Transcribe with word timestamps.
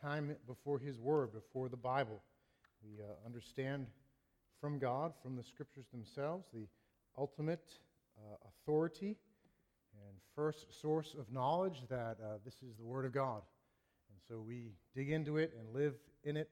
time 0.00 0.36
before 0.46 0.78
His 0.78 0.98
Word, 0.98 1.32
before 1.32 1.68
the 1.68 1.76
Bible. 1.76 2.22
We 2.84 3.02
uh, 3.02 3.06
understand 3.26 3.86
from 4.60 4.78
God, 4.78 5.12
from 5.22 5.36
the 5.36 5.42
Scriptures 5.42 5.86
themselves, 5.92 6.46
the 6.52 6.66
ultimate 7.16 7.64
uh, 8.16 8.36
authority 8.48 9.16
and 9.94 10.16
first 10.34 10.80
source 10.80 11.14
of 11.18 11.32
knowledge 11.32 11.82
that 11.88 12.18
uh, 12.22 12.38
this 12.44 12.54
is 12.54 12.76
the 12.76 12.84
Word 12.84 13.04
of 13.04 13.12
God. 13.12 13.42
And 14.10 14.20
so 14.28 14.40
we 14.40 14.72
dig 14.94 15.10
into 15.10 15.36
it 15.36 15.52
and 15.58 15.74
live 15.74 15.94
in 16.24 16.36
it. 16.36 16.50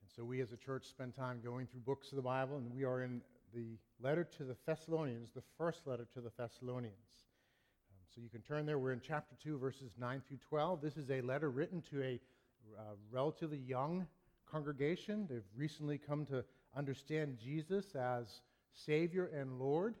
And 0.00 0.10
so 0.14 0.24
we 0.24 0.40
as 0.40 0.52
a 0.52 0.56
church 0.56 0.86
spend 0.86 1.14
time 1.16 1.40
going 1.42 1.66
through 1.66 1.80
books 1.80 2.12
of 2.12 2.16
the 2.16 2.22
Bible, 2.22 2.56
and 2.58 2.72
we 2.72 2.84
are 2.84 3.02
in 3.02 3.20
the 3.54 3.76
letter 4.00 4.24
to 4.36 4.44
the 4.44 4.56
Thessalonians, 4.66 5.30
the 5.34 5.42
first 5.58 5.86
letter 5.86 6.06
to 6.14 6.20
the 6.20 6.30
Thessalonians. 6.38 6.94
Um, 7.90 7.98
so 8.14 8.20
you 8.20 8.28
can 8.28 8.42
turn 8.42 8.66
there. 8.66 8.78
We're 8.78 8.92
in 8.92 9.00
chapter 9.00 9.34
2, 9.42 9.58
verses 9.58 9.92
9 9.98 10.22
through 10.28 10.38
12. 10.48 10.80
This 10.80 10.96
is 10.96 11.10
a 11.10 11.20
letter 11.22 11.50
written 11.50 11.82
to 11.90 12.02
a 12.02 12.20
uh, 12.78 12.82
relatively 13.10 13.58
young 13.58 14.06
congregation. 14.50 15.26
They've 15.28 15.42
recently 15.56 15.98
come 15.98 16.24
to 16.26 16.44
understand 16.76 17.38
Jesus 17.42 17.94
as 17.94 18.40
Savior 18.72 19.30
and 19.34 19.58
Lord. 19.58 19.94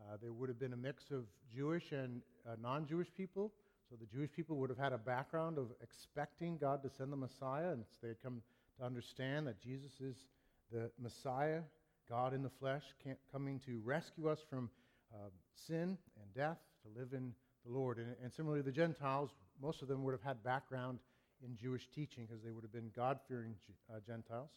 Uh, 0.00 0.16
there 0.20 0.32
would 0.32 0.48
have 0.48 0.58
been 0.58 0.72
a 0.72 0.76
mix 0.76 1.10
of 1.10 1.24
Jewish 1.54 1.92
and 1.92 2.22
uh, 2.46 2.56
non 2.60 2.86
Jewish 2.86 3.08
people. 3.16 3.52
So 3.88 3.96
the 4.00 4.06
Jewish 4.06 4.32
people 4.32 4.56
would 4.56 4.70
have 4.70 4.78
had 4.78 4.92
a 4.92 4.98
background 4.98 5.58
of 5.58 5.66
expecting 5.82 6.56
God 6.56 6.82
to 6.82 6.90
send 6.90 7.12
the 7.12 7.16
Messiah, 7.16 7.72
and 7.72 7.84
so 7.90 7.98
they 8.02 8.08
had 8.08 8.22
come 8.22 8.40
to 8.78 8.86
understand 8.86 9.46
that 9.46 9.60
Jesus 9.60 9.92
is 10.00 10.16
the 10.72 10.90
Messiah, 10.98 11.60
God 12.08 12.32
in 12.32 12.42
the 12.42 12.50
flesh, 12.58 12.82
coming 13.30 13.60
to 13.66 13.80
rescue 13.84 14.28
us 14.30 14.38
from 14.48 14.70
uh, 15.12 15.28
sin 15.54 15.98
and 16.20 16.34
death, 16.34 16.56
to 16.82 16.98
live 16.98 17.12
in 17.12 17.34
the 17.66 17.72
Lord. 17.72 17.98
And, 17.98 18.14
and 18.22 18.32
similarly, 18.32 18.62
the 18.62 18.72
Gentiles, 18.72 19.30
most 19.60 19.82
of 19.82 19.88
them 19.88 20.02
would 20.04 20.12
have 20.12 20.22
had 20.22 20.42
background 20.42 20.98
in 21.44 21.56
Jewish 21.56 21.88
teaching 21.94 22.26
because 22.26 22.42
they 22.42 22.50
would 22.50 22.62
have 22.62 22.72
been 22.72 22.90
God 22.94 23.18
fearing 23.28 23.54
uh, 23.90 23.98
Gentiles. 24.06 24.50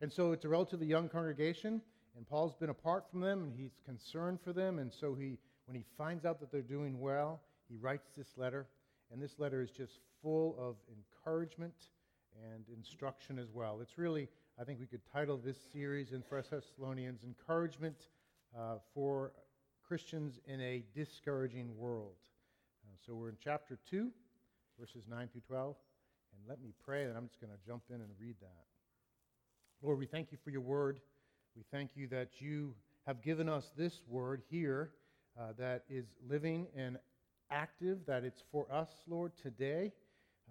And 0.00 0.12
so 0.12 0.32
it's 0.32 0.44
a 0.44 0.48
relatively 0.48 0.86
young 0.86 1.08
congregation, 1.08 1.80
and 2.16 2.28
Paul's 2.28 2.54
been 2.54 2.70
apart 2.70 3.10
from 3.10 3.20
them, 3.20 3.42
and 3.42 3.52
he's 3.54 3.78
concerned 3.84 4.40
for 4.42 4.52
them. 4.52 4.78
And 4.78 4.92
so 4.92 5.14
he, 5.14 5.38
when 5.66 5.76
he 5.76 5.84
finds 5.96 6.24
out 6.24 6.38
that 6.40 6.52
they're 6.52 6.62
doing 6.62 7.00
well, 7.00 7.40
he 7.68 7.76
writes 7.76 8.08
this 8.16 8.28
letter. 8.36 8.66
And 9.10 9.22
this 9.22 9.38
letter 9.38 9.62
is 9.62 9.70
just 9.70 10.00
full 10.22 10.56
of 10.58 10.76
encouragement 10.90 11.74
and 12.52 12.64
instruction 12.76 13.38
as 13.38 13.50
well. 13.52 13.78
It's 13.80 13.96
really, 13.96 14.28
I 14.60 14.64
think 14.64 14.80
we 14.80 14.86
could 14.86 15.00
title 15.12 15.38
this 15.38 15.56
series 15.72 16.12
in 16.12 16.22
1 16.28 16.42
Thessalonians 16.50 17.22
Encouragement 17.24 18.08
uh, 18.58 18.76
for 18.94 19.32
Christians 19.86 20.40
in 20.46 20.60
a 20.60 20.82
Discouraging 20.94 21.76
World. 21.76 22.16
Uh, 22.84 22.96
so 23.06 23.14
we're 23.14 23.28
in 23.28 23.36
chapter 23.42 23.78
2, 23.88 24.10
verses 24.78 25.04
9 25.08 25.28
through 25.28 25.42
12. 25.46 25.76
And 26.32 26.48
let 26.48 26.60
me 26.60 26.72
pray, 26.84 27.04
and 27.04 27.16
I'm 27.16 27.28
just 27.28 27.40
going 27.40 27.52
to 27.52 27.66
jump 27.66 27.82
in 27.90 27.96
and 27.96 28.10
read 28.20 28.36
that. 28.40 28.64
Lord, 29.82 29.98
we 29.98 30.06
thank 30.06 30.32
you 30.32 30.38
for 30.42 30.50
your 30.50 30.60
word. 30.60 31.00
We 31.56 31.64
thank 31.70 31.90
you 31.94 32.06
that 32.08 32.40
you 32.40 32.74
have 33.06 33.22
given 33.22 33.48
us 33.48 33.72
this 33.76 34.00
word 34.08 34.42
here 34.50 34.90
uh, 35.38 35.52
that 35.58 35.84
is 35.88 36.06
living 36.28 36.66
and 36.76 36.98
active, 37.50 37.98
that 38.06 38.24
it's 38.24 38.42
for 38.50 38.66
us, 38.72 38.88
Lord, 39.06 39.32
today. 39.40 39.92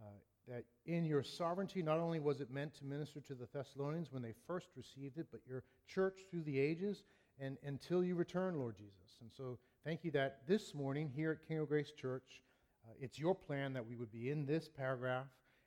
Uh, 0.02 0.10
that 0.48 0.64
in 0.86 1.06
your 1.06 1.24
sovereignty, 1.24 1.82
not 1.82 1.98
only 1.98 2.20
was 2.20 2.40
it 2.40 2.52
meant 2.52 2.76
to 2.76 2.86
minister 2.86 3.20
to 3.20 3.34
the 3.34 3.48
Thessalonians 3.52 4.12
when 4.12 4.22
they 4.22 4.34
first 4.46 4.68
received 4.76 5.18
it, 5.18 5.28
but 5.32 5.42
your 5.48 5.64
church 5.88 6.20
through 6.30 6.44
the 6.44 6.60
ages 6.60 7.04
and 7.40 7.58
until 7.66 8.04
you 8.04 8.16
return, 8.16 8.58
Lord 8.60 8.76
Jesus. 8.78 9.18
And 9.22 9.32
so 9.36 9.58
thank 9.84 10.04
you 10.04 10.12
that 10.12 10.42
this 10.48 10.74
morning 10.74 11.12
here 11.14 11.32
at 11.32 11.48
King 11.48 11.60
of 11.60 11.70
Grace 11.70 11.92
Church, 11.92 12.42
uh, 12.88 12.94
it's 13.00 13.18
your 13.18 13.36
plan 13.36 13.74
that 13.74 13.86
we 13.86 13.96
would 13.96 14.12
be 14.12 14.30
in 14.30 14.46
this 14.46 14.70
paragraph 14.70 15.26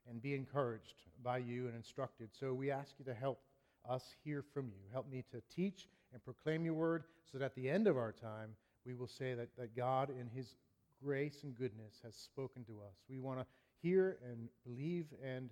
and 0.09 0.23
be 0.23 0.35
encouraged 0.35 1.03
by 1.23 1.39
you 1.39 1.67
and 1.67 1.75
instructed. 1.75 2.31
So 2.33 2.55
we 2.55 2.71
ask 2.71 2.95
you 2.99 3.05
to 3.05 3.15
help 3.15 3.41
us 3.89 4.15
hear 4.25 4.43
from 4.43 4.67
you. 4.67 4.81
Help 4.93 5.11
me 5.11 5.25
to 5.31 5.43
teach 5.55 5.89
and 6.13 6.23
proclaim 6.25 6.65
your 6.65 6.75
word 6.75 7.05
so 7.31 7.39
that 7.39 7.45
at 7.45 7.55
the 7.55 7.69
end 7.69 7.87
of 7.87 7.97
our 7.97 8.13
time, 8.13 8.51
we 8.87 8.95
will 8.95 9.09
say 9.09 9.35
that, 9.35 9.49
that 9.57 9.77
God, 9.77 10.11
in 10.11 10.29
his 10.29 10.55
grace 11.03 11.43
and 11.43 11.55
goodness, 11.55 12.01
has 12.05 12.15
spoken 12.17 12.65
to 12.65 12.81
us. 12.81 12.97
We 13.09 13.19
want 13.19 13.41
to 13.41 13.47
hear 13.83 14.19
and 14.29 14.49
believe 14.65 15.07
and 15.25 15.51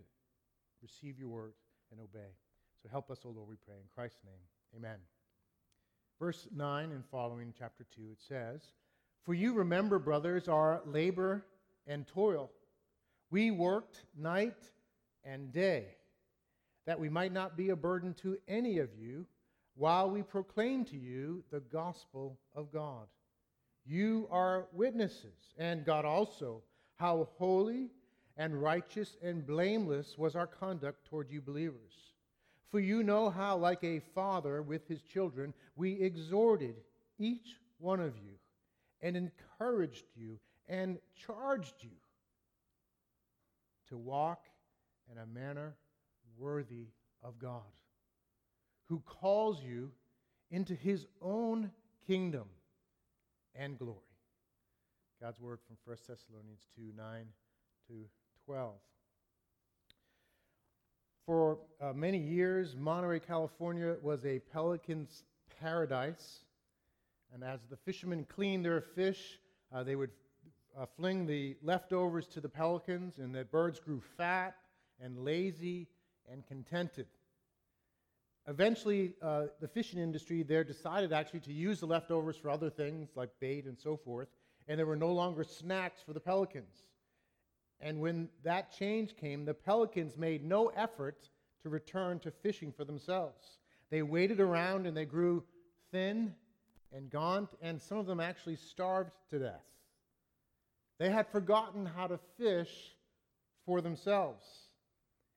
receive 0.83 1.19
your 1.19 1.29
word 1.29 1.53
and 1.91 2.01
obey. 2.01 2.31
So 2.83 2.89
help 2.89 3.11
us, 3.11 3.21
O 3.25 3.29
Lord, 3.29 3.49
we 3.49 3.57
pray. 3.67 3.77
In 3.77 3.89
Christ's 3.95 4.21
name, 4.25 4.35
amen. 4.77 4.99
Verse 6.19 6.49
9 6.55 6.93
and 6.93 7.05
following, 7.11 7.53
chapter 7.59 7.85
2, 7.95 8.03
it 8.13 8.21
says, 8.27 8.63
For 9.25 9.35
you 9.35 9.53
remember, 9.53 9.99
brothers, 9.99 10.49
our 10.49 10.81
labor 10.87 11.45
and 11.87 12.07
toil. 12.07 12.51
We 13.31 13.51
worked 13.51 14.05
night 14.17 14.71
and 15.25 15.53
day 15.53 15.87
that 16.87 16.99
we 17.01 17.09
might 17.09 17.33
not 17.33 17.57
be 17.57 17.71
a 17.71 17.77
burden 17.77 18.15
to 18.23 18.39
any 18.47 18.79
of 18.79 18.91
you 18.97 19.27
while 19.75 20.09
we 20.09 20.23
proclaim 20.23 20.85
to 20.87 20.97
you 20.97 21.43
the 21.51 21.61
gospel 21.61 22.39
of 22.55 22.73
God. 22.73 23.07
You 23.85 24.29
are 24.31 24.67
witnesses, 24.73 25.55
and 25.59 25.85
God 25.85 26.05
also, 26.05 26.63
how 26.97 27.29
holy 27.37 27.91
and 28.37 28.61
righteous 28.61 29.17
and 29.23 29.47
blameless 29.47 30.17
was 30.17 30.37
our 30.37 30.47
conduct 30.47 31.07
toward 31.07 31.31
you 31.31 31.41
believers. 31.41 32.13
For 32.71 32.81
you 32.81 33.03
know 33.03 33.31
how, 33.31 33.57
like 33.57 33.85
a 33.85 34.01
father 34.15 34.63
with 34.63 34.87
his 34.89 35.03
children, 35.03 35.55
we 35.77 35.93
exhorted 35.93 36.77
each 37.19 37.61
one 37.79 38.01
of 38.01 38.17
you 38.17 38.35
and 39.03 39.17
encouraged 39.17 40.07
you 40.17 40.39
and 40.69 40.99
charged 41.15 41.75
you 41.81 41.91
to 43.89 43.97
walk 43.97 44.47
in 45.11 45.19
a 45.19 45.27
manner 45.27 45.75
worthy 46.39 46.89
of 47.23 47.39
God, 47.39 47.63
who 48.89 49.01
calls 49.01 49.63
you 49.63 49.91
into 50.51 50.75
his 50.75 51.07
own 51.21 51.71
kingdom 52.07 52.49
and 53.55 53.79
glory. 53.79 53.99
God's 55.21 55.41
word 55.41 55.59
from 55.67 55.77
1 55.85 55.97
Thessalonians 56.07 56.67
2 56.77 56.93
9 56.97 57.25
to 57.89 57.95
12. 58.45 58.75
For 61.25 61.59
uh, 61.81 61.93
many 61.93 62.19
years, 62.19 62.77
Monterey, 62.77 63.19
California 63.19 63.97
was 64.01 64.25
a 64.25 64.39
pelican's 64.53 65.25
paradise. 65.61 66.41
And 67.35 67.43
as 67.43 67.61
the 67.69 67.77
fishermen 67.77 68.25
cleaned 68.25 68.65
their 68.65 68.81
fish, 68.81 69.41
uh, 69.75 69.83
they 69.83 69.97
would 69.97 70.11
uh, 70.79 70.87
fling 70.97 71.27
the 71.27 71.57
leftovers 71.63 72.27
to 72.27 72.41
the 72.41 72.49
pelicans, 72.49 73.19
and 73.19 73.35
the 73.35 73.45
birds 73.45 73.81
grew 73.81 74.01
fat 74.17 74.57
and 75.01 75.25
lazy 75.25 75.89
and 76.31 76.47
contented. 76.47 77.07
Eventually, 78.49 79.15
uh, 79.23 79.47
the 79.61 79.69
fishing 79.69 79.99
industry 79.99 80.43
there 80.43 80.65
decided 80.65 81.13
actually 81.13 81.41
to 81.41 81.53
use 81.53 81.81
the 81.81 81.87
leftovers 81.87 82.37
for 82.37 82.51
other 82.51 82.71
things 82.71 83.11
like 83.17 83.31
bait 83.41 83.65
and 83.65 83.79
so 83.79 83.97
forth, 83.97 84.29
and 84.69 84.79
there 84.79 84.87
were 84.87 84.97
no 84.97 85.13
longer 85.13 85.45
snacks 85.45 86.01
for 86.05 86.13
the 86.13 86.21
pelicans. 86.21 86.85
And 87.81 88.01
when 88.01 88.29
that 88.45 88.73
change 88.77 89.17
came, 89.17 89.45
the 89.45 89.55
pelicans 89.55 90.17
made 90.17 90.45
no 90.45 90.69
effort 90.69 91.29
to 91.63 91.69
return 91.69 92.21
to 92.21 92.31
fishing 92.31 92.73
for 92.73 92.85
themselves. 92.85 93.59
They 93.91 94.03
waited 94.03 94.41
around 94.41 94.87
and 94.87 94.97
they 94.97 95.05
grew 95.05 95.43
thin 95.91 96.35
and 96.93 97.11
gaunt, 97.11 97.51
and 97.61 97.81
some 97.83 97.99
of 97.99 98.07
them 98.07 98.21
actually 98.21 98.57
starved 98.57 99.11
to 99.31 99.39
death. 99.39 99.76
They 100.99 101.11
had 101.11 101.29
forgotten 101.29 101.87
how 101.87 102.07
to 102.07 102.19
fish 102.39 102.97
for 103.65 103.81
themselves. 103.81 104.45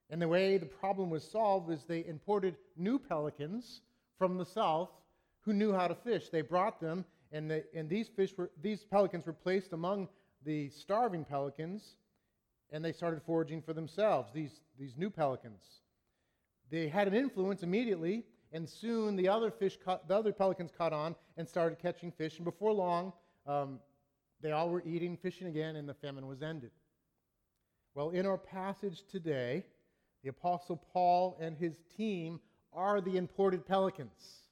And 0.09 0.21
the 0.21 0.27
way 0.27 0.57
the 0.57 0.65
problem 0.65 1.09
was 1.09 1.23
solved 1.23 1.69
is 1.71 1.83
they 1.83 2.05
imported 2.05 2.55
new 2.77 2.97
pelicans 2.97 3.81
from 4.17 4.37
the 4.37 4.45
south 4.45 4.89
who 5.41 5.53
knew 5.53 5.73
how 5.73 5.87
to 5.87 5.95
fish. 5.95 6.29
They 6.29 6.41
brought 6.41 6.79
them, 6.79 7.05
and, 7.31 7.49
the, 7.49 7.63
and 7.73 7.89
these, 7.89 8.07
fish 8.07 8.35
were, 8.37 8.49
these 8.61 8.83
pelicans 8.83 9.25
were 9.25 9.33
placed 9.33 9.73
among 9.73 10.07
the 10.45 10.69
starving 10.69 11.25
pelicans, 11.25 11.95
and 12.71 12.83
they 12.83 12.91
started 12.91 13.21
foraging 13.25 13.61
for 13.61 13.73
themselves, 13.73 14.31
these, 14.33 14.61
these 14.79 14.95
new 14.97 15.09
pelicans. 15.09 15.81
They 16.69 16.87
had 16.87 17.07
an 17.07 17.13
influence 17.13 17.63
immediately, 17.63 18.25
and 18.51 18.67
soon 18.67 19.15
the 19.15 19.27
other, 19.27 19.51
fish 19.51 19.77
caught, 19.83 20.07
the 20.07 20.15
other 20.15 20.31
pelicans 20.31 20.71
caught 20.75 20.93
on 20.93 21.15
and 21.37 21.47
started 21.47 21.79
catching 21.79 22.11
fish, 22.11 22.37
and 22.37 22.45
before 22.45 22.73
long, 22.73 23.13
um, 23.45 23.79
they 24.41 24.51
all 24.51 24.69
were 24.69 24.83
eating, 24.85 25.17
fishing 25.17 25.47
again, 25.47 25.75
and 25.75 25.87
the 25.87 25.93
famine 25.93 26.27
was 26.27 26.41
ended. 26.41 26.71
Well, 27.95 28.11
in 28.11 28.25
our 28.25 28.37
passage 28.37 29.03
today, 29.11 29.65
the 30.23 30.29
Apostle 30.29 30.81
Paul 30.93 31.37
and 31.39 31.57
his 31.57 31.81
team 31.97 32.39
are 32.73 33.01
the 33.01 33.17
imported 33.17 33.65
pelicans. 33.65 34.43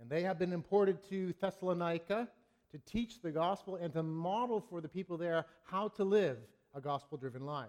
And 0.00 0.10
they 0.10 0.22
have 0.22 0.38
been 0.38 0.52
imported 0.52 0.98
to 1.10 1.32
Thessalonica 1.40 2.28
to 2.72 2.78
teach 2.78 3.22
the 3.22 3.30
gospel 3.30 3.76
and 3.76 3.92
to 3.92 4.02
model 4.02 4.60
for 4.60 4.80
the 4.80 4.88
people 4.88 5.16
there 5.16 5.46
how 5.64 5.88
to 5.88 6.04
live 6.04 6.38
a 6.74 6.80
gospel 6.80 7.16
driven 7.16 7.44
life. 7.46 7.68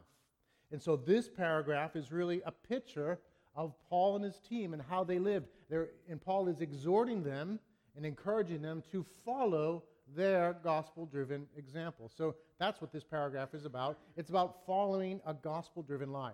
And 0.72 0.82
so 0.82 0.96
this 0.96 1.30
paragraph 1.30 1.96
is 1.96 2.12
really 2.12 2.42
a 2.46 2.52
picture 2.52 3.20
of 3.56 3.74
Paul 3.90 4.16
and 4.16 4.26
his 4.26 4.40
team 4.40 4.74
and 4.74 4.82
how 4.82 5.04
they 5.04 5.20
lived. 5.20 5.48
They're, 5.70 5.90
and 6.10 6.20
Paul 6.20 6.48
is 6.48 6.62
exhorting 6.62 7.24
them 7.24 7.60
and 7.96 8.06
encouraging 8.06 8.62
them 8.62 8.84
to 8.92 9.06
follow 9.24 9.84
their 10.16 10.58
gospel 10.64 11.06
driven 11.06 11.48
example. 11.58 12.12
So 12.16 12.36
that's 12.60 12.82
what 12.82 12.92
this 12.92 13.04
paragraph 13.04 13.54
is 13.54 13.66
about. 13.66 13.98
It's 14.18 14.30
about 14.30 14.66
following 14.66 15.20
a 15.26 15.34
gospel 15.34 15.82
driven 15.82 16.12
life. 16.12 16.34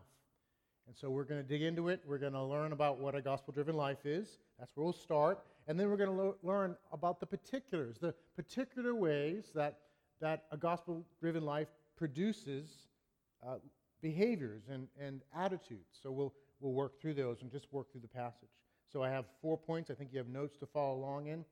And 0.87 0.95
so 0.97 1.09
we're 1.09 1.23
going 1.23 1.41
to 1.41 1.47
dig 1.47 1.61
into 1.61 1.87
it. 1.89 2.01
We're 2.05 2.17
going 2.17 2.33
to 2.33 2.43
learn 2.43 2.73
about 2.73 2.99
what 2.99 3.15
a 3.15 3.21
gospel 3.21 3.53
driven 3.53 3.75
life 3.75 4.05
is. 4.05 4.39
That's 4.59 4.75
where 4.75 4.83
we'll 4.83 4.93
start. 4.93 5.39
And 5.67 5.79
then 5.79 5.89
we're 5.89 5.97
going 5.97 6.09
to 6.09 6.15
lo- 6.15 6.35
learn 6.43 6.75
about 6.91 7.19
the 7.19 7.25
particulars, 7.25 7.97
the 7.99 8.13
particular 8.35 8.93
ways 8.93 9.51
that, 9.55 9.79
that 10.19 10.45
a 10.51 10.57
gospel 10.57 11.05
driven 11.19 11.45
life 11.45 11.67
produces 11.95 12.87
uh, 13.47 13.55
behaviors 14.01 14.63
and, 14.69 14.87
and 14.99 15.21
attitudes. 15.35 15.99
So 16.01 16.11
we'll, 16.11 16.33
we'll 16.59 16.73
work 16.73 16.99
through 16.99 17.13
those 17.13 17.41
and 17.41 17.51
just 17.51 17.71
work 17.71 17.91
through 17.91 18.01
the 18.01 18.07
passage. 18.07 18.49
So 18.91 19.03
I 19.03 19.09
have 19.09 19.25
four 19.41 19.57
points. 19.57 19.89
I 19.89 19.93
think 19.93 20.09
you 20.11 20.17
have 20.17 20.27
notes 20.27 20.57
to 20.57 20.65
follow 20.65 20.95
along 20.95 21.27
in, 21.27 21.33
and 21.35 21.45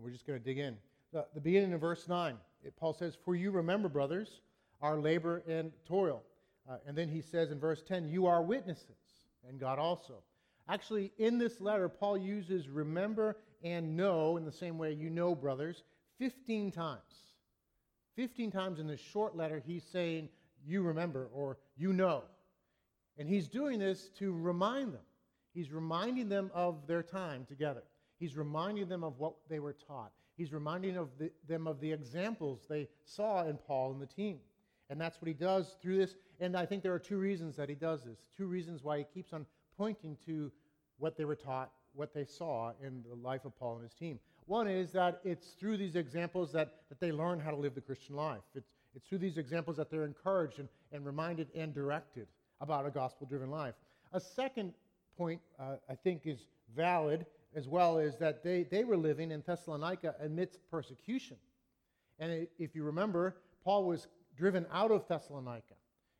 we're 0.00 0.10
just 0.10 0.26
going 0.26 0.38
to 0.38 0.44
dig 0.44 0.58
in. 0.58 0.76
The, 1.16 1.24
the 1.32 1.40
beginning 1.40 1.72
of 1.72 1.80
verse 1.80 2.06
9, 2.08 2.34
it, 2.62 2.76
Paul 2.76 2.92
says, 2.92 3.16
For 3.24 3.34
you 3.34 3.50
remember, 3.50 3.88
brothers, 3.88 4.42
our 4.82 4.98
labor 4.98 5.42
and 5.48 5.72
toil. 5.86 6.22
Uh, 6.68 6.76
and 6.86 6.94
then 6.94 7.08
he 7.08 7.22
says 7.22 7.50
in 7.50 7.58
verse 7.58 7.82
10, 7.82 8.10
You 8.10 8.26
are 8.26 8.42
witnesses, 8.42 8.98
and 9.48 9.58
God 9.58 9.78
also. 9.78 10.16
Actually, 10.68 11.12
in 11.16 11.38
this 11.38 11.58
letter, 11.58 11.88
Paul 11.88 12.18
uses 12.18 12.68
remember 12.68 13.38
and 13.64 13.96
know 13.96 14.36
in 14.36 14.44
the 14.44 14.52
same 14.52 14.76
way 14.76 14.92
you 14.92 15.08
know, 15.08 15.34
brothers, 15.34 15.84
15 16.18 16.70
times. 16.70 17.00
15 18.16 18.50
times 18.50 18.78
in 18.78 18.86
this 18.86 19.00
short 19.00 19.34
letter, 19.34 19.62
he's 19.66 19.84
saying, 19.84 20.28
You 20.66 20.82
remember 20.82 21.30
or 21.32 21.56
you 21.78 21.94
know. 21.94 22.24
And 23.16 23.26
he's 23.26 23.48
doing 23.48 23.78
this 23.78 24.10
to 24.18 24.34
remind 24.34 24.92
them. 24.92 25.06
He's 25.54 25.72
reminding 25.72 26.28
them 26.28 26.50
of 26.52 26.86
their 26.86 27.02
time 27.02 27.46
together. 27.46 27.84
He's 28.18 28.36
reminding 28.36 28.88
them 28.88 29.02
of 29.02 29.18
what 29.18 29.36
they 29.48 29.60
were 29.60 29.72
taught. 29.88 30.12
He's 30.36 30.52
reminding 30.52 30.96
of 30.96 31.08
the, 31.18 31.30
them 31.48 31.66
of 31.66 31.80
the 31.80 31.90
examples 31.92 32.66
they 32.68 32.88
saw 33.04 33.46
in 33.46 33.56
Paul 33.56 33.92
and 33.92 34.00
the 34.00 34.06
team. 34.06 34.38
And 34.90 35.00
that's 35.00 35.20
what 35.20 35.28
he 35.28 35.34
does 35.34 35.76
through 35.82 35.96
this. 35.98 36.14
And 36.40 36.56
I 36.56 36.66
think 36.66 36.82
there 36.82 36.92
are 36.92 36.98
two 36.98 37.18
reasons 37.18 37.56
that 37.56 37.68
he 37.68 37.74
does 37.74 38.04
this. 38.04 38.18
Two 38.36 38.46
reasons 38.46 38.84
why 38.84 38.98
he 38.98 39.04
keeps 39.04 39.32
on 39.32 39.46
pointing 39.76 40.16
to 40.26 40.52
what 40.98 41.16
they 41.16 41.24
were 41.24 41.34
taught, 41.34 41.70
what 41.94 42.14
they 42.14 42.24
saw 42.24 42.72
in 42.82 43.02
the 43.08 43.16
life 43.16 43.44
of 43.44 43.58
Paul 43.58 43.76
and 43.76 43.82
his 43.82 43.94
team. 43.94 44.18
One 44.46 44.68
is 44.68 44.92
that 44.92 45.20
it's 45.24 45.48
through 45.58 45.76
these 45.76 45.96
examples 45.96 46.52
that, 46.52 46.74
that 46.88 47.00
they 47.00 47.10
learn 47.10 47.40
how 47.40 47.50
to 47.50 47.56
live 47.56 47.74
the 47.74 47.80
Christian 47.80 48.14
life. 48.14 48.42
It's, 48.54 48.70
it's 48.94 49.08
through 49.08 49.18
these 49.18 49.38
examples 49.38 49.76
that 49.78 49.90
they're 49.90 50.04
encouraged 50.04 50.60
and, 50.60 50.68
and 50.92 51.04
reminded 51.04 51.48
and 51.54 51.74
directed 51.74 52.28
about 52.60 52.86
a 52.86 52.90
gospel 52.90 53.26
driven 53.26 53.50
life. 53.50 53.74
A 54.12 54.20
second 54.20 54.72
point, 55.18 55.40
uh, 55.58 55.76
I 55.90 55.94
think, 55.94 56.22
is 56.26 56.46
valid 56.76 57.26
as 57.54 57.68
well 57.68 57.98
is 57.98 58.16
that 58.16 58.42
they, 58.42 58.64
they 58.64 58.84
were 58.84 58.96
living 58.96 59.30
in 59.30 59.42
Thessalonica 59.46 60.14
amidst 60.22 60.58
persecution. 60.70 61.36
And 62.18 62.46
if 62.58 62.74
you 62.74 62.84
remember, 62.84 63.36
Paul 63.64 63.84
was 63.84 64.08
driven 64.36 64.66
out 64.72 64.90
of 64.90 65.06
Thessalonica, 65.08 65.74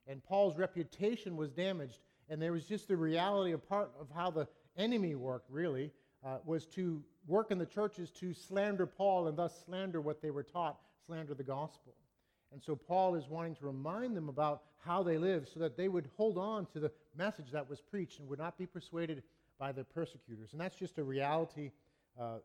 and 0.07 0.25
Paul's 0.25 0.57
reputation 0.57 1.37
was 1.37 1.51
damaged. 1.51 2.01
And 2.29 2.41
there 2.43 2.53
was 2.53 2.65
just 2.65 2.89
the 2.89 2.97
reality 2.97 3.53
of 3.53 3.67
part 3.69 3.93
of 4.01 4.09
how 4.15 4.31
the 4.31 4.49
enemy 4.77 5.15
worked, 5.15 5.51
really, 5.51 5.93
uh, 6.25 6.39
was 6.45 6.67
to 6.67 7.03
work 7.27 7.51
in 7.51 7.59
the 7.59 7.67
churches 7.67 8.11
to 8.11 8.35
slander 8.35 8.87
Paul 8.87 9.29
and 9.29 9.37
thus 9.37 9.65
slander 9.65 10.01
what 10.01 10.21
they 10.21 10.31
were 10.31 10.43
taught, 10.43 10.79
slander 11.07 11.35
the 11.35 11.45
gospel. 11.45 11.95
And 12.53 12.63
so 12.63 12.75
Paul 12.75 13.15
is 13.15 13.29
wanting 13.29 13.55
to 13.57 13.67
remind 13.67 14.17
them 14.17 14.29
about 14.29 14.63
how 14.79 15.03
they 15.03 15.19
live 15.19 15.49
so 15.53 15.61
that 15.61 15.77
they 15.77 15.89
would 15.89 16.09
hold 16.17 16.39
on 16.39 16.67
to 16.67 16.81
the 16.81 16.93
message 17.17 17.51
that 17.53 17.69
was 17.69 17.81
preached 17.81 18.21
and 18.21 18.29
would 18.29 18.39
not 18.39 18.57
be 18.57 18.67
persuaded 18.67 19.23
by 19.59 19.73
their 19.73 19.85
persecutors. 19.85 20.53
And 20.53 20.61
that's 20.61 20.77
just 20.77 20.99
a 20.99 21.05
reality 21.05 21.71
uh, 22.21 22.39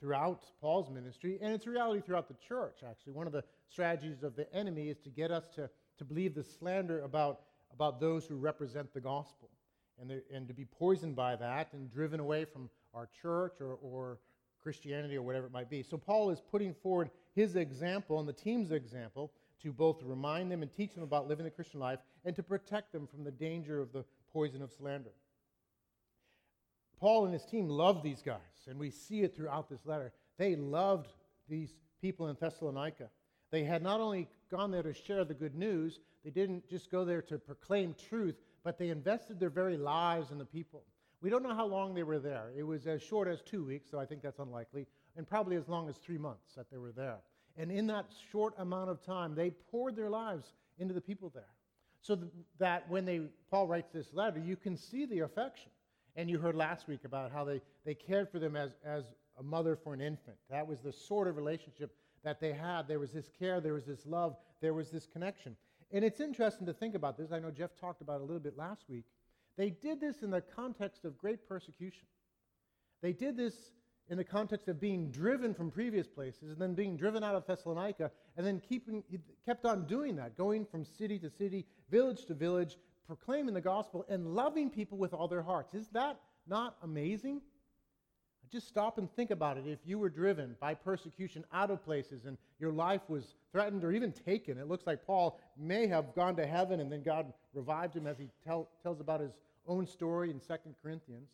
throughout 0.00 0.44
Paul's 0.60 0.90
ministry, 0.90 1.38
and 1.42 1.52
it's 1.52 1.66
a 1.66 1.70
reality 1.70 2.00
throughout 2.00 2.28
the 2.28 2.36
church, 2.46 2.80
actually. 2.88 3.12
One 3.12 3.26
of 3.26 3.32
the 3.32 3.42
strategies 3.68 4.22
of 4.22 4.36
the 4.36 4.52
enemy 4.54 4.88
is 4.88 4.98
to 5.00 5.10
get 5.10 5.30
us 5.30 5.48
to, 5.56 5.68
to 5.98 6.04
believe 6.04 6.34
the 6.34 6.44
slander 6.44 7.02
about, 7.02 7.40
about 7.72 8.00
those 8.00 8.24
who 8.26 8.36
represent 8.36 8.92
the 8.94 9.00
gospel 9.00 9.50
and, 10.00 10.22
and 10.32 10.46
to 10.46 10.54
be 10.54 10.64
poisoned 10.64 11.16
by 11.16 11.36
that 11.36 11.72
and 11.72 11.92
driven 11.92 12.20
away 12.20 12.44
from 12.44 12.70
our 12.94 13.08
church 13.20 13.54
or, 13.60 13.78
or 13.82 14.18
Christianity 14.62 15.16
or 15.16 15.22
whatever 15.22 15.46
it 15.46 15.52
might 15.52 15.70
be. 15.70 15.82
So 15.82 15.96
Paul 15.96 16.30
is 16.30 16.40
putting 16.40 16.74
forward 16.74 17.10
his 17.34 17.56
example 17.56 18.20
and 18.20 18.28
the 18.28 18.32
team's 18.32 18.70
example 18.70 19.32
to 19.62 19.72
both 19.72 20.02
remind 20.02 20.50
them 20.52 20.62
and 20.62 20.72
teach 20.72 20.94
them 20.94 21.02
about 21.02 21.28
living 21.28 21.44
the 21.44 21.50
Christian 21.50 21.80
life 21.80 21.98
and 22.24 22.36
to 22.36 22.42
protect 22.42 22.92
them 22.92 23.06
from 23.06 23.24
the 23.24 23.30
danger 23.30 23.80
of 23.80 23.92
the 23.92 24.04
poison 24.32 24.62
of 24.62 24.72
slander. 24.72 25.10
Paul 26.98 27.24
and 27.24 27.32
his 27.32 27.44
team 27.44 27.68
loved 27.68 28.02
these 28.02 28.22
guys, 28.22 28.66
and 28.66 28.78
we 28.78 28.90
see 28.90 29.22
it 29.22 29.36
throughout 29.36 29.68
this 29.68 29.86
letter. 29.86 30.12
They 30.36 30.56
loved 30.56 31.08
these 31.48 31.74
people 32.00 32.28
in 32.28 32.36
Thessalonica. 32.38 33.08
They 33.50 33.64
had 33.64 33.82
not 33.82 34.00
only 34.00 34.28
gone 34.50 34.70
there 34.70 34.82
to 34.82 34.92
share 34.92 35.24
the 35.24 35.34
good 35.34 35.54
news, 35.54 36.00
they 36.24 36.30
didn't 36.30 36.68
just 36.68 36.90
go 36.90 37.04
there 37.04 37.22
to 37.22 37.38
proclaim 37.38 37.94
truth, 38.08 38.36
but 38.64 38.78
they 38.78 38.90
invested 38.90 39.40
their 39.40 39.50
very 39.50 39.76
lives 39.76 40.30
in 40.30 40.38
the 40.38 40.44
people. 40.44 40.82
We 41.20 41.30
don't 41.30 41.42
know 41.42 41.54
how 41.54 41.66
long 41.66 41.94
they 41.94 42.02
were 42.02 42.18
there. 42.18 42.50
It 42.56 42.62
was 42.62 42.86
as 42.86 43.02
short 43.02 43.28
as 43.28 43.42
two 43.42 43.64
weeks, 43.64 43.90
so 43.90 43.98
I 43.98 44.06
think 44.06 44.22
that's 44.22 44.38
unlikely, 44.38 44.86
and 45.16 45.26
probably 45.26 45.56
as 45.56 45.68
long 45.68 45.88
as 45.88 45.96
three 45.96 46.18
months 46.18 46.54
that 46.56 46.70
they 46.70 46.78
were 46.78 46.92
there. 46.92 47.18
And 47.56 47.72
in 47.72 47.86
that 47.88 48.06
short 48.30 48.54
amount 48.58 48.90
of 48.90 49.02
time, 49.02 49.34
they 49.34 49.50
poured 49.50 49.96
their 49.96 50.10
lives 50.10 50.52
into 50.78 50.94
the 50.94 51.00
people 51.00 51.30
there. 51.34 51.42
So 52.02 52.18
that 52.58 52.88
when 52.88 53.04
they, 53.04 53.22
Paul 53.50 53.66
writes 53.66 53.90
this 53.92 54.12
letter, 54.12 54.38
you 54.38 54.56
can 54.56 54.76
see 54.76 55.06
the 55.06 55.20
affection. 55.20 55.70
And 56.18 56.28
you 56.28 56.40
heard 56.40 56.56
last 56.56 56.88
week 56.88 57.04
about 57.04 57.30
how 57.30 57.44
they, 57.44 57.60
they 57.84 57.94
cared 57.94 58.28
for 58.28 58.40
them 58.40 58.56
as, 58.56 58.72
as 58.84 59.04
a 59.38 59.42
mother 59.42 59.76
for 59.76 59.94
an 59.94 60.00
infant. 60.00 60.36
That 60.50 60.66
was 60.66 60.80
the 60.80 60.92
sort 60.92 61.28
of 61.28 61.36
relationship 61.36 61.94
that 62.24 62.40
they 62.40 62.52
had. 62.52 62.88
There 62.88 62.98
was 62.98 63.12
this 63.12 63.30
care, 63.38 63.60
there 63.60 63.74
was 63.74 63.84
this 63.84 64.04
love, 64.04 64.34
there 64.60 64.74
was 64.74 64.90
this 64.90 65.06
connection. 65.06 65.56
And 65.92 66.04
it's 66.04 66.18
interesting 66.18 66.66
to 66.66 66.72
think 66.72 66.96
about 66.96 67.16
this. 67.16 67.30
I 67.30 67.38
know 67.38 67.52
Jeff 67.52 67.70
talked 67.80 68.00
about 68.00 68.16
it 68.16 68.22
a 68.22 68.24
little 68.24 68.40
bit 68.40 68.56
last 68.56 68.82
week. 68.88 69.04
They 69.56 69.70
did 69.70 70.00
this 70.00 70.24
in 70.24 70.30
the 70.32 70.40
context 70.40 71.04
of 71.04 71.16
great 71.16 71.48
persecution. 71.48 72.08
They 73.00 73.12
did 73.12 73.36
this 73.36 73.54
in 74.08 74.16
the 74.16 74.24
context 74.24 74.66
of 74.66 74.80
being 74.80 75.12
driven 75.12 75.54
from 75.54 75.70
previous 75.70 76.08
places 76.08 76.50
and 76.50 76.58
then 76.58 76.74
being 76.74 76.96
driven 76.96 77.22
out 77.22 77.36
of 77.36 77.46
Thessalonica 77.46 78.10
and 78.36 78.44
then 78.44 78.60
keeping, 78.68 79.04
kept 79.46 79.64
on 79.64 79.86
doing 79.86 80.16
that, 80.16 80.36
going 80.36 80.66
from 80.66 80.84
city 80.84 81.20
to 81.20 81.30
city, 81.30 81.64
village 81.92 82.24
to 82.26 82.34
village, 82.34 82.76
proclaiming 83.08 83.54
the 83.54 83.60
gospel 83.60 84.04
and 84.08 84.34
loving 84.34 84.70
people 84.70 84.98
with 84.98 85.14
all 85.14 85.26
their 85.26 85.42
hearts. 85.42 85.74
Is 85.74 85.88
that 85.88 86.20
not 86.46 86.76
amazing? 86.82 87.40
Just 88.52 88.68
stop 88.68 88.98
and 88.98 89.10
think 89.14 89.30
about 89.30 89.56
it. 89.56 89.64
If 89.66 89.80
you 89.84 89.98
were 89.98 90.10
driven 90.10 90.56
by 90.60 90.74
persecution 90.74 91.44
out 91.52 91.70
of 91.70 91.84
places 91.84 92.26
and 92.26 92.36
your 92.60 92.70
life 92.70 93.00
was 93.08 93.34
threatened 93.50 93.82
or 93.82 93.92
even 93.92 94.12
taken, 94.12 94.58
it 94.58 94.68
looks 94.68 94.86
like 94.86 95.06
Paul 95.06 95.40
may 95.58 95.86
have 95.86 96.14
gone 96.14 96.36
to 96.36 96.46
heaven 96.46 96.80
and 96.80 96.92
then 96.92 97.02
God 97.02 97.32
revived 97.54 97.96
him 97.96 98.06
as 98.06 98.18
he 98.18 98.28
tell, 98.46 98.68
tells 98.82 99.00
about 99.00 99.20
his 99.20 99.32
own 99.66 99.86
story 99.86 100.30
in 100.30 100.38
2 100.38 100.54
Corinthians. 100.82 101.30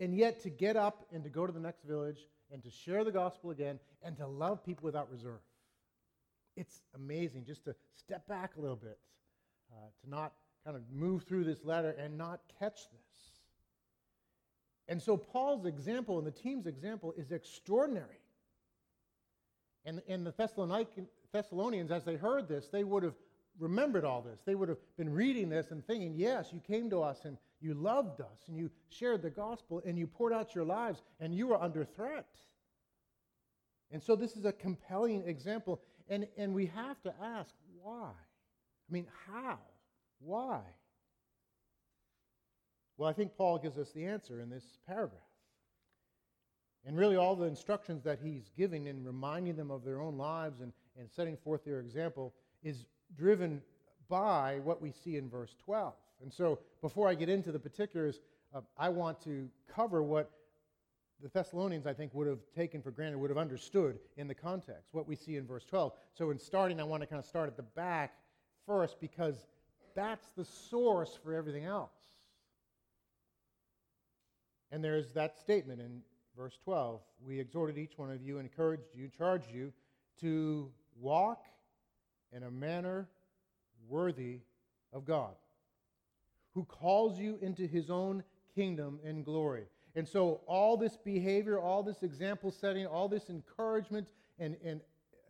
And 0.00 0.16
yet 0.16 0.42
to 0.42 0.50
get 0.50 0.76
up 0.76 1.06
and 1.12 1.22
to 1.24 1.30
go 1.30 1.46
to 1.46 1.52
the 1.52 1.60
next 1.60 1.84
village 1.84 2.26
and 2.50 2.62
to 2.64 2.70
share 2.70 3.04
the 3.04 3.12
gospel 3.12 3.50
again 3.50 3.78
and 4.02 4.16
to 4.16 4.26
love 4.26 4.64
people 4.64 4.84
without 4.84 5.10
reserve. 5.10 5.40
It's 6.56 6.82
amazing 6.94 7.44
just 7.44 7.64
to 7.64 7.74
step 7.94 8.26
back 8.28 8.56
a 8.56 8.60
little 8.60 8.76
bit 8.76 8.98
uh, 9.72 9.86
to 10.02 10.10
not 10.10 10.32
kind 10.64 10.76
of 10.76 10.82
move 10.92 11.24
through 11.24 11.44
this 11.44 11.64
letter 11.64 11.90
and 11.98 12.16
not 12.16 12.40
catch 12.58 12.80
this. 12.90 13.12
And 14.88 15.00
so 15.00 15.16
Paul's 15.16 15.66
example 15.66 16.18
and 16.18 16.26
the 16.26 16.32
team's 16.32 16.66
example 16.66 17.14
is 17.16 17.32
extraordinary. 17.32 18.20
And, 19.84 20.02
and 20.08 20.24
the 20.26 20.32
Thessalonians, 21.32 21.90
as 21.90 22.04
they 22.04 22.16
heard 22.16 22.48
this, 22.48 22.68
they 22.68 22.84
would 22.84 23.02
have 23.02 23.14
remembered 23.58 24.04
all 24.04 24.22
this. 24.22 24.40
They 24.44 24.54
would 24.54 24.68
have 24.68 24.78
been 24.96 25.12
reading 25.12 25.48
this 25.48 25.70
and 25.70 25.84
thinking, 25.86 26.14
yes, 26.14 26.50
you 26.52 26.60
came 26.60 26.90
to 26.90 27.02
us 27.02 27.24
and 27.24 27.36
you 27.60 27.74
loved 27.74 28.20
us 28.20 28.48
and 28.48 28.56
you 28.56 28.70
shared 28.90 29.22
the 29.22 29.30
gospel 29.30 29.82
and 29.84 29.98
you 29.98 30.06
poured 30.06 30.32
out 30.32 30.54
your 30.54 30.64
lives 30.64 31.02
and 31.20 31.34
you 31.34 31.48
were 31.48 31.60
under 31.60 31.84
threat. 31.84 32.26
And 33.90 34.02
so 34.02 34.16
this 34.16 34.36
is 34.36 34.44
a 34.44 34.52
compelling 34.52 35.22
example. 35.26 35.80
And, 36.08 36.26
and 36.36 36.54
we 36.54 36.66
have 36.66 37.00
to 37.02 37.14
ask 37.22 37.54
why? 37.82 38.10
I 38.92 38.94
mean, 38.94 39.06
how? 39.26 39.58
Why? 40.20 40.60
Well, 42.98 43.08
I 43.08 43.14
think 43.14 43.34
Paul 43.38 43.56
gives 43.56 43.78
us 43.78 43.90
the 43.92 44.04
answer 44.04 44.42
in 44.42 44.50
this 44.50 44.64
paragraph. 44.86 45.22
And 46.84 46.98
really, 46.98 47.16
all 47.16 47.34
the 47.34 47.46
instructions 47.46 48.04
that 48.04 48.18
he's 48.22 48.50
giving 48.54 48.88
in 48.88 49.02
reminding 49.02 49.56
them 49.56 49.70
of 49.70 49.82
their 49.82 50.02
own 50.02 50.18
lives 50.18 50.60
and, 50.60 50.74
and 50.98 51.10
setting 51.10 51.38
forth 51.38 51.64
their 51.64 51.80
example 51.80 52.34
is 52.62 52.84
driven 53.16 53.62
by 54.10 54.60
what 54.62 54.82
we 54.82 54.92
see 54.92 55.16
in 55.16 55.30
verse 55.30 55.56
12. 55.64 55.94
And 56.20 56.30
so, 56.30 56.58
before 56.82 57.08
I 57.08 57.14
get 57.14 57.30
into 57.30 57.50
the 57.50 57.58
particulars, 57.58 58.20
uh, 58.54 58.60
I 58.76 58.90
want 58.90 59.22
to 59.22 59.48
cover 59.74 60.02
what 60.02 60.30
the 61.22 61.30
Thessalonians, 61.30 61.86
I 61.86 61.94
think, 61.94 62.12
would 62.12 62.26
have 62.26 62.40
taken 62.54 62.82
for 62.82 62.90
granted, 62.90 63.16
would 63.16 63.30
have 63.30 63.38
understood 63.38 63.98
in 64.18 64.28
the 64.28 64.34
context, 64.34 64.92
what 64.92 65.08
we 65.08 65.16
see 65.16 65.36
in 65.36 65.46
verse 65.46 65.64
12. 65.64 65.92
So, 66.12 66.30
in 66.30 66.38
starting, 66.38 66.78
I 66.78 66.84
want 66.84 67.02
to 67.02 67.06
kind 67.06 67.20
of 67.20 67.24
start 67.24 67.48
at 67.48 67.56
the 67.56 67.62
back 67.62 68.16
first 68.66 69.00
because 69.00 69.46
that's 69.94 70.28
the 70.36 70.44
source 70.44 71.18
for 71.22 71.34
everything 71.34 71.64
else. 71.64 71.92
And 74.70 74.82
there's 74.82 75.12
that 75.12 75.38
statement 75.38 75.80
in 75.80 76.00
verse 76.36 76.58
12. 76.64 77.00
We 77.24 77.38
exhorted 77.38 77.76
each 77.76 77.92
one 77.96 78.10
of 78.10 78.22
you, 78.22 78.38
encouraged 78.38 78.94
you, 78.94 79.08
charged 79.08 79.52
you 79.52 79.72
to 80.20 80.70
walk 80.98 81.44
in 82.32 82.44
a 82.44 82.50
manner 82.50 83.06
worthy 83.88 84.38
of 84.92 85.04
God, 85.04 85.34
who 86.54 86.64
calls 86.64 87.18
you 87.18 87.38
into 87.42 87.66
his 87.66 87.90
own 87.90 88.22
kingdom 88.54 88.98
and 89.04 89.24
glory. 89.24 89.64
And 89.94 90.08
so, 90.08 90.40
all 90.46 90.78
this 90.78 90.96
behavior, 90.96 91.58
all 91.60 91.82
this 91.82 92.02
example 92.02 92.50
setting, 92.50 92.86
all 92.86 93.08
this 93.08 93.28
encouragement 93.28 94.08
and, 94.38 94.56
and 94.64 94.80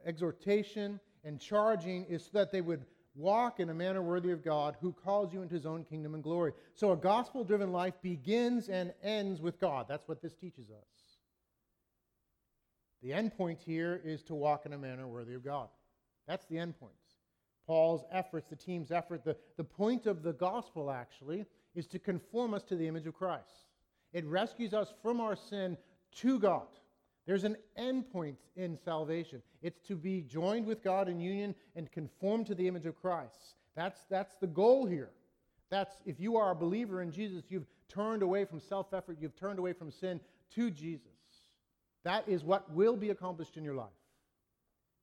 exhortation 0.06 1.00
and 1.24 1.40
charging 1.40 2.04
is 2.04 2.24
so 2.24 2.30
that 2.34 2.52
they 2.52 2.60
would 2.60 2.84
walk 3.14 3.60
in 3.60 3.70
a 3.70 3.74
manner 3.74 4.02
worthy 4.02 4.30
of 4.30 4.44
God 4.44 4.76
who 4.80 4.92
calls 4.92 5.32
you 5.32 5.42
into 5.42 5.54
his 5.54 5.66
own 5.66 5.84
kingdom 5.84 6.14
and 6.14 6.22
glory. 6.22 6.52
So, 6.74 6.92
a 6.92 6.96
gospel 6.96 7.44
driven 7.44 7.72
life 7.72 7.94
begins 8.02 8.68
and 8.68 8.92
ends 9.02 9.40
with 9.40 9.60
God. 9.60 9.86
That's 9.88 10.08
what 10.08 10.22
this 10.22 10.34
teaches 10.34 10.70
us. 10.70 11.18
The 13.02 13.12
end 13.12 13.36
point 13.36 13.60
here 13.64 14.00
is 14.04 14.22
to 14.24 14.34
walk 14.34 14.64
in 14.64 14.72
a 14.72 14.78
manner 14.78 15.08
worthy 15.08 15.34
of 15.34 15.44
God. 15.44 15.68
That's 16.26 16.46
the 16.46 16.58
end 16.58 16.78
point. 16.78 16.92
Paul's 17.66 18.04
efforts, 18.12 18.48
the 18.48 18.56
team's 18.56 18.90
effort, 18.90 19.24
the, 19.24 19.36
the 19.56 19.64
point 19.64 20.06
of 20.06 20.22
the 20.22 20.32
gospel 20.32 20.90
actually 20.90 21.44
is 21.74 21.86
to 21.88 21.98
conform 21.98 22.54
us 22.54 22.62
to 22.64 22.76
the 22.76 22.86
image 22.86 23.06
of 23.06 23.14
Christ. 23.14 23.66
It 24.12 24.26
rescues 24.26 24.74
us 24.74 24.92
from 25.02 25.20
our 25.20 25.36
sin 25.36 25.76
to 26.16 26.38
God. 26.38 26.66
There's 27.26 27.44
an 27.44 27.56
end 27.76 28.10
point 28.10 28.36
in 28.56 28.76
salvation. 28.76 29.42
It's 29.62 29.80
to 29.82 29.96
be 29.96 30.22
joined 30.22 30.66
with 30.66 30.82
God 30.82 31.08
in 31.08 31.20
union 31.20 31.54
and 31.76 31.90
conform 31.92 32.44
to 32.46 32.54
the 32.54 32.66
image 32.66 32.86
of 32.86 33.00
Christ. 33.00 33.54
That's, 33.76 34.00
that's 34.10 34.34
the 34.40 34.46
goal 34.46 34.86
here. 34.86 35.10
That's 35.70 35.94
if 36.04 36.20
you 36.20 36.36
are 36.36 36.50
a 36.50 36.54
believer 36.54 37.00
in 37.00 37.12
Jesus, 37.12 37.44
you've 37.48 37.66
turned 37.88 38.22
away 38.22 38.44
from 38.44 38.60
self 38.60 38.92
effort, 38.92 39.18
you've 39.20 39.36
turned 39.36 39.58
away 39.58 39.72
from 39.72 39.90
sin 39.90 40.20
to 40.54 40.70
Jesus. 40.70 41.06
That 42.04 42.28
is 42.28 42.44
what 42.44 42.70
will 42.72 42.96
be 42.96 43.10
accomplished 43.10 43.56
in 43.56 43.64
your 43.64 43.74
life. 43.74 43.88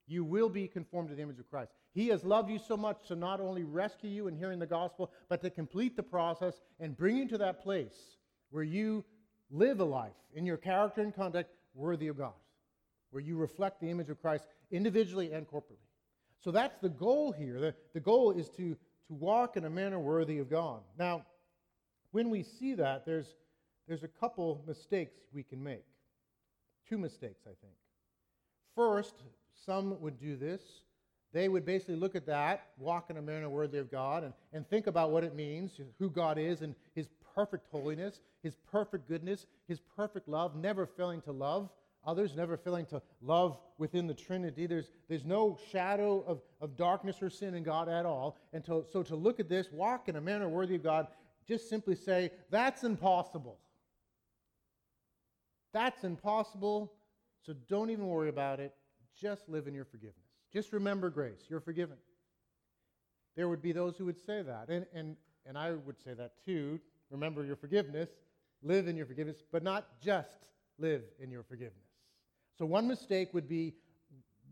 You 0.07 0.23
will 0.23 0.49
be 0.49 0.67
conformed 0.67 1.09
to 1.09 1.15
the 1.15 1.21
image 1.21 1.39
of 1.39 1.49
Christ. 1.49 1.71
He 1.93 2.07
has 2.09 2.23
loved 2.23 2.49
you 2.49 2.59
so 2.59 2.75
much 2.75 3.07
to 3.07 3.15
not 3.15 3.39
only 3.39 3.63
rescue 3.63 4.09
you 4.09 4.27
in 4.27 4.35
hearing 4.35 4.59
the 4.59 4.65
gospel, 4.65 5.11
but 5.27 5.41
to 5.41 5.49
complete 5.49 5.95
the 5.95 6.03
process 6.03 6.61
and 6.79 6.97
bring 6.97 7.15
you 7.17 7.27
to 7.29 7.37
that 7.37 7.63
place 7.63 8.17
where 8.49 8.63
you 8.63 9.05
live 9.51 9.79
a 9.79 9.85
life 9.85 10.13
in 10.33 10.45
your 10.45 10.57
character 10.57 11.01
and 11.01 11.15
conduct 11.15 11.51
worthy 11.73 12.07
of 12.07 12.17
God, 12.17 12.33
where 13.11 13.21
you 13.21 13.37
reflect 13.37 13.81
the 13.81 13.89
image 13.89 14.09
of 14.09 14.21
Christ 14.21 14.45
individually 14.71 15.31
and 15.33 15.47
corporately. 15.47 15.87
So 16.43 16.51
that's 16.51 16.77
the 16.77 16.89
goal 16.89 17.31
here. 17.31 17.59
The, 17.59 17.75
the 17.93 17.99
goal 17.99 18.31
is 18.31 18.49
to, 18.49 18.75
to 18.75 19.13
walk 19.13 19.57
in 19.57 19.65
a 19.65 19.69
manner 19.69 19.99
worthy 19.99 20.39
of 20.39 20.49
God. 20.49 20.81
Now, 20.97 21.25
when 22.11 22.29
we 22.29 22.43
see 22.43 22.73
that, 22.75 23.05
there's, 23.05 23.35
there's 23.87 24.03
a 24.03 24.07
couple 24.07 24.63
mistakes 24.67 25.13
we 25.33 25.43
can 25.43 25.61
make. 25.63 25.83
Two 26.87 26.97
mistakes, 26.97 27.41
I 27.45 27.53
think. 27.61 27.75
First, 28.75 29.15
some 29.65 29.99
would 30.01 30.19
do 30.19 30.37
this. 30.37 30.61
They 31.31 31.47
would 31.47 31.65
basically 31.65 31.97
look 31.97 32.15
at 32.15 32.25
that, 32.25 32.69
walk 32.79 33.11
in 33.11 33.17
a 33.17 33.21
manner 33.21 33.49
worthy 33.49 33.77
of 33.77 33.91
God, 33.91 34.23
and, 34.23 34.33
and 34.51 34.67
think 34.67 34.87
about 34.87 35.11
what 35.11 35.23
it 35.23 35.35
means, 35.35 35.79
who 35.99 36.09
God 36.09 36.39
is, 36.39 36.61
and 36.61 36.73
his 36.95 37.07
perfect 37.35 37.67
holiness, 37.71 38.21
his 38.43 38.55
perfect 38.71 39.07
goodness, 39.07 39.45
his 39.67 39.79
perfect 39.95 40.27
love, 40.27 40.55
never 40.55 40.85
failing 40.85 41.21
to 41.21 41.31
love 41.31 41.69
others, 42.05 42.35
never 42.35 42.57
failing 42.57 42.85
to 42.87 43.01
love 43.21 43.57
within 43.77 44.07
the 44.07 44.13
Trinity. 44.13 44.65
There's, 44.65 44.91
there's 45.07 45.25
no 45.25 45.57
shadow 45.71 46.23
of, 46.25 46.41
of 46.61 46.75
darkness 46.75 47.21
or 47.21 47.29
sin 47.29 47.55
in 47.55 47.63
God 47.63 47.89
at 47.89 48.05
all. 48.05 48.37
And 48.53 48.63
to, 48.65 48.85
so 48.91 49.03
to 49.03 49.15
look 49.15 49.39
at 49.39 49.49
this, 49.49 49.71
walk 49.71 50.09
in 50.09 50.15
a 50.15 50.21
manner 50.21 50.49
worthy 50.49 50.75
of 50.75 50.83
God, 50.83 51.07
just 51.47 51.69
simply 51.69 51.95
say, 51.95 52.31
that's 52.49 52.83
impossible. 52.83 53.57
That's 55.73 56.03
impossible, 56.03 56.93
so 57.45 57.53
don't 57.67 57.89
even 57.89 58.07
worry 58.07 58.29
about 58.29 58.59
it. 58.59 58.73
Just 59.19 59.49
live 59.49 59.67
in 59.67 59.73
your 59.73 59.85
forgiveness. 59.85 60.15
Just 60.51 60.73
remember 60.73 61.09
grace. 61.09 61.41
You're 61.47 61.59
forgiven. 61.59 61.97
There 63.35 63.47
would 63.47 63.61
be 63.61 63.71
those 63.71 63.97
who 63.97 64.05
would 64.05 64.17
say 64.17 64.41
that. 64.41 64.69
And, 64.69 64.85
and, 64.93 65.15
and 65.45 65.57
I 65.57 65.71
would 65.71 65.99
say 66.03 66.13
that 66.13 66.31
too 66.45 66.79
remember 67.09 67.45
your 67.45 67.55
forgiveness, 67.55 68.09
live 68.61 68.87
in 68.87 68.95
your 68.95 69.05
forgiveness, 69.05 69.37
but 69.51 69.63
not 69.63 70.01
just 70.01 70.49
live 70.77 71.03
in 71.19 71.31
your 71.31 71.43
forgiveness. 71.43 71.75
So, 72.57 72.65
one 72.65 72.87
mistake 72.87 73.33
would 73.33 73.47
be 73.47 73.73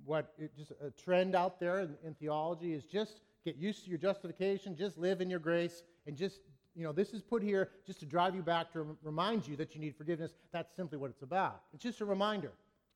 what 0.06 0.34
it, 0.38 0.56
just 0.58 0.72
a 0.82 0.92
trend 0.92 1.36
out 1.36 1.60
there 1.60 1.80
in, 1.82 1.96
in 2.04 2.14
theology 2.14 2.74
is 2.74 2.86
just 2.86 3.22
get 3.44 3.58
used 3.58 3.84
to 3.84 3.90
your 3.90 4.00
justification, 4.00 4.76
just 4.76 4.98
live 4.98 5.22
in 5.22 5.30
your 5.30 5.40
grace, 5.40 5.84
and 6.06 6.16
just, 6.16 6.40
you 6.76 6.84
know, 6.84 6.92
this 6.92 7.14
is 7.14 7.22
put 7.22 7.44
here 7.44 7.70
just 7.86 8.00
to 8.00 8.06
drive 8.06 8.34
you 8.36 8.42
back 8.42 8.72
to 8.74 8.98
remind 9.04 9.48
you 9.48 9.56
that 9.58 9.76
you 9.76 9.82
need 9.82 9.96
forgiveness. 9.96 10.34
That's 10.52 10.74
simply 10.76 10.98
what 10.98 11.10
it's 11.10 11.22
about. 11.22 11.62
It's 11.74 11.84
just 11.84 12.02
a 12.02 12.06
reminder. 12.06 12.52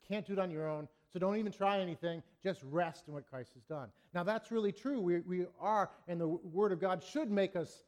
Can't 0.07 0.25
do 0.25 0.33
it 0.33 0.39
on 0.39 0.51
your 0.51 0.67
own. 0.67 0.87
So 1.11 1.19
don't 1.19 1.37
even 1.37 1.51
try 1.51 1.79
anything. 1.79 2.23
Just 2.41 2.61
rest 2.63 3.07
in 3.07 3.13
what 3.13 3.29
Christ 3.29 3.51
has 3.53 3.63
done. 3.63 3.89
Now, 4.13 4.23
that's 4.23 4.51
really 4.51 4.71
true. 4.71 5.01
We, 5.01 5.19
we 5.19 5.45
are, 5.59 5.89
and 6.07 6.19
the 6.19 6.27
Word 6.27 6.71
of 6.71 6.79
God 6.79 7.03
should 7.03 7.29
make 7.29 7.55
us 7.55 7.83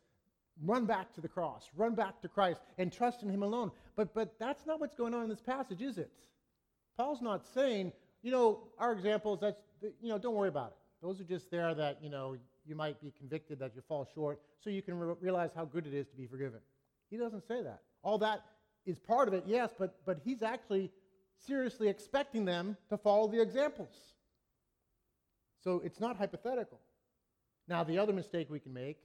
Run 0.61 0.85
back 0.85 1.13
to 1.15 1.21
the 1.21 1.27
cross, 1.27 1.69
run 1.75 1.95
back 1.95 2.21
to 2.21 2.27
Christ, 2.27 2.61
and 2.77 2.91
trust 2.91 3.23
in 3.23 3.29
Him 3.29 3.43
alone. 3.43 3.71
But, 3.95 4.13
but 4.13 4.37
that's 4.39 4.65
not 4.65 4.79
what's 4.79 4.95
going 4.95 5.13
on 5.13 5.23
in 5.23 5.29
this 5.29 5.41
passage, 5.41 5.81
is 5.81 5.97
it? 5.97 6.11
Paul's 6.95 7.21
not 7.21 7.45
saying, 7.53 7.91
you 8.21 8.31
know, 8.31 8.59
our 8.77 8.93
examples, 8.93 9.39
that's, 9.41 9.59
you 9.81 10.09
know, 10.09 10.19
don't 10.19 10.35
worry 10.35 10.49
about 10.49 10.67
it. 10.67 10.77
Those 11.01 11.19
are 11.19 11.25
just 11.25 11.49
there 11.49 11.73
that, 11.73 11.97
you 12.01 12.09
know, 12.09 12.37
you 12.65 12.75
might 12.75 13.01
be 13.01 13.11
convicted 13.17 13.59
that 13.59 13.75
you 13.75 13.81
fall 13.87 14.07
short 14.13 14.39
so 14.63 14.69
you 14.69 14.81
can 14.81 14.97
re- 14.97 15.15
realize 15.19 15.49
how 15.55 15.65
good 15.65 15.87
it 15.87 15.93
is 15.93 16.07
to 16.07 16.15
be 16.15 16.27
forgiven. 16.27 16.59
He 17.09 17.17
doesn't 17.17 17.45
say 17.47 17.61
that. 17.63 17.81
All 18.03 18.17
that 18.19 18.43
is 18.85 18.99
part 18.99 19.27
of 19.27 19.33
it, 19.33 19.43
yes, 19.47 19.71
but, 19.77 19.95
but 20.05 20.19
he's 20.23 20.43
actually 20.43 20.91
seriously 21.45 21.89
expecting 21.89 22.45
them 22.45 22.77
to 22.89 22.97
follow 22.97 23.27
the 23.27 23.41
examples. 23.41 24.13
So 25.63 25.81
it's 25.83 25.99
not 25.99 26.17
hypothetical. 26.17 26.79
Now, 27.67 27.83
the 27.83 27.97
other 27.97 28.13
mistake 28.13 28.49
we 28.49 28.59
can 28.59 28.73
make 28.73 28.97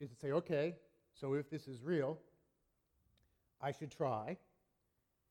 is 0.00 0.10
to 0.10 0.16
say, 0.16 0.32
okay, 0.32 0.74
so 1.20 1.34
if 1.34 1.50
this 1.50 1.66
is 1.66 1.82
real, 1.82 2.18
I 3.60 3.72
should 3.72 3.90
try. 3.90 4.36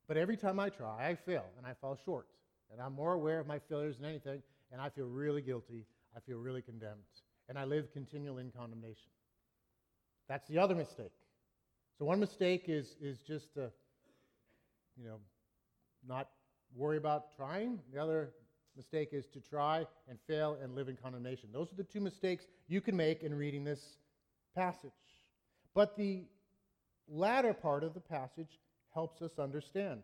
But 0.07 0.17
every 0.17 0.37
time 0.37 0.59
I 0.59 0.69
try, 0.69 1.09
I 1.09 1.15
fail 1.15 1.45
and 1.57 1.65
I 1.65 1.73
fall 1.79 1.97
short. 2.05 2.27
And 2.71 2.81
I'm 2.81 2.93
more 2.93 3.13
aware 3.13 3.39
of 3.39 3.47
my 3.47 3.59
failures 3.59 3.97
than 3.97 4.05
anything, 4.05 4.41
and 4.71 4.81
I 4.81 4.89
feel 4.89 5.07
really 5.07 5.41
guilty. 5.41 5.85
I 6.15 6.19
feel 6.19 6.37
really 6.37 6.61
condemned. 6.61 7.03
And 7.49 7.57
I 7.57 7.63
live 7.63 7.91
continually 7.93 8.43
in 8.43 8.51
condemnation. 8.51 9.09
That's 10.27 10.47
the 10.49 10.59
other 10.59 10.75
mistake. 10.75 11.11
So 11.97 12.05
one 12.05 12.19
mistake 12.19 12.65
is, 12.67 12.95
is 13.01 13.19
just 13.19 13.53
to, 13.53 13.71
you 14.97 15.05
know, 15.05 15.19
not 16.05 16.29
worry 16.75 16.97
about 16.97 17.35
trying. 17.35 17.79
The 17.93 18.01
other 18.01 18.31
mistake 18.75 19.09
is 19.13 19.25
to 19.27 19.39
try 19.39 19.85
and 20.09 20.19
fail 20.27 20.57
and 20.61 20.75
live 20.75 20.89
in 20.89 20.97
condemnation. 20.97 21.49
Those 21.53 21.71
are 21.71 21.75
the 21.75 21.83
two 21.83 22.01
mistakes 22.01 22.45
you 22.67 22.81
can 22.81 22.95
make 22.95 23.23
in 23.23 23.33
reading 23.33 23.63
this 23.63 23.97
passage. 24.57 24.91
But 25.73 25.95
the 25.95 26.25
latter 27.07 27.53
part 27.53 27.83
of 27.83 27.93
the 27.93 27.99
passage 27.99 28.59
helps 28.93 29.21
us 29.21 29.37
understand, 29.37 30.01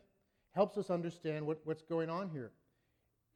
helps 0.52 0.78
us 0.78 0.90
understand 0.90 1.46
what, 1.46 1.60
what's 1.64 1.82
going 1.82 2.10
on 2.10 2.30
here. 2.30 2.52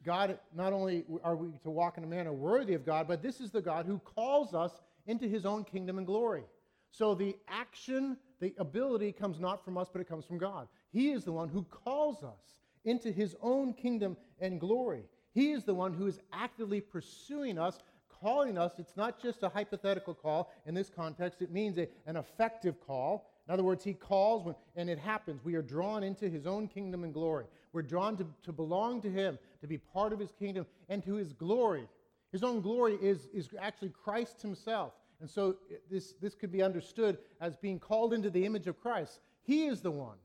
God, 0.06 0.38
not 0.56 0.74
only 0.74 1.04
are 1.24 1.36
we 1.36 1.50
to 1.64 1.72
walk 1.72 1.98
in 1.98 2.04
a 2.04 2.08
manner 2.08 2.32
worthy 2.32 2.76
of 2.76 2.86
God, 2.86 3.08
but 3.08 3.24
this 3.24 3.42
is 3.42 3.50
the 3.50 3.62
God 3.62 3.88
who 3.88 3.98
calls 4.00 4.54
us 4.54 4.72
into 5.08 5.28
his 5.28 5.46
own 5.46 5.64
kingdom 5.64 5.98
and 5.98 6.06
glory. 6.06 6.44
So 6.92 7.16
the 7.16 7.36
action, 7.48 8.18
the 8.40 8.54
ability 8.60 9.12
comes 9.12 9.40
not 9.40 9.66
from 9.66 9.78
us, 9.78 9.90
but 9.92 10.00
it 10.00 10.08
comes 10.08 10.26
from 10.26 10.38
God. 10.38 10.68
He 10.92 11.10
is 11.10 11.24
the 11.24 11.32
one 11.32 11.50
who 11.50 11.64
calls 11.64 12.24
us 12.24 12.60
into 12.86 13.12
his 13.12 13.36
own 13.42 13.74
kingdom 13.74 14.16
and 14.40 14.60
glory. 14.60 15.04
He 15.34 15.52
is 15.52 15.64
the 15.64 15.74
one 15.74 15.94
who 15.94 16.08
is 16.08 16.20
actively 16.32 16.80
pursuing 16.80 17.58
us 17.58 17.80
calling 18.20 18.58
us, 18.58 18.74
it's 18.78 18.96
not 18.96 19.22
just 19.22 19.44
a 19.44 19.50
hypothetical 19.50 20.14
call. 20.14 20.52
In 20.66 20.74
this 20.74 20.90
context, 20.90 21.42
it 21.42 21.52
means 21.52 21.78
a, 21.78 21.88
an 22.06 22.16
effective 22.16 22.76
call. 22.86 23.30
In 23.48 23.54
other 23.54 23.64
words, 23.64 23.84
he 23.84 23.94
calls 23.94 24.44
when, 24.44 24.56
and 24.76 24.90
it 24.90 25.00
happens. 25.00 25.44
We 25.44 25.56
are 25.56 25.62
drawn 25.62 26.04
into 26.04 26.30
his 26.30 26.46
own 26.46 26.68
kingdom 26.68 27.04
and 27.04 27.14
glory. 27.14 27.46
We're 27.74 27.82
drawn 27.82 28.18
to, 28.18 28.28
to 28.44 28.52
belong 28.52 29.02
to 29.02 29.10
him, 29.10 29.40
to 29.62 29.68
be 29.68 29.78
part 29.78 30.14
of 30.14 30.20
his 30.20 30.32
kingdom, 30.32 30.66
and 30.90 31.04
to 31.06 31.14
his 31.16 31.34
glory. 31.34 31.88
His 32.32 32.44
own 32.44 32.62
glory 32.62 32.98
is, 33.02 33.28
is 33.34 33.50
actually 33.60 33.90
Christ 33.90 34.42
himself. 34.42 34.94
And 35.20 35.30
so 35.30 35.56
this, 35.90 36.14
this 36.22 36.36
could 36.36 36.52
be 36.52 36.62
understood 36.62 37.18
as 37.42 37.56
being 37.56 37.80
called 37.80 38.14
into 38.14 38.30
the 38.30 38.46
image 38.46 38.68
of 38.68 38.80
Christ. 38.80 39.20
He 39.44 39.66
is 39.66 39.82
the 39.82 39.92
one 39.92 40.18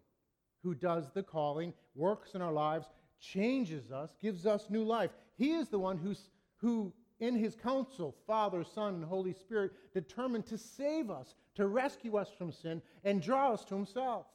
who 0.62 0.74
does 0.74 1.10
the 1.12 1.22
calling, 1.22 1.72
works 1.94 2.34
in 2.34 2.42
our 2.42 2.52
lives, 2.52 2.88
changes 3.20 3.90
us, 3.90 4.10
gives 4.20 4.46
us 4.46 4.68
new 4.68 4.84
life. 4.84 5.10
He 5.36 5.52
is 5.52 5.68
the 5.68 5.78
one 5.78 5.96
who's, 5.96 6.28
who 6.56 6.92
in 7.22 7.36
his 7.36 7.54
counsel, 7.54 8.16
Father, 8.26 8.64
Son, 8.64 8.94
and 8.94 9.04
Holy 9.04 9.32
Spirit, 9.32 9.70
determined 9.94 10.44
to 10.46 10.58
save 10.58 11.08
us, 11.08 11.36
to 11.54 11.68
rescue 11.68 12.16
us 12.16 12.28
from 12.36 12.50
sin, 12.50 12.82
and 13.04 13.22
draw 13.22 13.52
us 13.52 13.64
to 13.66 13.76
himself. 13.76 14.26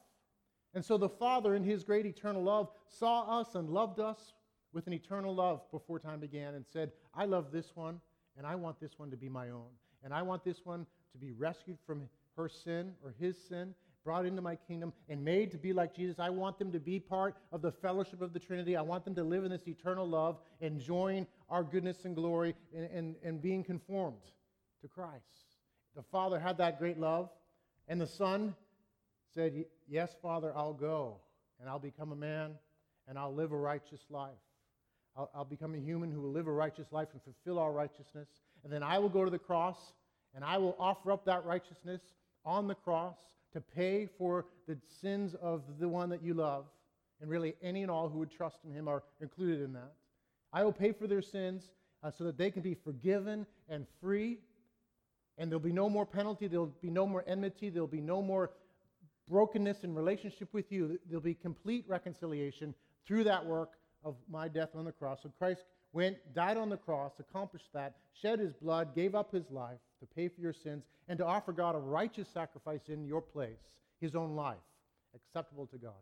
And 0.72 0.82
so 0.82 0.96
the 0.96 1.08
Father, 1.08 1.54
in 1.54 1.62
his 1.62 1.84
great 1.84 2.06
eternal 2.06 2.42
love, 2.42 2.70
saw 2.88 3.40
us 3.40 3.54
and 3.54 3.68
loved 3.68 4.00
us 4.00 4.32
with 4.72 4.86
an 4.86 4.94
eternal 4.94 5.34
love 5.34 5.70
before 5.70 5.98
time 5.98 6.18
began 6.18 6.54
and 6.54 6.64
said, 6.66 6.92
I 7.14 7.26
love 7.26 7.52
this 7.52 7.76
one, 7.76 8.00
and 8.38 8.46
I 8.46 8.54
want 8.54 8.80
this 8.80 8.98
one 8.98 9.10
to 9.10 9.18
be 9.18 9.28
my 9.28 9.50
own. 9.50 9.68
And 10.02 10.14
I 10.14 10.22
want 10.22 10.42
this 10.42 10.64
one 10.64 10.86
to 11.12 11.18
be 11.18 11.32
rescued 11.32 11.76
from 11.86 12.08
her 12.38 12.48
sin 12.48 12.92
or 13.04 13.14
his 13.20 13.36
sin, 13.36 13.74
brought 14.02 14.24
into 14.24 14.40
my 14.40 14.56
kingdom 14.56 14.94
and 15.10 15.22
made 15.22 15.50
to 15.50 15.58
be 15.58 15.74
like 15.74 15.94
Jesus. 15.94 16.18
I 16.18 16.30
want 16.30 16.58
them 16.58 16.72
to 16.72 16.80
be 16.80 16.98
part 16.98 17.36
of 17.52 17.60
the 17.60 17.72
fellowship 17.72 18.22
of 18.22 18.32
the 18.32 18.38
Trinity. 18.38 18.74
I 18.74 18.80
want 18.80 19.04
them 19.04 19.14
to 19.16 19.24
live 19.24 19.44
in 19.44 19.50
this 19.50 19.68
eternal 19.68 20.08
love, 20.08 20.38
enjoying 20.62 21.26
our 21.48 21.62
goodness 21.62 22.04
and 22.04 22.14
glory, 22.14 22.54
and, 22.74 22.90
and, 22.90 23.16
and 23.24 23.42
being 23.42 23.64
conformed 23.64 24.22
to 24.82 24.88
Christ. 24.88 25.24
The 25.96 26.02
Father 26.02 26.38
had 26.38 26.58
that 26.58 26.78
great 26.78 26.98
love, 26.98 27.30
and 27.88 28.00
the 28.00 28.06
Son 28.06 28.54
said, 29.34 29.64
Yes, 29.88 30.10
Father, 30.22 30.52
I'll 30.54 30.74
go, 30.74 31.16
and 31.60 31.68
I'll 31.68 31.78
become 31.78 32.12
a 32.12 32.16
man, 32.16 32.52
and 33.08 33.18
I'll 33.18 33.34
live 33.34 33.52
a 33.52 33.56
righteous 33.56 34.00
life. 34.10 34.30
I'll, 35.16 35.30
I'll 35.34 35.44
become 35.44 35.74
a 35.74 35.78
human 35.78 36.12
who 36.12 36.20
will 36.20 36.32
live 36.32 36.46
a 36.46 36.52
righteous 36.52 36.86
life 36.92 37.08
and 37.12 37.22
fulfill 37.22 37.58
all 37.58 37.72
righteousness. 37.72 38.28
And 38.62 38.72
then 38.72 38.82
I 38.82 38.98
will 38.98 39.08
go 39.08 39.24
to 39.24 39.30
the 39.30 39.38
cross, 39.38 39.78
and 40.34 40.44
I 40.44 40.58
will 40.58 40.76
offer 40.78 41.10
up 41.10 41.24
that 41.24 41.44
righteousness 41.44 42.02
on 42.44 42.68
the 42.68 42.74
cross 42.74 43.16
to 43.52 43.60
pay 43.60 44.08
for 44.18 44.46
the 44.66 44.76
sins 45.00 45.34
of 45.40 45.62
the 45.80 45.88
one 45.88 46.10
that 46.10 46.22
you 46.22 46.34
love. 46.34 46.66
And 47.20 47.30
really, 47.30 47.54
any 47.62 47.82
and 47.82 47.90
all 47.90 48.08
who 48.08 48.18
would 48.18 48.30
trust 48.30 48.58
in 48.64 48.72
him 48.72 48.86
are 48.86 49.02
included 49.20 49.62
in 49.62 49.72
that. 49.72 49.92
I 50.52 50.64
will 50.64 50.72
pay 50.72 50.92
for 50.92 51.06
their 51.06 51.22
sins 51.22 51.70
uh, 52.02 52.10
so 52.10 52.24
that 52.24 52.38
they 52.38 52.50
can 52.50 52.62
be 52.62 52.74
forgiven 52.74 53.46
and 53.68 53.86
free. 54.00 54.38
And 55.36 55.50
there'll 55.50 55.60
be 55.60 55.72
no 55.72 55.88
more 55.88 56.06
penalty. 56.06 56.48
There'll 56.48 56.66
be 56.66 56.90
no 56.90 57.06
more 57.06 57.24
enmity. 57.26 57.70
There'll 57.70 57.86
be 57.86 58.00
no 58.00 58.22
more 58.22 58.50
brokenness 59.28 59.84
in 59.84 59.94
relationship 59.94 60.52
with 60.52 60.72
you. 60.72 60.98
There'll 61.06 61.22
be 61.22 61.34
complete 61.34 61.84
reconciliation 61.86 62.74
through 63.06 63.24
that 63.24 63.44
work 63.44 63.72
of 64.04 64.16
my 64.30 64.48
death 64.48 64.70
on 64.74 64.84
the 64.84 64.92
cross. 64.92 65.20
So 65.22 65.32
Christ 65.38 65.64
went, 65.92 66.16
died 66.34 66.56
on 66.56 66.68
the 66.68 66.76
cross, 66.76 67.12
accomplished 67.18 67.68
that, 67.74 67.96
shed 68.20 68.38
his 68.38 68.52
blood, 68.52 68.94
gave 68.94 69.14
up 69.14 69.32
his 69.32 69.50
life 69.50 69.78
to 70.00 70.06
pay 70.06 70.28
for 70.28 70.40
your 70.40 70.52
sins, 70.52 70.84
and 71.08 71.18
to 71.18 71.26
offer 71.26 71.52
God 71.52 71.74
a 71.74 71.78
righteous 71.78 72.28
sacrifice 72.28 72.82
in 72.88 73.04
your 73.04 73.20
place, 73.20 73.58
his 74.00 74.14
own 74.14 74.36
life, 74.36 74.56
acceptable 75.14 75.66
to 75.66 75.78
God. 75.78 75.92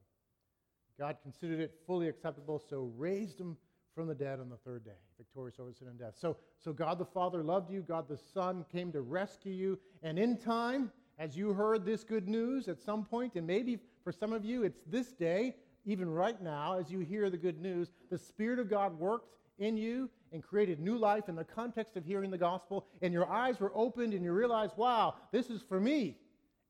God 0.98 1.16
considered 1.22 1.60
it 1.60 1.78
fully 1.86 2.08
acceptable, 2.08 2.62
so 2.68 2.90
raised 2.96 3.40
him 3.40 3.56
from 3.96 4.06
the 4.06 4.14
dead 4.14 4.38
on 4.40 4.50
the 4.50 4.58
third 4.58 4.84
day, 4.84 4.98
victorious 5.16 5.58
over 5.58 5.72
sin 5.72 5.88
and 5.88 5.98
death. 5.98 6.12
So, 6.20 6.36
so 6.62 6.70
God 6.70 6.98
the 6.98 7.06
Father 7.06 7.42
loved 7.42 7.70
you, 7.70 7.80
God 7.80 8.06
the 8.06 8.18
Son 8.18 8.64
came 8.70 8.92
to 8.92 9.00
rescue 9.00 9.54
you, 9.54 9.78
and 10.02 10.18
in 10.18 10.36
time, 10.36 10.92
as 11.18 11.34
you 11.34 11.54
heard 11.54 11.86
this 11.86 12.04
good 12.04 12.28
news 12.28 12.68
at 12.68 12.78
some 12.78 13.06
point, 13.06 13.36
and 13.36 13.46
maybe 13.46 13.78
for 14.04 14.12
some 14.12 14.34
of 14.34 14.44
you 14.44 14.64
it's 14.64 14.80
this 14.86 15.12
day, 15.12 15.56
even 15.86 16.10
right 16.10 16.42
now, 16.42 16.78
as 16.78 16.90
you 16.90 17.00
hear 17.00 17.30
the 17.30 17.38
good 17.38 17.58
news, 17.58 17.90
the 18.10 18.18
Spirit 18.18 18.58
of 18.58 18.68
God 18.68 18.98
worked 18.98 19.32
in 19.58 19.78
you 19.78 20.10
and 20.30 20.42
created 20.42 20.78
new 20.78 20.98
life 20.98 21.30
in 21.30 21.34
the 21.34 21.44
context 21.44 21.96
of 21.96 22.04
hearing 22.04 22.30
the 22.30 22.36
gospel, 22.36 22.86
and 23.00 23.14
your 23.14 23.30
eyes 23.32 23.60
were 23.60 23.72
opened 23.74 24.12
and 24.12 24.22
you 24.22 24.32
realized, 24.32 24.76
wow, 24.76 25.14
this 25.32 25.48
is 25.48 25.62
for 25.62 25.80
me, 25.80 26.18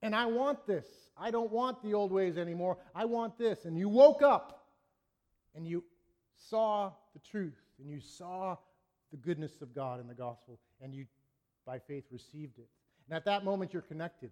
and 0.00 0.14
I 0.14 0.26
want 0.26 0.64
this. 0.64 0.87
I 1.18 1.33
don't 1.33 1.50
want 1.50 1.83
the 1.83 1.95
old 1.95 2.12
ways 2.12 2.38
anymore. 2.38 2.78
I 2.95 3.06
want 3.06 3.38
this. 3.38 3.64
And 3.64 3.76
you 3.76 3.88
woke 3.88 4.23
up 4.23 4.66
and 5.54 5.66
you 5.66 5.83
saw 6.37 6.93
the 7.14 7.21
truth 7.21 7.61
and 7.78 7.90
you 7.90 8.00
saw 8.00 8.57
the 9.11 9.16
goodness 9.16 9.62
of 9.62 9.75
God 9.75 10.00
in 10.00 10.09
the 10.09 10.14
gospel 10.14 10.59
and 10.81 10.95
you, 10.95 11.07
by 11.64 11.78
faith, 11.78 12.05
received 12.11 12.59
it. 12.59 12.69
And 13.09 13.16
at 13.16 13.25
that 13.25 13.45
moment, 13.45 13.73
you're 13.73 13.83
connected 13.83 14.31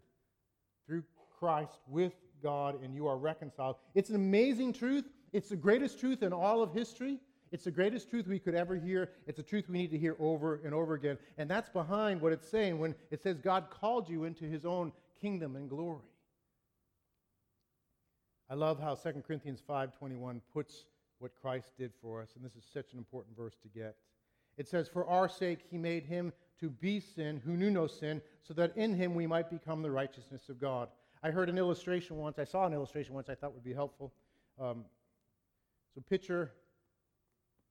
through 0.86 1.04
Christ 1.38 1.78
with 1.88 2.12
God 2.42 2.82
and 2.82 2.94
you 2.94 3.06
are 3.06 3.16
reconciled. 3.16 3.76
It's 3.94 4.10
an 4.10 4.16
amazing 4.16 4.72
truth. 4.72 5.04
It's 5.32 5.48
the 5.48 5.56
greatest 5.56 5.98
truth 5.98 6.22
in 6.22 6.32
all 6.32 6.62
of 6.62 6.72
history. 6.72 7.18
It's 7.52 7.64
the 7.64 7.70
greatest 7.70 8.10
truth 8.10 8.26
we 8.26 8.38
could 8.38 8.54
ever 8.54 8.76
hear. 8.76 9.10
It's 9.26 9.38
a 9.38 9.42
truth 9.42 9.68
we 9.68 9.78
need 9.78 9.90
to 9.92 9.98
hear 9.98 10.16
over 10.18 10.60
and 10.64 10.74
over 10.74 10.94
again. 10.94 11.18
And 11.38 11.48
that's 11.48 11.68
behind 11.68 12.20
what 12.20 12.32
it's 12.32 12.48
saying 12.48 12.78
when 12.78 12.94
it 13.10 13.22
says 13.22 13.38
God 13.38 13.70
called 13.70 14.08
you 14.08 14.24
into 14.24 14.44
his 14.44 14.64
own 14.64 14.92
kingdom 15.20 15.54
and 15.54 15.68
glory. 15.68 16.02
I 18.50 18.54
love 18.54 18.80
how 18.80 18.94
2 18.94 19.22
Corinthians 19.26 19.62
5:21 19.66 20.40
puts 20.52 20.84
what 21.24 21.34
Christ 21.40 21.72
did 21.78 21.90
for 22.02 22.20
us, 22.20 22.28
and 22.36 22.44
this 22.44 22.54
is 22.54 22.64
such 22.70 22.92
an 22.92 22.98
important 22.98 23.34
verse 23.34 23.54
to 23.62 23.68
get. 23.68 23.96
It 24.58 24.68
says, 24.68 24.88
For 24.88 25.06
our 25.06 25.26
sake 25.26 25.60
he 25.70 25.78
made 25.78 26.04
him 26.04 26.34
to 26.60 26.68
be 26.68 27.00
sin 27.00 27.40
who 27.46 27.56
knew 27.56 27.70
no 27.70 27.86
sin, 27.86 28.20
so 28.42 28.52
that 28.52 28.76
in 28.76 28.94
him 28.94 29.14
we 29.14 29.26
might 29.26 29.48
become 29.48 29.80
the 29.80 29.90
righteousness 29.90 30.50
of 30.50 30.60
God. 30.60 30.90
I 31.22 31.30
heard 31.30 31.48
an 31.48 31.56
illustration 31.56 32.18
once, 32.18 32.38
I 32.38 32.44
saw 32.44 32.66
an 32.66 32.74
illustration 32.74 33.14
once 33.14 33.30
I 33.30 33.34
thought 33.34 33.54
would 33.54 33.64
be 33.64 33.72
helpful. 33.72 34.12
Um, 34.60 34.84
so 35.94 36.02
picture 36.02 36.52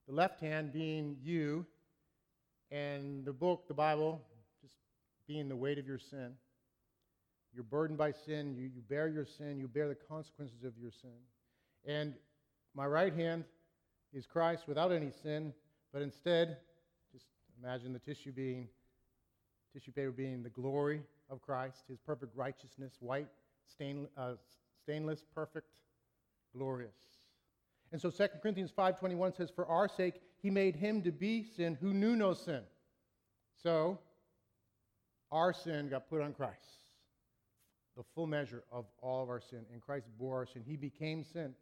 the 0.07 0.15
left 0.15 0.39
hand 0.39 0.73
being 0.73 1.17
you, 1.21 1.63
and 2.71 3.23
the 3.23 3.33
book, 3.33 3.67
the 3.67 3.75
Bible, 3.75 4.19
just 4.63 4.73
being 5.27 5.47
the 5.47 5.55
weight 5.55 5.77
of 5.77 5.85
your 5.85 5.99
sin. 5.99 6.31
You're 7.53 7.65
burdened 7.65 7.99
by 7.99 8.13
sin, 8.13 8.55
you, 8.55 8.63
you 8.63 8.81
bear 8.89 9.07
your 9.09 9.27
sin, 9.27 9.59
you 9.59 9.67
bear 9.67 9.87
the 9.87 9.93
consequences 9.93 10.63
of 10.63 10.73
your 10.81 10.89
sin. 10.89 11.11
And 11.85 12.15
my 12.75 12.85
right 12.85 13.13
hand 13.13 13.43
is 14.13 14.25
Christ 14.25 14.67
without 14.67 14.91
any 14.91 15.11
sin, 15.11 15.53
but 15.91 16.01
instead, 16.01 16.57
just 17.11 17.25
imagine 17.61 17.93
the 17.93 17.99
tissue 17.99 18.31
being, 18.31 18.67
tissue 19.73 19.91
paper 19.91 20.11
being 20.11 20.43
the 20.43 20.49
glory 20.49 21.01
of 21.29 21.41
Christ, 21.41 21.83
his 21.87 21.99
perfect 21.99 22.35
righteousness, 22.35 22.93
white, 22.99 23.27
stain, 23.67 24.07
uh, 24.17 24.33
stainless, 24.83 25.23
perfect, 25.33 25.67
glorious. 26.55 26.91
And 27.91 28.01
so 28.01 28.09
2 28.09 28.27
Corinthians 28.41 28.71
5.21 28.75 29.37
says, 29.37 29.51
For 29.55 29.67
our 29.67 29.87
sake 29.87 30.15
he 30.41 30.49
made 30.49 30.75
him 30.75 31.01
to 31.03 31.11
be 31.11 31.43
sin 31.43 31.77
who 31.79 31.93
knew 31.93 32.15
no 32.15 32.33
sin. 32.33 32.61
So, 33.61 33.99
our 35.31 35.53
sin 35.53 35.89
got 35.89 36.09
put 36.09 36.21
on 36.21 36.33
Christ. 36.33 36.57
The 37.95 38.03
full 38.15 38.27
measure 38.27 38.63
of 38.71 38.85
all 39.01 39.23
of 39.23 39.29
our 39.29 39.39
sin. 39.39 39.65
And 39.71 39.81
Christ 39.81 40.07
bore 40.19 40.37
our 40.37 40.45
sin. 40.47 40.63
He 40.65 40.75
became 40.75 41.23
sin. 41.23 41.53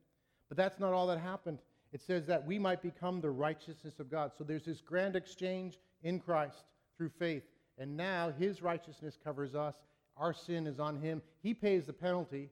But 0.52 0.58
that's 0.58 0.82
not 0.82 0.92
all 0.92 1.08
that 1.08 1.18
happened. 1.18 1.60
It 1.94 2.02
says 2.02 2.26
that 2.26 2.46
we 2.46 2.60
might 2.60 2.82
become 2.82 3.22
the 3.22 3.30
righteousness 3.30 4.02
of 4.02 4.12
God. 4.12 4.32
So 4.38 4.44
there's 4.44 4.66
this 4.66 4.82
grand 4.82 5.16
exchange 5.16 5.80
in 6.04 6.20
Christ 6.20 6.66
through 6.98 7.12
faith. 7.18 7.44
And 7.78 7.96
now 7.96 8.34
his 8.38 8.62
righteousness 8.62 9.18
covers 9.24 9.56
us. 9.56 9.76
Our 10.18 10.34
sin 10.34 10.68
is 10.68 10.78
on 10.78 10.98
him. 10.98 11.22
He 11.42 11.54
pays 11.54 11.86
the 11.86 11.94
penalty. 11.94 12.50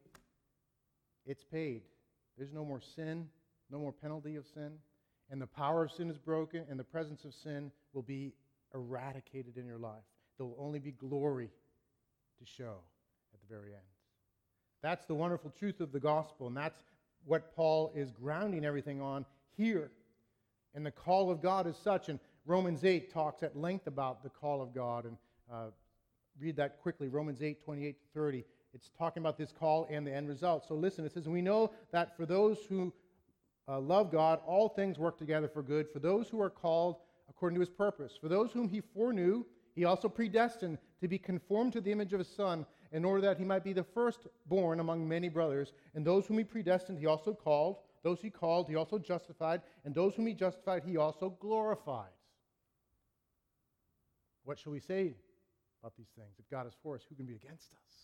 It's 1.25 1.43
paid. 1.43 1.81
There's 2.37 2.53
no 2.53 2.63
more 2.63 2.79
sin, 2.79 3.27
no 3.69 3.79
more 3.79 3.91
penalty 3.91 4.37
of 4.37 4.45
sin. 4.53 4.71
And 5.29 5.41
the 5.41 5.47
power 5.47 5.83
of 5.83 5.91
sin 5.91 6.09
is 6.09 6.17
broken, 6.17 6.63
and 6.69 6.79
the 6.79 6.85
presence 6.85 7.25
of 7.25 7.33
sin 7.33 7.69
will 7.91 8.01
be 8.01 8.31
eradicated 8.73 9.57
in 9.57 9.65
your 9.65 9.77
life. 9.77 10.05
There 10.37 10.45
will 10.45 10.55
only 10.57 10.79
be 10.79 10.91
glory 10.91 11.49
to 12.39 12.45
show 12.45 12.77
at 13.33 13.41
the 13.41 13.53
very 13.53 13.73
end. 13.73 13.83
That's 14.81 15.05
the 15.05 15.15
wonderful 15.15 15.51
truth 15.51 15.81
of 15.81 15.91
the 15.91 15.99
gospel, 15.99 16.47
and 16.47 16.55
that's 16.55 16.81
what 17.29 17.55
Paul 17.55 17.91
is 17.95 18.09
grounding 18.11 18.65
everything 18.65 19.01
on 19.01 19.23
here. 19.55 19.91
And 20.73 20.83
the 20.83 20.91
call 20.91 21.29
of 21.29 21.41
God 21.41 21.67
is 21.67 21.77
such, 21.77 22.09
and 22.09 22.19
Romans 22.45 22.83
8 22.83 23.13
talks 23.13 23.43
at 23.43 23.55
length 23.55 23.85
about 23.85 24.23
the 24.23 24.29
call 24.29 24.61
of 24.61 24.73
God. 24.73 25.05
And 25.05 25.17
uh, 25.51 25.67
read 26.39 26.55
that 26.55 26.81
quickly 26.81 27.07
Romans 27.07 27.41
8 27.41 27.63
28 27.63 27.99
to 27.99 28.19
30. 28.19 28.43
It's 28.73 28.89
talking 28.97 29.21
about 29.21 29.37
this 29.37 29.51
call 29.51 29.87
and 29.91 30.05
the 30.05 30.13
end 30.13 30.27
result. 30.27 30.67
So 30.67 30.73
listen, 30.73 31.05
it 31.05 31.13
says, 31.13 31.27
We 31.27 31.41
know 31.41 31.71
that 31.91 32.17
for 32.17 32.25
those 32.25 32.57
who 32.67 32.91
uh, 33.67 33.79
love 33.79 34.11
God, 34.11 34.39
all 34.47 34.67
things 34.67 34.97
work 34.97 35.17
together 35.17 35.47
for 35.47 35.61
good, 35.61 35.87
for 35.91 35.99
those 35.99 36.29
who 36.29 36.41
are 36.41 36.49
called 36.49 36.97
according 37.29 37.55
to 37.55 37.61
his 37.61 37.69
purpose. 37.69 38.17
For 38.19 38.27
those 38.27 38.51
whom 38.51 38.67
he 38.67 38.81
foreknew, 38.81 39.45
he 39.75 39.85
also 39.85 40.09
predestined 40.09 40.79
to 40.99 41.07
be 41.07 41.19
conformed 41.19 41.73
to 41.73 41.81
the 41.81 41.91
image 41.91 42.11
of 42.13 42.19
his 42.19 42.27
Son 42.27 42.65
in 42.91 43.05
order 43.05 43.21
that 43.21 43.37
he 43.37 43.45
might 43.45 43.63
be 43.63 43.73
the 43.73 43.83
firstborn 43.83 44.79
among 44.79 45.07
many 45.07 45.29
brothers. 45.29 45.73
And 45.93 46.05
those 46.05 46.25
whom 46.25 46.37
he 46.37 46.43
predestined, 46.43 46.99
he 46.99 47.05
also 47.05 47.33
called. 47.33 47.77
Those 48.03 48.21
he 48.21 48.29
called, 48.29 48.67
he 48.67 48.75
also 48.75 48.97
justified. 48.97 49.61
And 49.85 49.93
those 49.93 50.15
whom 50.15 50.27
he 50.27 50.33
justified, 50.33 50.83
he 50.83 50.97
also 50.97 51.29
glorified. 51.39 52.09
What 54.43 54.57
shall 54.57 54.71
we 54.71 54.79
say 54.79 55.13
about 55.81 55.95
these 55.97 56.09
things? 56.15 56.35
If 56.39 56.49
God 56.49 56.65
is 56.65 56.73
for 56.81 56.95
us, 56.95 57.01
who 57.07 57.15
can 57.15 57.25
be 57.25 57.35
against 57.35 57.71
us? 57.73 57.95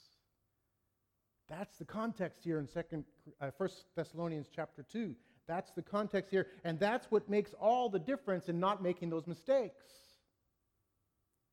That's 1.49 1.77
the 1.77 1.85
context 1.85 2.43
here 2.43 2.59
in 2.59 2.67
Second, 2.67 3.05
uh, 3.39 3.51
1 3.57 3.69
Thessalonians 3.95 4.47
chapter 4.53 4.83
2. 4.83 5.15
That's 5.47 5.71
the 5.71 5.81
context 5.81 6.31
here. 6.31 6.47
And 6.63 6.79
that's 6.79 7.05
what 7.11 7.29
makes 7.29 7.53
all 7.59 7.89
the 7.89 7.99
difference 7.99 8.49
in 8.49 8.59
not 8.59 8.81
making 8.81 9.09
those 9.09 9.27
mistakes. 9.27 9.85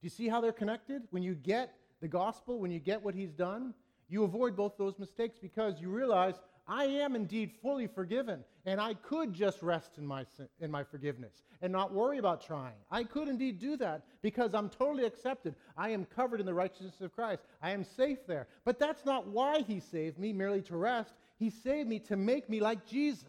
Do 0.00 0.06
you 0.06 0.10
see 0.10 0.28
how 0.28 0.40
they're 0.40 0.52
connected? 0.52 1.02
When 1.10 1.22
you 1.22 1.34
get 1.34 1.74
the 2.02 2.08
gospel, 2.08 2.58
when 2.58 2.70
you 2.70 2.80
get 2.80 3.02
what 3.02 3.14
he's 3.14 3.32
done, 3.32 3.72
you 4.08 4.24
avoid 4.24 4.54
both 4.56 4.76
those 4.76 4.98
mistakes 4.98 5.38
because 5.40 5.80
you 5.80 5.88
realize 5.88 6.34
I 6.68 6.84
am 6.84 7.16
indeed 7.16 7.52
fully 7.62 7.86
forgiven, 7.86 8.44
and 8.66 8.80
I 8.80 8.94
could 8.94 9.32
just 9.32 9.62
rest 9.62 9.98
in 9.98 10.06
my, 10.06 10.24
in 10.60 10.70
my 10.70 10.84
forgiveness 10.84 11.42
and 11.60 11.72
not 11.72 11.92
worry 11.92 12.18
about 12.18 12.44
trying. 12.44 12.74
I 12.90 13.04
could 13.04 13.28
indeed 13.28 13.58
do 13.58 13.76
that 13.78 14.02
because 14.20 14.54
I'm 14.54 14.68
totally 14.68 15.04
accepted. 15.04 15.54
I 15.76 15.90
am 15.90 16.04
covered 16.04 16.40
in 16.40 16.46
the 16.46 16.54
righteousness 16.54 17.00
of 17.00 17.14
Christ. 17.14 17.42
I 17.62 17.70
am 17.70 17.84
safe 17.84 18.26
there. 18.26 18.46
But 18.64 18.78
that's 18.78 19.04
not 19.04 19.28
why 19.28 19.62
He 19.62 19.80
saved 19.80 20.18
me, 20.18 20.32
merely 20.32 20.62
to 20.62 20.76
rest. 20.76 21.14
He 21.38 21.50
saved 21.50 21.88
me 21.88 21.98
to 22.00 22.16
make 22.16 22.48
me 22.48 22.60
like 22.60 22.86
Jesus. 22.86 23.26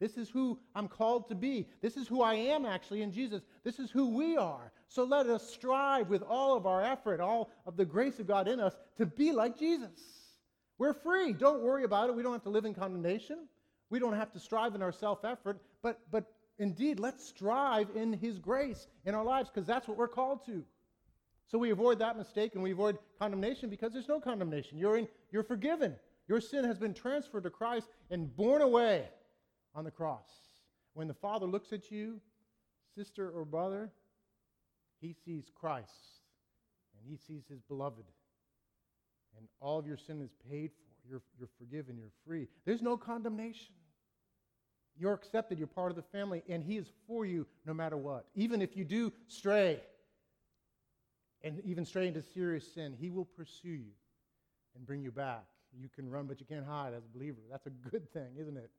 This 0.00 0.16
is 0.16 0.30
who 0.30 0.58
I'm 0.74 0.86
called 0.86 1.28
to 1.28 1.34
be. 1.34 1.66
This 1.82 1.96
is 1.96 2.06
who 2.06 2.22
I 2.22 2.34
am 2.34 2.64
actually 2.64 3.02
in 3.02 3.10
Jesus. 3.10 3.42
This 3.64 3.80
is 3.80 3.90
who 3.90 4.16
we 4.16 4.36
are. 4.36 4.72
So 4.86 5.04
let 5.04 5.26
us 5.26 5.48
strive 5.48 6.08
with 6.08 6.22
all 6.22 6.56
of 6.56 6.66
our 6.66 6.82
effort, 6.82 7.20
all 7.20 7.50
of 7.66 7.76
the 7.76 7.84
grace 7.84 8.20
of 8.20 8.26
God 8.28 8.46
in 8.46 8.60
us, 8.60 8.76
to 8.96 9.06
be 9.06 9.32
like 9.32 9.58
Jesus. 9.58 9.90
We're 10.78 10.94
free. 10.94 11.32
Don't 11.32 11.62
worry 11.62 11.82
about 11.82 12.08
it. 12.08 12.14
We 12.14 12.22
don't 12.22 12.32
have 12.32 12.44
to 12.44 12.50
live 12.50 12.64
in 12.64 12.74
condemnation. 12.74 13.48
We 13.90 13.98
don't 13.98 14.14
have 14.14 14.32
to 14.32 14.40
strive 14.40 14.76
in 14.76 14.82
our 14.82 14.92
self 14.92 15.24
effort. 15.24 15.60
But, 15.82 16.00
but 16.12 16.32
indeed, 16.60 17.00
let's 17.00 17.26
strive 17.26 17.88
in 17.96 18.12
His 18.12 18.38
grace 18.38 18.86
in 19.04 19.16
our 19.16 19.24
lives 19.24 19.50
because 19.52 19.66
that's 19.66 19.88
what 19.88 19.96
we're 19.96 20.06
called 20.06 20.46
to. 20.46 20.62
So 21.48 21.58
we 21.58 21.70
avoid 21.70 21.98
that 21.98 22.16
mistake 22.16 22.54
and 22.54 22.62
we 22.62 22.70
avoid 22.70 22.98
condemnation 23.18 23.68
because 23.68 23.92
there's 23.92 24.08
no 24.08 24.20
condemnation. 24.20 24.78
You're, 24.78 24.98
in, 24.98 25.08
you're 25.32 25.42
forgiven. 25.42 25.96
Your 26.28 26.40
sin 26.40 26.62
has 26.64 26.78
been 26.78 26.94
transferred 26.94 27.44
to 27.44 27.50
Christ 27.50 27.88
and 28.10 28.34
borne 28.36 28.62
away 28.62 29.08
on 29.78 29.84
the 29.84 29.90
cross. 29.92 30.26
When 30.94 31.06
the 31.06 31.14
Father 31.14 31.46
looks 31.46 31.72
at 31.72 31.92
you, 31.92 32.20
sister 32.96 33.30
or 33.30 33.44
brother, 33.44 33.92
he 35.00 35.14
sees 35.24 35.44
Christ 35.54 35.92
and 36.98 37.08
he 37.08 37.16
sees 37.16 37.44
his 37.48 37.60
beloved. 37.62 38.04
And 39.36 39.46
all 39.60 39.78
of 39.78 39.86
your 39.86 39.96
sin 39.96 40.20
is 40.20 40.32
paid 40.50 40.72
for. 40.72 41.08
You're, 41.08 41.22
you're 41.38 41.48
forgiven. 41.58 41.96
You're 41.96 42.10
free. 42.26 42.48
There's 42.66 42.82
no 42.82 42.96
condemnation. 42.96 43.74
You're 44.98 45.14
accepted. 45.14 45.58
You're 45.58 45.68
part 45.68 45.90
of 45.90 45.96
the 45.96 46.02
family. 46.02 46.42
And 46.48 46.62
he 46.64 46.76
is 46.76 46.86
for 47.06 47.24
you 47.24 47.46
no 47.64 47.72
matter 47.72 47.96
what. 47.96 48.26
Even 48.34 48.60
if 48.60 48.76
you 48.76 48.84
do 48.84 49.12
stray 49.28 49.80
and 51.42 51.60
even 51.64 51.84
stray 51.84 52.08
into 52.08 52.20
serious 52.34 52.74
sin, 52.74 52.96
he 52.98 53.10
will 53.10 53.24
pursue 53.24 53.68
you 53.68 53.92
and 54.74 54.84
bring 54.84 55.02
you 55.02 55.12
back. 55.12 55.44
You 55.80 55.88
can 55.94 56.10
run, 56.10 56.26
but 56.26 56.40
you 56.40 56.46
can't 56.46 56.66
hide 56.66 56.94
as 56.94 57.04
a 57.04 57.16
believer. 57.16 57.38
That's 57.48 57.66
a 57.66 57.70
good 57.70 58.12
thing, 58.12 58.34
isn't 58.38 58.56
it? 58.56 58.70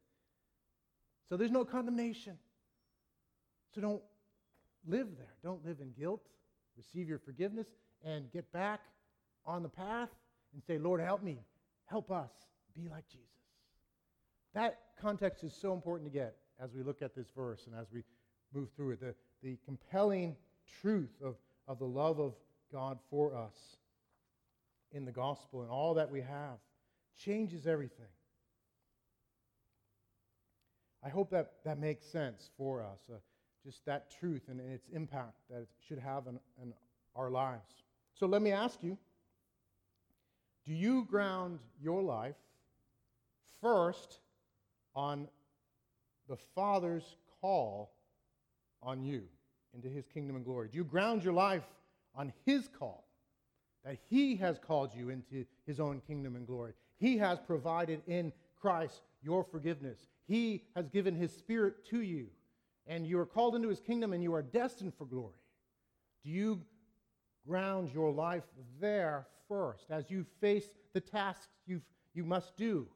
So 1.30 1.38
there's 1.38 1.52
no 1.52 1.63
condemnation. 1.63 2.38
So 3.74 3.82
don't 3.82 4.02
live 4.88 5.08
there. 5.15 5.34
Don't 5.44 5.63
live 5.63 5.78
in 5.80 5.92
guilt. 5.92 6.26
Receive 6.76 7.08
your 7.08 7.20
forgiveness 7.20 7.68
and 8.04 8.32
get 8.32 8.52
back 8.52 8.82
on 9.46 9.62
the 9.62 9.70
path 9.70 10.10
and 10.54 10.63
say, 10.65 10.80
Lord, 10.80 11.02
help 11.02 11.22
me. 11.22 11.39
Help 11.86 12.10
us 12.12 12.32
be 12.76 12.89
like 12.89 13.08
Jesus. 13.08 13.28
That 14.54 14.80
context 15.00 15.44
is 15.44 15.54
so 15.54 15.74
important 15.74 16.12
to 16.12 16.18
get 16.18 16.36
as 16.60 16.74
we 16.74 16.82
look 16.82 17.02
at 17.02 17.15
this 17.15 17.28
verse 17.36 17.68
and 17.68 17.76
as 17.80 17.88
we 17.94 18.04
move 18.54 18.70
through 18.76 18.92
it. 18.92 19.00
The, 19.00 19.15
the 19.44 19.58
compelling 19.65 20.36
truth 20.82 21.13
of, 21.24 21.36
of 21.68 21.80
the 21.80 21.86
love 21.86 22.20
of 22.20 22.34
God 22.72 22.98
for 23.10 23.36
us 23.36 23.78
in 24.92 25.06
the 25.06 25.12
gospel 25.12 25.62
and 25.62 25.70
all 25.70 25.94
that 25.96 26.10
we 26.10 26.22
have 26.22 26.58
changes 27.24 27.68
everything. 27.68 28.08
I 31.03 31.09
hope 31.09 31.29
that 31.31 31.53
that 31.65 31.79
makes 31.79 32.05
sense 32.05 32.49
for 32.57 32.81
us. 32.81 32.99
Uh, 33.12 33.17
just 33.65 33.85
that 33.85 34.09
truth 34.19 34.43
and, 34.47 34.59
its 34.59 34.88
impact 34.93 35.38
that 35.49 35.62
it 35.62 35.69
should 35.88 35.99
have 35.99 36.27
in, 36.27 36.39
in 36.62 36.73
our 37.15 37.29
lives. 37.29 37.83
So 38.13 38.25
let 38.25 38.41
me 38.41 38.51
ask 38.51 38.79
you 38.81 38.97
do 40.65 40.73
you 40.73 41.05
ground 41.05 41.59
your 41.81 42.01
life 42.01 42.35
first 43.62 44.19
on 44.95 45.27
the 46.27 46.38
Father's 46.55 47.15
call 47.41 47.91
on 48.83 49.03
you 49.03 49.23
into 49.73 49.88
his 49.88 50.05
kingdom 50.13 50.35
and 50.35 50.45
glory? 50.45 50.69
Do 50.71 50.77
you 50.77 50.83
ground 50.83 51.23
your 51.23 51.33
life 51.33 51.63
on 52.15 52.31
his 52.45 52.67
call 52.67 53.07
that 53.83 53.97
he 54.09 54.35
has 54.35 54.59
called 54.59 54.91
you 54.93 55.09
into 55.09 55.45
his 55.65 55.79
own 55.79 56.01
kingdom 56.05 56.35
and 56.35 56.45
glory? 56.45 56.73
He 56.97 57.17
has 57.17 57.39
provided 57.39 58.01
in 58.07 58.31
Christ 58.59 59.01
your 59.23 59.43
forgiveness. 59.43 59.99
He 60.30 60.65
has 60.76 60.88
given 60.88 61.15
his 61.15 61.36
spirit 61.36 61.84
to 61.88 62.02
you, 62.02 62.28
and 62.86 63.06
you 63.06 63.18
are 63.18 63.26
called 63.26 63.56
into 63.56 63.68
his 63.68 63.80
kingdom 63.80 64.13
and 64.13 64.22
you 64.22 64.32
are 64.36 64.44
destined 64.44 64.94
for 64.94 65.06
glory. 65.06 65.34
Do 66.24 66.30
you 66.30 66.62
ground 67.48 67.89
your 67.92 68.12
life 68.12 68.44
there 68.80 69.26
first 69.48 69.89
as 69.89 70.12
you 70.12 70.24
face 70.39 70.68
the 70.94 71.02
tasks 71.02 71.48
you 71.65 71.82
you 72.13 72.24
must 72.24 72.56
do, 72.56 72.88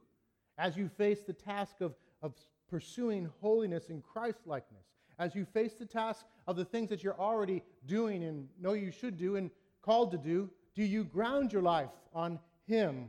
as 0.59 0.77
you 0.77 0.87
face 0.87 1.23
the 1.23 1.33
task 1.33 1.81
of, 1.81 1.95
of 2.21 2.33
pursuing 2.69 3.29
holiness 3.41 3.89
and 3.89 4.03
Christ 4.03 4.41
likeness, 4.45 4.85
as 5.17 5.33
you 5.33 5.45
face 5.45 5.73
the 5.73 5.85
task 5.85 6.25
of 6.45 6.55
the 6.55 6.65
things 6.65 6.89
that 6.89 7.03
you're 7.03 7.19
already 7.19 7.63
doing 7.87 8.23
and 8.23 8.47
know 8.59 8.73
you 8.73 8.91
should 8.91 9.17
do 9.17 9.37
and 9.37 9.49
called 9.81 10.11
to 10.11 10.17
do? 10.17 10.51
Do 10.75 10.83
you 10.83 11.03
ground 11.03 11.51
your 11.51 11.63
life 11.63 11.89
on 12.13 12.39
Him 12.67 13.07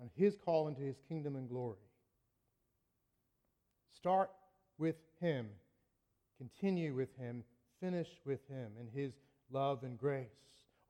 and 0.00 0.08
His 0.14 0.36
call 0.36 0.68
into 0.68 0.80
His 0.80 0.96
kingdom 1.08 1.36
and 1.36 1.46
glory? 1.46 1.76
Start 4.02 4.32
with 4.78 4.96
Him, 5.20 5.46
continue 6.36 6.92
with 6.92 7.16
Him, 7.16 7.44
finish 7.80 8.08
with 8.24 8.40
Him 8.48 8.72
in 8.80 8.88
His 9.00 9.12
love 9.52 9.84
and 9.84 9.96
grace. 9.96 10.26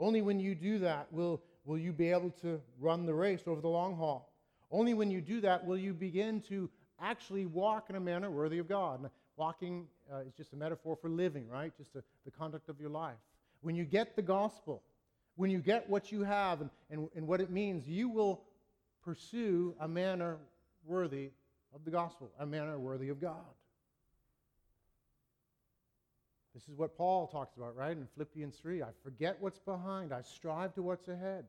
Only 0.01 0.23
when 0.23 0.41
you 0.41 0.55
do 0.55 0.79
that 0.79 1.13
will, 1.13 1.43
will 1.67 1.77
you 1.77 1.93
be 1.93 2.09
able 2.09 2.31
to 2.41 2.59
run 2.81 3.05
the 3.05 3.13
race 3.13 3.43
over 3.47 3.61
the 3.61 3.69
long 3.69 3.97
haul. 3.97 4.33
Only 4.71 4.95
when 4.95 5.11
you 5.11 5.21
do 5.21 5.43
that 5.43 5.63
will 5.67 5.77
you 5.77 5.93
begin 5.93 6.41
to 6.49 6.71
actually 7.03 7.45
walk 7.45 7.91
in 7.91 7.97
a 7.97 8.01
manner 8.01 8.31
worthy 8.31 8.57
of 8.57 8.67
God. 8.67 9.03
And 9.03 9.11
walking 9.37 9.89
uh, 10.11 10.21
is 10.21 10.33
just 10.33 10.55
a 10.55 10.57
metaphor 10.57 10.97
for 10.97 11.11
living, 11.11 11.47
right? 11.51 11.71
Just 11.77 11.95
a, 11.95 12.03
the 12.25 12.31
conduct 12.31 12.71
of 12.71 12.81
your 12.81 12.89
life. 12.89 13.19
When 13.61 13.77
you 13.77 13.85
get 13.85 14.17
the 14.17 14.23
gospel, 14.23 14.83
when 15.37 15.51
you 15.51 15.59
get 15.59 15.87
what 15.87 16.11
you 16.11 16.23
have 16.23 16.63
and, 16.63 16.71
and, 16.89 17.11
and 17.15 17.27
what 17.27 17.43
it 17.43 17.51
means, 17.51 17.87
you 17.87 18.09
will 18.09 18.41
pursue 19.05 19.75
a 19.81 19.87
manner 19.87 20.39
worthy 20.87 21.33
of 21.75 21.85
the 21.85 21.91
gospel, 21.91 22.31
a 22.39 22.47
manner 22.47 22.79
worthy 22.79 23.09
of 23.09 23.21
God. 23.21 23.37
This 26.55 26.69
is 26.69 26.77
what 26.77 26.97
Paul 26.97 27.27
talks 27.29 27.57
about, 27.57 27.75
right? 27.77 27.97
In 27.97 28.07
Philippians 28.15 28.57
3. 28.57 28.83
I 28.83 28.89
forget 29.03 29.37
what's 29.41 29.59
behind, 29.59 30.13
I 30.13 30.21
strive 30.23 30.75
to 30.75 30.83
what's 30.83 31.09
ahead. 31.09 31.47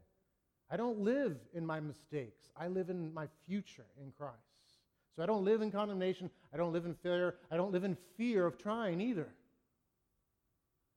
I 0.71 0.77
don't 0.77 0.99
live 0.99 1.37
in 1.53 1.65
my 1.65 1.79
mistakes, 1.79 2.49
I 2.55 2.67
live 2.67 2.89
in 2.89 3.13
my 3.13 3.27
future 3.45 3.85
in 4.01 4.11
Christ. 4.11 4.37
So 5.15 5.21
I 5.21 5.27
don't 5.27 5.43
live 5.43 5.61
in 5.61 5.71
condemnation, 5.71 6.29
I 6.53 6.57
don't 6.57 6.73
live 6.73 6.85
in 6.85 6.95
failure, 6.95 7.35
I 7.51 7.57
don't 7.57 7.71
live 7.71 7.83
in 7.83 7.97
fear 8.17 8.45
of 8.45 8.57
trying 8.57 9.01
either. 9.01 9.27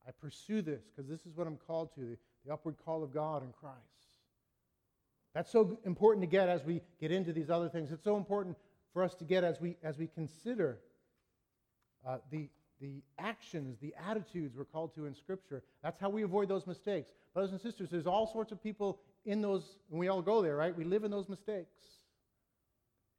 I 0.06 0.12
pursue 0.12 0.62
this 0.62 0.84
because 0.84 1.10
this 1.10 1.26
is 1.26 1.36
what 1.36 1.46
I'm 1.46 1.58
called 1.66 1.92
to 1.94 2.00
the, 2.00 2.16
the 2.46 2.52
upward 2.52 2.76
call 2.84 3.02
of 3.02 3.12
God 3.12 3.42
in 3.42 3.52
Christ. 3.52 3.76
That's 5.34 5.50
so 5.50 5.78
important 5.84 6.22
to 6.22 6.28
get 6.28 6.48
as 6.48 6.64
we 6.64 6.80
get 7.00 7.10
into 7.10 7.32
these 7.32 7.50
other 7.50 7.68
things. 7.68 7.90
It's 7.90 8.04
so 8.04 8.16
important 8.16 8.56
for 8.96 9.04
us 9.04 9.14
to 9.14 9.24
get 9.24 9.44
as 9.44 9.60
we, 9.60 9.76
as 9.82 9.98
we 9.98 10.06
consider 10.06 10.78
uh, 12.06 12.16
the, 12.30 12.48
the 12.80 13.02
actions, 13.18 13.76
the 13.78 13.94
attitudes 14.08 14.56
we're 14.56 14.64
called 14.64 14.94
to 14.94 15.04
in 15.04 15.14
Scripture. 15.14 15.62
That's 15.82 16.00
how 16.00 16.08
we 16.08 16.22
avoid 16.22 16.48
those 16.48 16.66
mistakes. 16.66 17.10
Brothers 17.34 17.52
and 17.52 17.60
sisters, 17.60 17.90
there's 17.90 18.06
all 18.06 18.26
sorts 18.26 18.52
of 18.52 18.62
people 18.62 18.98
in 19.26 19.42
those, 19.42 19.76
and 19.90 20.00
we 20.00 20.08
all 20.08 20.22
go 20.22 20.40
there, 20.40 20.56
right? 20.56 20.74
We 20.74 20.84
live 20.84 21.04
in 21.04 21.10
those 21.10 21.28
mistakes. 21.28 21.76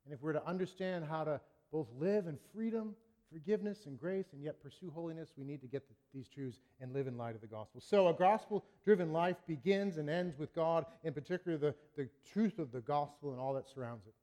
And 0.05 0.15
if 0.15 0.19
we're 0.23 0.33
to 0.33 0.43
understand 0.47 1.05
how 1.07 1.25
to 1.25 1.39
both 1.71 1.89
live 1.99 2.25
in 2.25 2.39
freedom, 2.55 2.95
forgiveness, 3.31 3.85
and 3.85 3.99
grace, 3.99 4.33
and 4.33 4.43
yet 4.43 4.59
pursue 4.63 4.89
holiness, 4.89 5.29
we 5.37 5.43
need 5.43 5.61
to 5.61 5.67
get 5.67 5.87
the, 5.87 5.93
these 6.11 6.27
truths 6.27 6.57
and 6.81 6.91
live 6.91 7.05
in 7.05 7.19
light 7.19 7.35
of 7.35 7.41
the 7.41 7.45
gospel. 7.45 7.81
So, 7.81 8.07
a 8.07 8.15
gospel 8.15 8.65
driven 8.83 9.13
life 9.13 9.35
begins 9.45 9.97
and 9.97 10.09
ends 10.09 10.39
with 10.39 10.55
God, 10.55 10.87
in 11.03 11.13
particular, 11.13 11.55
the, 11.55 11.75
the 11.95 12.09
truth 12.33 12.57
of 12.57 12.71
the 12.71 12.81
gospel 12.81 13.29
and 13.29 13.39
all 13.39 13.53
that 13.53 13.69
surrounds 13.69 14.07
it. 14.07 14.15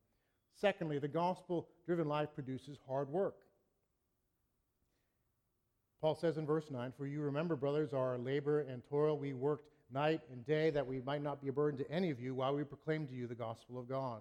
Secondly, 0.55 0.99
the 0.99 1.09
gospel 1.09 1.69
driven 1.87 2.09
life 2.09 2.29
produces 2.35 2.79
hard 2.87 3.09
work. 3.09 3.35
Paul 6.01 6.15
says 6.15 6.37
in 6.37 6.47
verse 6.47 6.71
9, 6.71 6.93
For 6.97 7.07
you 7.07 7.23
remember, 7.23 7.57
brothers, 7.57 7.93
our 7.93 8.19
labor 8.19 8.61
and 8.61 8.83
toil. 8.89 9.17
We 9.17 9.33
worked 9.33 9.71
night 9.93 10.21
and 10.31 10.45
day 10.45 10.71
that 10.71 10.87
we 10.87 11.01
might 11.01 11.23
not 11.23 11.41
be 11.41 11.49
a 11.49 11.53
burden 11.53 11.79
to 11.79 11.91
any 11.91 12.11
of 12.11 12.21
you 12.21 12.35
while 12.35 12.55
we 12.55 12.63
proclaimed 12.63 13.09
to 13.09 13.15
you 13.15 13.27
the 13.27 13.35
gospel 13.35 13.79
of 13.79 13.89
God. 13.89 14.21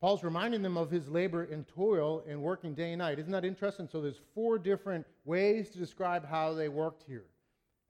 Paul's 0.00 0.24
reminding 0.24 0.62
them 0.62 0.78
of 0.78 0.90
his 0.90 1.08
labor 1.08 1.42
and 1.44 1.68
toil 1.68 2.24
and 2.26 2.40
working 2.40 2.74
day 2.74 2.92
and 2.92 3.00
night. 3.00 3.18
Isn't 3.18 3.32
that 3.32 3.44
interesting? 3.44 3.86
So 3.86 4.00
there's 4.00 4.20
four 4.34 4.58
different 4.58 5.06
ways 5.26 5.68
to 5.70 5.78
describe 5.78 6.26
how 6.26 6.54
they 6.54 6.70
worked 6.70 7.04
here. 7.06 7.26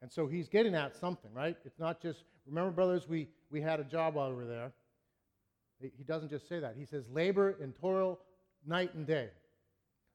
And 0.02 0.10
so 0.10 0.26
he's 0.26 0.48
getting 0.48 0.74
at 0.74 0.96
something, 0.96 1.32
right? 1.32 1.56
It's 1.64 1.78
not 1.78 2.02
just, 2.02 2.24
remember, 2.46 2.72
brothers, 2.72 3.08
we, 3.08 3.28
we 3.50 3.60
had 3.60 3.78
a 3.78 3.84
job 3.84 4.14
while 4.14 4.30
we 4.30 4.34
were 4.34 4.46
there. 4.46 4.72
He 5.80 6.04
doesn't 6.04 6.28
just 6.28 6.48
say 6.48 6.60
that. 6.60 6.74
He 6.76 6.84
says 6.84 7.04
labor 7.10 7.56
and 7.60 7.74
toil 7.74 8.18
night 8.66 8.94
and 8.94 9.06
day. 9.06 9.28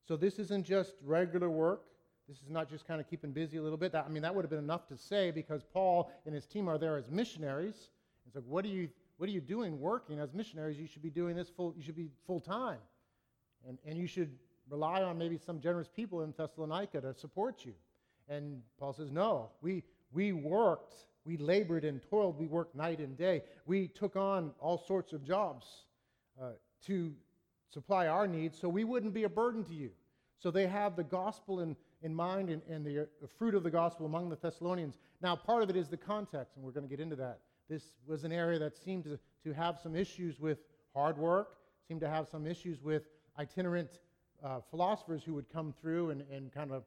So 0.08 0.16
this 0.16 0.38
isn't 0.38 0.66
just 0.66 0.94
regular 1.04 1.50
work. 1.50 1.82
This 2.28 2.38
is 2.38 2.50
not 2.50 2.70
just 2.70 2.88
kind 2.88 3.00
of 3.00 3.10
keeping 3.10 3.32
busy 3.32 3.58
a 3.58 3.62
little 3.62 3.78
bit. 3.78 3.92
That, 3.92 4.06
I 4.06 4.10
mean, 4.10 4.24
that 4.24 4.34
would 4.34 4.44
have 4.44 4.50
been 4.50 4.60
enough 4.60 4.88
to 4.88 4.98
say 4.98 5.32
because 5.32 5.64
Paul 5.64 6.12
and 6.26 6.34
his 6.34 6.46
team 6.46 6.68
are 6.68 6.78
there 6.78 6.98
as 6.98 7.10
missionaries. 7.10 7.90
It's 8.26 8.36
like, 8.36 8.46
what 8.48 8.66
are 8.66 8.70
you, 8.70 8.90
what 9.18 9.30
are 9.30 9.32
you 9.32 9.42
doing 9.42 9.80
working 9.80 10.20
as 10.20 10.34
missionaries? 10.34 10.78
You 10.78 10.88
should 10.88 11.04
be 11.04 11.10
doing 11.10 11.36
this 11.36 11.50
full, 11.50 11.74
you 11.76 11.84
should 11.84 11.96
be 11.96 12.10
full 12.26 12.40
time. 12.40 12.80
And, 13.68 13.78
and 13.86 13.98
you 13.98 14.08
should 14.08 14.32
rely 14.70 15.04
on 15.04 15.18
maybe 15.18 15.38
some 15.38 15.60
generous 15.60 15.88
people 15.88 16.22
in 16.22 16.34
Thessalonica 16.36 17.02
to 17.02 17.14
support 17.14 17.66
you. 17.66 17.74
And 18.28 18.62
Paul 18.80 18.94
says, 18.94 19.12
no, 19.12 19.50
we, 19.62 19.84
we 20.12 20.34
worked, 20.34 20.96
we 21.26 21.38
labored 21.38 21.84
and 21.84 22.02
toiled, 22.10 22.40
we 22.40 22.48
worked 22.48 22.76
night 22.76 23.00
and 23.00 23.18
day. 23.18 23.44
We 23.66 23.88
took 23.88 24.16
on 24.16 24.52
all 24.60 24.78
sorts 24.78 25.12
of 25.12 25.24
jobs 25.24 25.66
uh, 26.42 26.52
to 26.86 27.14
supply 27.74 28.08
our 28.08 28.28
needs 28.28 28.60
so 28.60 28.70
we 28.70 28.84
wouldn't 28.84 29.14
be 29.14 29.24
a 29.24 29.30
burden 29.30 29.64
to 29.66 29.74
you. 29.74 29.90
So 30.40 30.52
they 30.52 30.68
have 30.68 30.96
the 30.96 31.04
gospel 31.04 31.62
in, 31.62 31.76
in 32.04 32.14
mind 32.14 32.50
and, 32.50 32.62
and 32.70 32.86
the, 32.86 33.08
fruit 33.38 33.56
of 33.56 33.64
the 33.64 33.72
gospel 33.72 34.06
among 34.06 34.30
the 34.30 34.36
Thessalonians. 34.36 34.98
Now, 35.22 35.36
part 35.36 35.64
of 35.64 35.70
it 35.70 35.76
is 35.76 35.88
the 35.88 35.98
context, 35.98 36.56
and 36.56 36.64
we're 36.64 36.72
going 36.72 36.88
to 36.88 36.90
get 36.90 37.00
into 37.00 37.16
that. 37.16 37.40
This 37.68 37.94
was 38.06 38.24
an 38.24 38.32
area 38.32 38.60
that 38.60 38.78
seemed 38.78 39.06
to, 39.06 39.18
to 39.44 39.54
have 39.54 39.80
some 39.82 39.96
issues 39.96 40.40
with 40.40 40.60
hard 40.94 41.18
work, 41.18 41.58
seemed 41.88 42.02
to 42.02 42.10
have 42.10 42.28
some 42.28 42.46
issues 42.46 42.84
with 42.84 43.04
itinerant 43.40 44.00
uh, 44.44 44.60
philosophers 44.70 45.24
who 45.24 45.34
would 45.34 45.50
come 45.52 45.74
through 45.82 46.12
and, 46.12 46.24
and 46.32 46.54
kind 46.54 46.72
of 46.72 46.84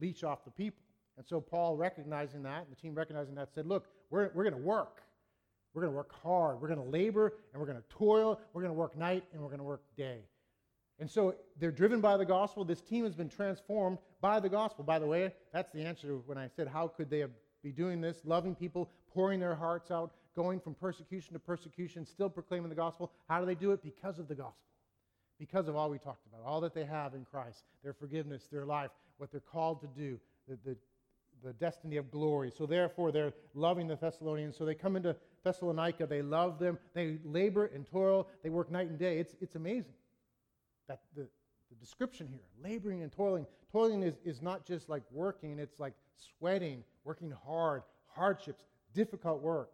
leech 0.00 0.22
off 0.22 0.44
the 0.44 0.50
people. 0.50 0.83
And 1.16 1.26
so 1.26 1.40
Paul, 1.40 1.76
recognizing 1.76 2.42
that, 2.42 2.68
the 2.68 2.76
team 2.76 2.94
recognizing 2.94 3.34
that, 3.36 3.52
said, 3.54 3.66
Look, 3.66 3.86
we're, 4.10 4.30
we're 4.34 4.44
going 4.44 4.56
to 4.56 4.66
work. 4.66 5.02
We're 5.72 5.82
going 5.82 5.92
to 5.92 5.96
work 5.96 6.12
hard. 6.22 6.60
We're 6.60 6.68
going 6.68 6.82
to 6.82 6.90
labor 6.90 7.34
and 7.52 7.60
we're 7.60 7.66
going 7.66 7.78
to 7.78 7.88
toil. 7.88 8.40
We're 8.52 8.62
going 8.62 8.72
to 8.72 8.78
work 8.78 8.96
night 8.96 9.24
and 9.32 9.42
we're 9.42 9.48
going 9.48 9.58
to 9.58 9.64
work 9.64 9.82
day. 9.96 10.20
And 11.00 11.10
so 11.10 11.34
they're 11.58 11.72
driven 11.72 12.00
by 12.00 12.16
the 12.16 12.24
gospel. 12.24 12.64
This 12.64 12.80
team 12.80 13.04
has 13.04 13.14
been 13.14 13.28
transformed 13.28 13.98
by 14.20 14.38
the 14.38 14.48
gospel. 14.48 14.84
By 14.84 15.00
the 15.00 15.06
way, 15.06 15.32
that's 15.52 15.72
the 15.72 15.84
answer 15.84 16.18
when 16.26 16.38
I 16.38 16.48
said, 16.48 16.68
How 16.68 16.86
could 16.88 17.10
they 17.10 17.24
be 17.62 17.72
doing 17.72 18.00
this? 18.00 18.20
Loving 18.24 18.54
people, 18.54 18.90
pouring 19.12 19.40
their 19.40 19.56
hearts 19.56 19.90
out, 19.90 20.12
going 20.36 20.60
from 20.60 20.74
persecution 20.74 21.32
to 21.32 21.40
persecution, 21.40 22.06
still 22.06 22.28
proclaiming 22.28 22.68
the 22.68 22.76
gospel. 22.76 23.10
How 23.28 23.40
do 23.40 23.46
they 23.46 23.56
do 23.56 23.72
it? 23.72 23.82
Because 23.82 24.18
of 24.18 24.28
the 24.28 24.34
gospel. 24.34 24.58
Because 25.38 25.66
of 25.66 25.74
all 25.74 25.90
we 25.90 25.98
talked 25.98 26.24
about, 26.26 26.46
all 26.46 26.60
that 26.60 26.74
they 26.74 26.84
have 26.84 27.14
in 27.14 27.24
Christ, 27.24 27.64
their 27.82 27.92
forgiveness, 27.92 28.46
their 28.52 28.64
life, 28.64 28.90
what 29.18 29.32
they're 29.32 29.40
called 29.40 29.80
to 29.80 29.88
do, 29.88 30.20
the, 30.48 30.56
the, 30.64 30.76
the 31.44 31.52
destiny 31.52 31.96
of 31.96 32.10
glory. 32.10 32.50
So 32.56 32.66
therefore, 32.66 33.12
they're 33.12 33.32
loving 33.54 33.86
the 33.86 33.96
Thessalonians. 33.96 34.56
So 34.56 34.64
they 34.64 34.74
come 34.74 34.96
into 34.96 35.14
Thessalonica, 35.44 36.06
they 36.06 36.22
love 36.22 36.58
them, 36.58 36.78
they 36.94 37.18
labor 37.24 37.66
and 37.66 37.86
toil, 37.86 38.28
they 38.42 38.50
work 38.50 38.70
night 38.70 38.88
and 38.88 38.98
day. 38.98 39.18
It's, 39.18 39.34
it's 39.40 39.54
amazing. 39.54 39.92
That 40.88 41.00
the, 41.14 41.28
the 41.70 41.76
description 41.80 42.26
here, 42.28 42.40
laboring 42.62 43.02
and 43.02 43.12
toiling. 43.12 43.46
Toiling 43.70 44.02
is, 44.02 44.14
is 44.24 44.40
not 44.40 44.64
just 44.64 44.88
like 44.88 45.02
working, 45.10 45.58
it's 45.58 45.78
like 45.78 45.94
sweating, 46.38 46.82
working 47.04 47.32
hard, 47.46 47.82
hardships, 48.06 48.64
difficult 48.94 49.42
work. 49.42 49.70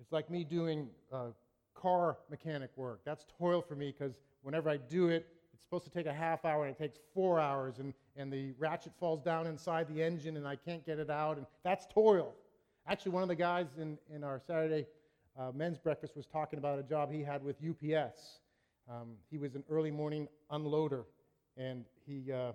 It's 0.00 0.12
like 0.12 0.30
me 0.30 0.44
doing 0.44 0.88
uh, 1.12 1.26
car 1.74 2.18
mechanic 2.30 2.70
work. 2.76 3.00
That's 3.04 3.26
toil 3.38 3.62
for 3.62 3.74
me 3.74 3.94
because 3.96 4.14
whenever 4.42 4.70
I 4.70 4.78
do 4.78 5.08
it, 5.08 5.26
it's 5.52 5.62
supposed 5.62 5.84
to 5.84 5.90
take 5.90 6.06
a 6.06 6.12
half 6.12 6.44
hour 6.44 6.64
and 6.64 6.74
it 6.74 6.78
takes 6.78 6.98
four 7.12 7.38
hours, 7.38 7.78
and, 7.78 7.92
and 8.20 8.30
the 8.30 8.52
ratchet 8.58 8.92
falls 9.00 9.22
down 9.22 9.46
inside 9.46 9.88
the 9.88 10.02
engine 10.02 10.36
and 10.36 10.46
I 10.46 10.54
can't 10.54 10.84
get 10.84 10.98
it 10.98 11.10
out, 11.10 11.38
and 11.38 11.46
that's 11.64 11.86
toil. 11.86 12.34
Actually, 12.86 13.12
one 13.12 13.22
of 13.22 13.28
the 13.28 13.34
guys 13.34 13.66
in, 13.78 13.98
in 14.14 14.22
our 14.22 14.40
Saturday 14.46 14.86
uh, 15.38 15.50
men's 15.54 15.78
breakfast 15.78 16.16
was 16.16 16.26
talking 16.26 16.58
about 16.58 16.78
a 16.78 16.82
job 16.82 17.10
he 17.10 17.22
had 17.22 17.42
with 17.42 17.56
UPS. 17.66 18.40
Um, 18.90 19.14
he 19.30 19.38
was 19.38 19.54
an 19.54 19.64
early 19.70 19.90
morning 19.90 20.28
unloader, 20.52 21.04
and 21.56 21.84
he 22.06 22.30
uh, 22.30 22.52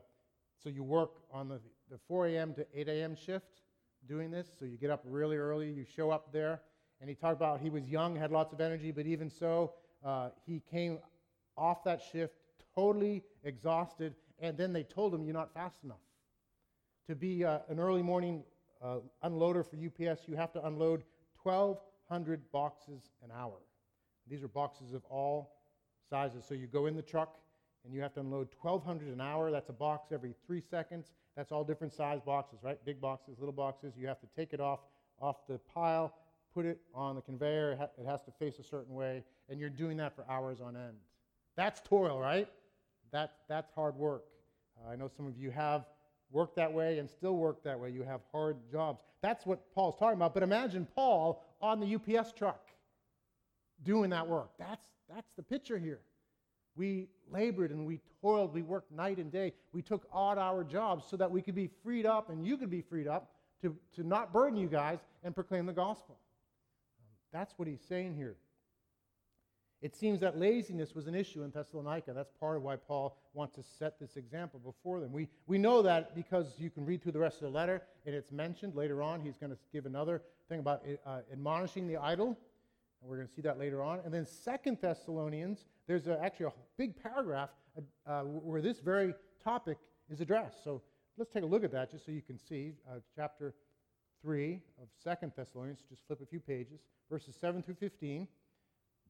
so 0.62 0.69
you 0.69 0.84
work 0.84 1.12
on 1.32 1.47
the, 1.47 1.60
the 1.89 1.97
4 2.08 2.28
a.m. 2.28 2.54
to 2.54 2.65
8 2.73 2.88
a.m. 2.88 3.15
shift 3.15 3.62
doing 4.08 4.30
this. 4.30 4.47
So 4.60 4.65
you 4.65 4.78
get 4.78 4.91
up 4.91 5.01
really 5.06 5.38
early, 5.38 5.71
you 5.71 5.86
show 5.86 6.12
up 6.12 6.32
there, 6.32 6.62
and 7.01 7.10
he 7.10 7.15
talked 7.15 7.36
about 7.36 7.60
he 7.60 7.69
was 7.69 7.88
young, 7.89 8.15
had 8.15 8.32
lots 8.32 8.54
of 8.54 8.62
energy, 8.62 8.91
but 8.91 9.06
even 9.06 9.30
so, 9.30 9.73
uh, 10.04 10.30
he 10.45 10.62
came 10.69 10.99
off 11.58 11.84
that 11.86 12.01
shift 12.12 12.36
totally 12.75 13.23
exhausted, 13.43 14.13
and 14.39 14.58
then 14.58 14.74
they 14.74 14.84
told 14.84 15.13
him, 15.13 15.24
You're 15.24 15.34
not 15.34 15.54
fast 15.54 15.78
enough. 15.84 15.98
To 17.08 17.15
be 17.15 17.45
uh, 17.45 17.60
an 17.69 17.80
early 17.80 18.02
morning 18.02 18.43
uh, 18.84 18.98
unloader 19.24 19.65
for 19.65 19.78
UPS, 19.78 20.21
you 20.28 20.36
have 20.36 20.52
to 20.54 20.65
unload 20.65 21.04
1,200 21.43 22.52
boxes 22.52 23.12
an 23.24 23.32
hour. 23.36 23.58
These 24.28 24.43
are 24.43 24.48
boxes 24.48 24.93
of 24.93 25.04
all 25.06 25.56
sizes. 26.10 26.45
So 26.48 26.56
you 26.56 26.67
go 26.67 26.88
in 26.88 26.95
the 26.95 27.02
truck 27.02 27.38
and 27.84 27.93
you 27.93 28.02
have 28.02 28.13
to 28.15 28.21
unload 28.21 28.48
1,200 28.60 29.13
an 29.13 29.21
hour. 29.21 29.52
That's 29.52 29.69
a 29.69 29.74
box 29.74 30.12
every 30.12 30.34
three 30.48 30.62
seconds. 30.62 31.12
That's 31.36 31.52
all 31.52 31.63
different 31.63 31.93
size 31.93 32.19
boxes, 32.26 32.60
right? 32.63 32.84
Big 32.86 33.00
boxes, 33.00 33.38
little 33.38 33.54
boxes. 33.54 33.93
You 33.95 34.08
have 34.08 34.19
to 34.21 34.28
take 34.36 34.54
it 34.54 34.60
off 34.60 34.80
off 35.21 35.48
the 35.48 35.58
pile, 35.74 36.13
put 36.54 36.65
it 36.65 36.80
on 36.93 37.15
the 37.15 37.21
conveyor. 37.21 37.78
It 37.98 38.06
has 38.06 38.21
to 38.24 38.32
face 38.32 38.60
a 38.60 38.63
certain 38.63 38.93
way, 38.93 39.24
and 39.50 39.60
you're 39.60 39.69
doing 39.69 39.98
that 39.98 40.15
for 40.15 40.26
hours 40.30 40.60
on 40.60 40.76
end. 40.76 40.98
That's 41.56 41.80
toil, 41.82 42.19
right? 42.19 42.50
That, 43.15 43.32
that's 43.47 43.71
hard 43.73 43.95
work. 43.95 44.25
Uh, 44.78 44.91
I 44.91 44.97
know 44.97 45.08
some 45.08 45.25
of 45.25 45.38
you 45.38 45.49
have 45.49 45.86
worked 46.32 46.58
that 46.58 46.73
way 46.73 46.99
and 46.99 47.10
still 47.10 47.38
work 47.38 47.63
that 47.63 47.80
way. 47.80 47.89
You 47.89 48.04
have 48.04 48.19
hard 48.30 48.58
jobs. 48.69 48.99
That's 49.21 49.45
what 49.45 49.73
Paul's 49.73 49.95
talking 49.97 50.17
about. 50.17 50.34
But 50.34 50.43
imagine 50.43 50.86
Paul 50.93 51.41
on 51.62 51.80
the 51.80 51.95
UPS 51.95 52.34
truck 52.34 52.67
doing 53.84 54.10
that 54.10 54.28
work. 54.28 54.49
That's, 54.60 54.86
that's 55.08 55.32
the 55.38 55.43
picture 55.43 55.78
here. 55.78 56.01
We 56.75 57.08
labored 57.32 57.71
and 57.71 57.88
we 57.88 58.01
toiled. 58.21 58.54
We 58.54 58.63
worked 58.63 58.91
night 58.91 59.17
and 59.17 59.32
day. 59.32 59.54
We 59.71 59.82
took 59.82 60.06
odd 60.12 60.38
hour 60.38 60.65
jobs 60.65 61.06
so 61.10 61.15
that 61.15 61.32
we 61.32 61.41
could 61.41 61.56
be 61.56 61.69
freed 61.84 62.06
up 62.06 62.30
and 62.30 62.45
you 62.45 62.58
could 62.58 62.69
be 62.69 62.82
freed 62.82 63.08
up 63.08 63.32
to, 63.62 63.73
to 63.95 64.06
not 64.06 64.34
burden 64.34 64.60
you 64.60 64.67
guys 64.67 64.99
and 65.23 65.34
proclaim 65.34 65.67
the 65.67 65.73
gospel. 65.73 66.17
That's 67.32 67.54
what 67.56 67.69
he's 67.69 67.80
saying 67.88 68.15
here. 68.17 68.36
It 69.82 69.96
seems 69.96 70.20
that 70.22 70.40
laziness 70.40 70.96
was 70.96 71.08
an 71.08 71.16
issue 71.16 71.44
in 71.44 71.52
Thessalonica. 71.52 72.14
That's 72.14 72.32
part 72.40 72.58
of 72.58 72.64
why 72.64 72.76
Paul 72.76 73.18
wants 73.34 73.56
to 73.56 73.64
set 73.64 74.00
this 74.00 74.16
example 74.16 74.60
before 74.60 75.00
them. 75.00 75.12
We, 75.12 75.28
we 75.48 75.58
know 75.58 75.82
that 75.82 76.16
because 76.16 76.56
you 76.58 76.70
can 76.70 76.86
read 76.86 77.04
through 77.04 77.12
the 77.12 77.20
rest 77.20 77.38
of 77.38 77.52
the 77.52 77.58
letter, 77.58 77.82
and 78.06 78.16
it's 78.16 78.32
mentioned 78.32 78.76
later 78.76 79.04
on. 79.04 79.22
He's 79.22 79.38
going 79.38 79.52
to 79.52 79.58
give 79.74 79.86
another 79.86 80.22
thing 80.50 80.60
about 80.60 80.84
uh, 81.06 81.20
admonishing 81.32 81.88
the 81.88 81.98
idle, 81.98 82.38
and 83.02 83.10
we're 83.10 83.18
going 83.18 83.28
to 83.28 83.34
see 83.34 83.42
that 83.42 83.60
later 83.60 83.84
on. 83.84 84.00
And 84.06 84.14
then 84.14 84.26
Second 84.26 84.78
Thessalonians, 84.82 85.66
there's 85.88 86.08
a, 86.08 86.20
actually 86.24 86.48
a 86.48 86.54
big 86.78 87.02
paragraph 87.02 87.50
uh, 87.78 88.10
uh, 88.10 88.22
where 88.24 88.62
this 88.62 88.80
very 88.80 89.14
topic 89.44 89.78
is 90.10 90.22
addressed. 90.22 90.64
So 90.64 90.82
let's 91.18 91.32
take 91.32 91.44
a 91.44 91.48
look 91.48 91.64
at 91.64 91.72
that 91.74 91.92
just 91.92 92.06
so 92.06 92.12
you 92.12 92.22
can 92.22 92.40
see. 92.40 92.72
Uh, 92.90 93.00
chapter 93.16 93.54
3 94.24 94.60
of 94.82 94.88
Second 95.04 95.34
Thessalonians, 95.36 95.84
just 95.90 96.02
flip 96.08 96.22
a 96.22 96.26
few 96.26 96.40
pages, 96.40 96.80
verses 97.10 97.36
7 97.40 97.62
through 97.62 97.76
15. 97.76 98.28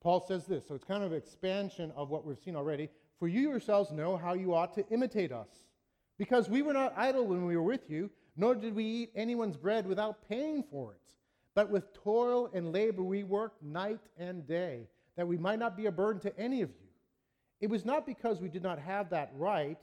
Paul 0.05 0.23
says 0.23 0.45
this, 0.45 0.67
so 0.67 0.75
it's 0.75 0.83
kind 0.83 1.03
of 1.03 1.13
an 1.13 1.17
expansion 1.17 1.91
of 1.95 2.11
what 2.11 2.27
we've 2.27 2.37
seen 2.37 2.55
already. 2.55 2.89
For 3.17 3.27
you 3.27 3.49
yourselves 3.49 3.91
know 3.91 4.15
how 4.15 4.35
you 4.35 4.53
ought 4.53 4.75
to 4.75 4.87
imitate 4.91 5.31
us. 5.31 5.49
Because 6.19 6.47
we 6.47 6.61
were 6.61 6.73
not 6.73 6.93
idle 6.95 7.25
when 7.25 7.43
we 7.43 7.57
were 7.57 7.63
with 7.63 7.89
you, 7.89 8.11
nor 8.37 8.53
did 8.53 8.75
we 8.75 8.85
eat 8.85 9.11
anyone's 9.15 9.57
bread 9.57 9.87
without 9.87 10.29
paying 10.29 10.61
for 10.61 10.93
it. 10.93 11.15
But 11.55 11.71
with 11.71 11.91
toil 11.91 12.51
and 12.53 12.71
labor 12.71 13.01
we 13.01 13.23
worked 13.23 13.63
night 13.63 14.01
and 14.15 14.45
day, 14.47 14.87
that 15.17 15.27
we 15.27 15.39
might 15.39 15.57
not 15.57 15.75
be 15.75 15.87
a 15.87 15.91
burden 15.91 16.21
to 16.21 16.39
any 16.39 16.61
of 16.61 16.69
you. 16.69 16.87
It 17.59 17.71
was 17.71 17.83
not 17.83 18.05
because 18.05 18.39
we 18.39 18.49
did 18.49 18.61
not 18.61 18.77
have 18.77 19.09
that 19.09 19.31
right, 19.35 19.79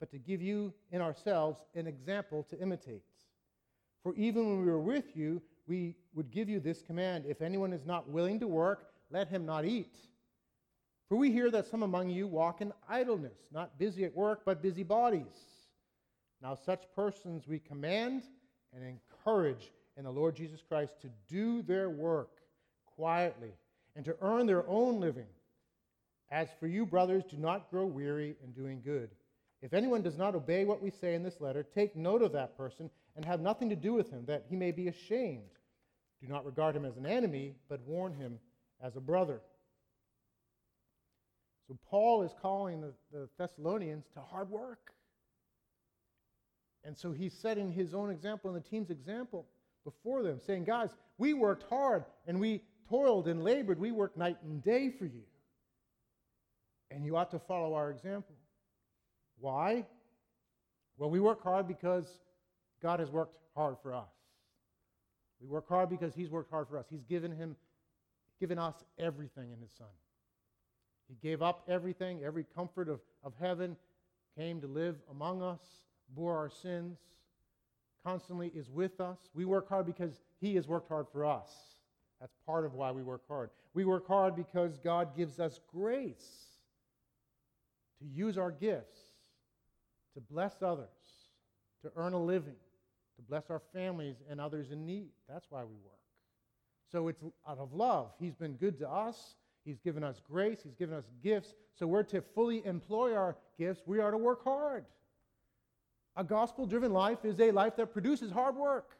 but 0.00 0.10
to 0.12 0.18
give 0.18 0.40
you 0.40 0.72
in 0.92 1.02
ourselves 1.02 1.60
an 1.74 1.86
example 1.86 2.42
to 2.48 2.58
imitate. 2.58 3.02
For 4.02 4.14
even 4.14 4.46
when 4.46 4.60
we 4.64 4.72
were 4.72 4.80
with 4.80 5.14
you, 5.14 5.42
we 5.66 5.94
would 6.14 6.30
give 6.30 6.48
you 6.48 6.58
this 6.58 6.80
command 6.80 7.26
if 7.28 7.42
anyone 7.42 7.74
is 7.74 7.84
not 7.84 8.08
willing 8.08 8.40
to 8.40 8.48
work, 8.48 8.86
let 9.10 9.28
him 9.28 9.46
not 9.46 9.64
eat. 9.64 9.94
For 11.08 11.16
we 11.16 11.32
hear 11.32 11.50
that 11.50 11.66
some 11.66 11.82
among 11.82 12.10
you 12.10 12.26
walk 12.26 12.60
in 12.60 12.72
idleness, 12.88 13.38
not 13.50 13.78
busy 13.78 14.04
at 14.04 14.14
work, 14.14 14.42
but 14.44 14.62
busy 14.62 14.82
bodies. 14.82 15.24
Now, 16.42 16.54
such 16.54 16.84
persons 16.94 17.48
we 17.48 17.58
command 17.58 18.24
and 18.74 18.84
encourage 18.84 19.72
in 19.96 20.04
the 20.04 20.10
Lord 20.10 20.36
Jesus 20.36 20.60
Christ 20.68 21.00
to 21.02 21.10
do 21.28 21.62
their 21.62 21.88
work 21.90 22.30
quietly 22.84 23.52
and 23.96 24.04
to 24.04 24.16
earn 24.20 24.46
their 24.46 24.68
own 24.68 25.00
living. 25.00 25.26
As 26.30 26.48
for 26.60 26.66
you, 26.66 26.84
brothers, 26.84 27.24
do 27.24 27.38
not 27.38 27.70
grow 27.70 27.86
weary 27.86 28.36
in 28.44 28.52
doing 28.52 28.82
good. 28.84 29.10
If 29.62 29.72
anyone 29.72 30.02
does 30.02 30.18
not 30.18 30.34
obey 30.34 30.64
what 30.64 30.82
we 30.82 30.90
say 30.90 31.14
in 31.14 31.22
this 31.22 31.40
letter, 31.40 31.62
take 31.62 31.96
note 31.96 32.22
of 32.22 32.32
that 32.32 32.56
person 32.56 32.90
and 33.16 33.24
have 33.24 33.40
nothing 33.40 33.70
to 33.70 33.76
do 33.76 33.94
with 33.94 34.10
him, 34.10 34.24
that 34.26 34.44
he 34.48 34.54
may 34.54 34.70
be 34.70 34.88
ashamed. 34.88 35.50
Do 36.20 36.28
not 36.28 36.44
regard 36.44 36.76
him 36.76 36.84
as 36.84 36.96
an 36.96 37.06
enemy, 37.06 37.54
but 37.68 37.80
warn 37.86 38.12
him 38.12 38.38
as 38.82 38.96
a 38.96 39.00
brother. 39.00 39.40
So 41.66 41.76
Paul 41.90 42.22
is 42.22 42.32
calling 42.40 42.80
the, 42.80 42.92
the 43.12 43.28
Thessalonians 43.38 44.06
to 44.14 44.20
hard 44.20 44.50
work. 44.50 44.92
And 46.84 46.96
so 46.96 47.12
he's 47.12 47.34
setting 47.34 47.70
his 47.70 47.92
own 47.92 48.10
example 48.10 48.50
and 48.50 48.62
the 48.62 48.66
team's 48.66 48.90
example 48.90 49.46
before 49.84 50.22
them, 50.22 50.40
saying, 50.46 50.64
Guys, 50.64 50.90
we 51.18 51.34
worked 51.34 51.64
hard 51.68 52.04
and 52.26 52.40
we 52.40 52.62
toiled 52.88 53.28
and 53.28 53.42
labored. 53.42 53.78
We 53.78 53.90
worked 53.90 54.16
night 54.16 54.38
and 54.42 54.62
day 54.62 54.90
for 54.90 55.04
you. 55.04 55.22
And 56.90 57.04
you 57.04 57.16
ought 57.16 57.30
to 57.32 57.38
follow 57.38 57.74
our 57.74 57.90
example. 57.90 58.34
Why? 59.38 59.84
Well, 60.96 61.10
we 61.10 61.20
work 61.20 61.42
hard 61.42 61.68
because 61.68 62.06
God 62.82 63.00
has 63.00 63.10
worked 63.10 63.36
hard 63.54 63.76
for 63.82 63.94
us. 63.94 64.08
We 65.40 65.48
work 65.48 65.68
hard 65.68 65.90
because 65.90 66.14
He's 66.14 66.30
worked 66.30 66.50
hard 66.50 66.68
for 66.68 66.78
us. 66.78 66.86
He's 66.88 67.04
given 67.04 67.30
Him 67.30 67.56
given 68.40 68.58
us 68.58 68.74
everything 68.98 69.50
in 69.52 69.60
his 69.60 69.70
Son. 69.76 69.86
He 71.08 71.16
gave 71.26 71.42
up 71.42 71.64
everything, 71.68 72.22
every 72.24 72.44
comfort 72.54 72.88
of, 72.88 73.00
of 73.24 73.32
heaven, 73.40 73.76
came 74.36 74.60
to 74.60 74.66
live 74.66 74.96
among 75.10 75.42
us, 75.42 75.60
bore 76.14 76.36
our 76.36 76.50
sins, 76.50 76.98
constantly 78.04 78.52
is 78.54 78.70
with 78.70 79.00
us. 79.00 79.18
We 79.34 79.44
work 79.44 79.68
hard 79.68 79.86
because 79.86 80.20
he 80.40 80.54
has 80.54 80.68
worked 80.68 80.88
hard 80.88 81.06
for 81.12 81.24
us. 81.24 81.50
That's 82.20 82.34
part 82.46 82.64
of 82.64 82.74
why 82.74 82.92
we 82.92 83.02
work 83.02 83.22
hard. 83.28 83.50
We 83.74 83.84
work 83.84 84.06
hard 84.06 84.36
because 84.36 84.78
God 84.78 85.16
gives 85.16 85.40
us 85.40 85.60
grace 85.72 86.46
to 88.00 88.06
use 88.06 88.38
our 88.38 88.50
gifts 88.50 89.00
to 90.18 90.34
bless 90.34 90.62
others, 90.62 90.88
to 91.82 91.92
earn 91.94 92.12
a 92.12 92.20
living, 92.22 92.56
to 93.16 93.22
bless 93.22 93.50
our 93.50 93.62
families 93.72 94.16
and 94.28 94.40
others 94.40 94.72
in 94.72 94.84
need. 94.84 95.10
That's 95.28 95.46
why 95.48 95.62
we 95.62 95.76
work. 95.84 95.97
So 96.90 97.08
it's 97.08 97.22
out 97.48 97.58
of 97.58 97.72
love. 97.72 98.12
He's 98.18 98.34
been 98.34 98.54
good 98.54 98.78
to 98.78 98.88
us. 98.88 99.34
He's 99.64 99.78
given 99.78 100.02
us 100.02 100.20
grace. 100.26 100.60
He's 100.62 100.74
given 100.74 100.96
us 100.96 101.04
gifts. 101.22 101.54
So 101.74 101.86
we're 101.86 102.02
to 102.04 102.22
fully 102.22 102.64
employ 102.64 103.14
our 103.14 103.36
gifts. 103.58 103.82
We 103.86 104.00
are 104.00 104.10
to 104.10 104.16
work 104.16 104.42
hard. 104.44 104.84
A 106.16 106.24
gospel 106.24 106.66
driven 106.66 106.92
life 106.92 107.24
is 107.24 107.38
a 107.40 107.50
life 107.50 107.76
that 107.76 107.92
produces 107.92 108.32
hard 108.32 108.56
work. 108.56 108.96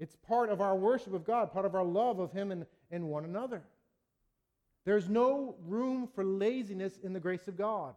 It's 0.00 0.16
part 0.16 0.50
of 0.50 0.60
our 0.60 0.76
worship 0.76 1.14
of 1.14 1.24
God, 1.24 1.52
part 1.52 1.64
of 1.64 1.74
our 1.74 1.84
love 1.84 2.18
of 2.18 2.32
Him 2.32 2.50
and, 2.50 2.66
and 2.90 3.08
one 3.08 3.24
another. 3.24 3.62
There's 4.84 5.08
no 5.08 5.56
room 5.66 6.08
for 6.14 6.24
laziness 6.24 6.98
in 7.02 7.12
the 7.12 7.20
grace 7.20 7.48
of 7.48 7.56
God. 7.56 7.94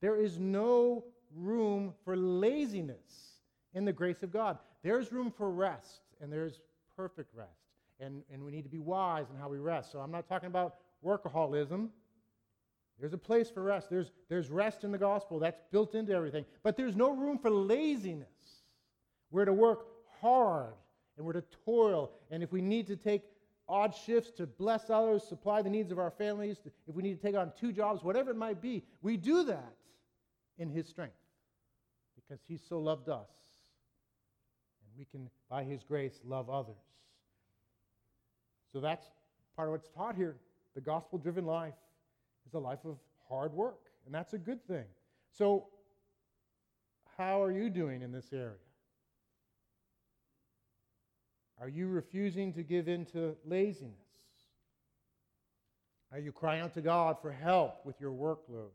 There 0.00 0.16
is 0.16 0.38
no 0.38 1.04
room 1.34 1.94
for 2.04 2.16
laziness 2.16 3.40
in 3.74 3.84
the 3.84 3.92
grace 3.92 4.22
of 4.22 4.32
God. 4.32 4.58
There's 4.82 5.12
room 5.12 5.32
for 5.36 5.50
rest, 5.50 6.00
and 6.20 6.32
there's 6.32 6.60
perfect 6.96 7.34
rest. 7.34 7.61
And, 8.04 8.22
and 8.32 8.42
we 8.42 8.50
need 8.50 8.62
to 8.62 8.68
be 8.68 8.80
wise 8.80 9.26
in 9.32 9.38
how 9.38 9.48
we 9.48 9.58
rest. 9.58 9.92
So 9.92 10.00
I'm 10.00 10.10
not 10.10 10.28
talking 10.28 10.48
about 10.48 10.74
workaholism. 11.04 11.88
There's 12.98 13.12
a 13.12 13.18
place 13.18 13.48
for 13.48 13.62
rest. 13.62 13.88
There's, 13.90 14.10
there's 14.28 14.50
rest 14.50 14.84
in 14.84 14.92
the 14.92 14.98
gospel. 14.98 15.38
That's 15.38 15.60
built 15.70 15.94
into 15.94 16.12
everything. 16.12 16.44
But 16.62 16.76
there's 16.76 16.96
no 16.96 17.12
room 17.12 17.38
for 17.38 17.50
laziness. 17.50 18.28
We're 19.30 19.44
to 19.44 19.52
work 19.52 19.86
hard 20.20 20.74
and 21.16 21.24
we're 21.24 21.32
to 21.34 21.44
toil. 21.64 22.10
And 22.30 22.42
if 22.42 22.52
we 22.52 22.60
need 22.60 22.86
to 22.88 22.96
take 22.96 23.22
odd 23.68 23.94
shifts 23.94 24.30
to 24.32 24.46
bless 24.46 24.90
others, 24.90 25.22
supply 25.22 25.62
the 25.62 25.70
needs 25.70 25.90
of 25.92 25.98
our 25.98 26.10
families, 26.10 26.58
if 26.86 26.94
we 26.94 27.02
need 27.02 27.20
to 27.20 27.22
take 27.22 27.36
on 27.36 27.52
two 27.58 27.72
jobs, 27.72 28.02
whatever 28.02 28.30
it 28.30 28.36
might 28.36 28.60
be, 28.60 28.82
we 29.00 29.16
do 29.16 29.44
that 29.44 29.74
in 30.58 30.68
His 30.68 30.86
strength 30.88 31.14
because 32.14 32.40
He's 32.46 32.62
so 32.68 32.78
loved 32.78 33.08
us. 33.08 33.28
And 34.84 34.98
we 34.98 35.04
can, 35.04 35.30
by 35.48 35.64
His 35.64 35.82
grace, 35.82 36.20
love 36.24 36.50
others. 36.50 36.76
So 38.72 38.80
that's 38.80 39.06
part 39.54 39.68
of 39.68 39.72
what's 39.72 39.88
taught 39.88 40.16
here. 40.16 40.36
The 40.74 40.80
gospel 40.80 41.18
driven 41.18 41.44
life 41.44 41.74
is 42.46 42.54
a 42.54 42.58
life 42.58 42.84
of 42.84 42.96
hard 43.28 43.52
work, 43.52 43.80
and 44.06 44.14
that's 44.14 44.32
a 44.32 44.38
good 44.38 44.64
thing. 44.66 44.84
So, 45.30 45.66
how 47.18 47.42
are 47.42 47.52
you 47.52 47.68
doing 47.68 48.02
in 48.02 48.10
this 48.10 48.32
area? 48.32 48.56
Are 51.60 51.68
you 51.68 51.86
refusing 51.86 52.52
to 52.54 52.62
give 52.62 52.88
in 52.88 53.04
to 53.06 53.36
laziness? 53.44 53.94
Are 56.10 56.18
you 56.18 56.32
crying 56.32 56.62
out 56.62 56.74
to 56.74 56.82
God 56.82 57.16
for 57.22 57.30
help 57.30 57.86
with 57.86 58.00
your 58.00 58.10
workload? 58.10 58.72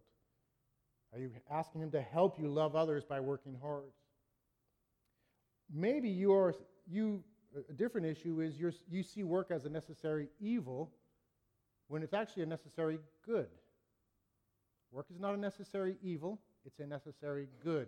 Are 1.14 1.20
you 1.20 1.32
asking 1.52 1.82
Him 1.82 1.92
to 1.92 2.02
help 2.02 2.40
you 2.40 2.48
love 2.48 2.76
others 2.76 3.04
by 3.04 3.20
working 3.20 3.58
hard? 3.62 3.92
Maybe 5.74 6.10
you 6.10 6.34
are, 6.34 6.56
you, 6.90 7.24
a 7.70 7.74
different 7.74 8.08
issue 8.08 8.42
is 8.42 8.60
you 8.90 9.04
see 9.04 9.24
work 9.24 9.52
as 9.52 9.66
a 9.66 9.70
necessary 9.70 10.28
evil 10.40 10.92
when 11.88 12.04
it's 12.04 12.14
actually 12.14 12.44
a 12.44 12.48
necessary 12.48 13.00
good. 13.26 13.48
Work 14.92 15.08
is 15.14 15.20
not 15.20 15.34
a 15.34 15.38
necessary 15.38 15.98
evil, 16.02 16.40
it's 16.66 16.80
a 16.80 16.86
necessary 16.86 17.48
good. 17.64 17.88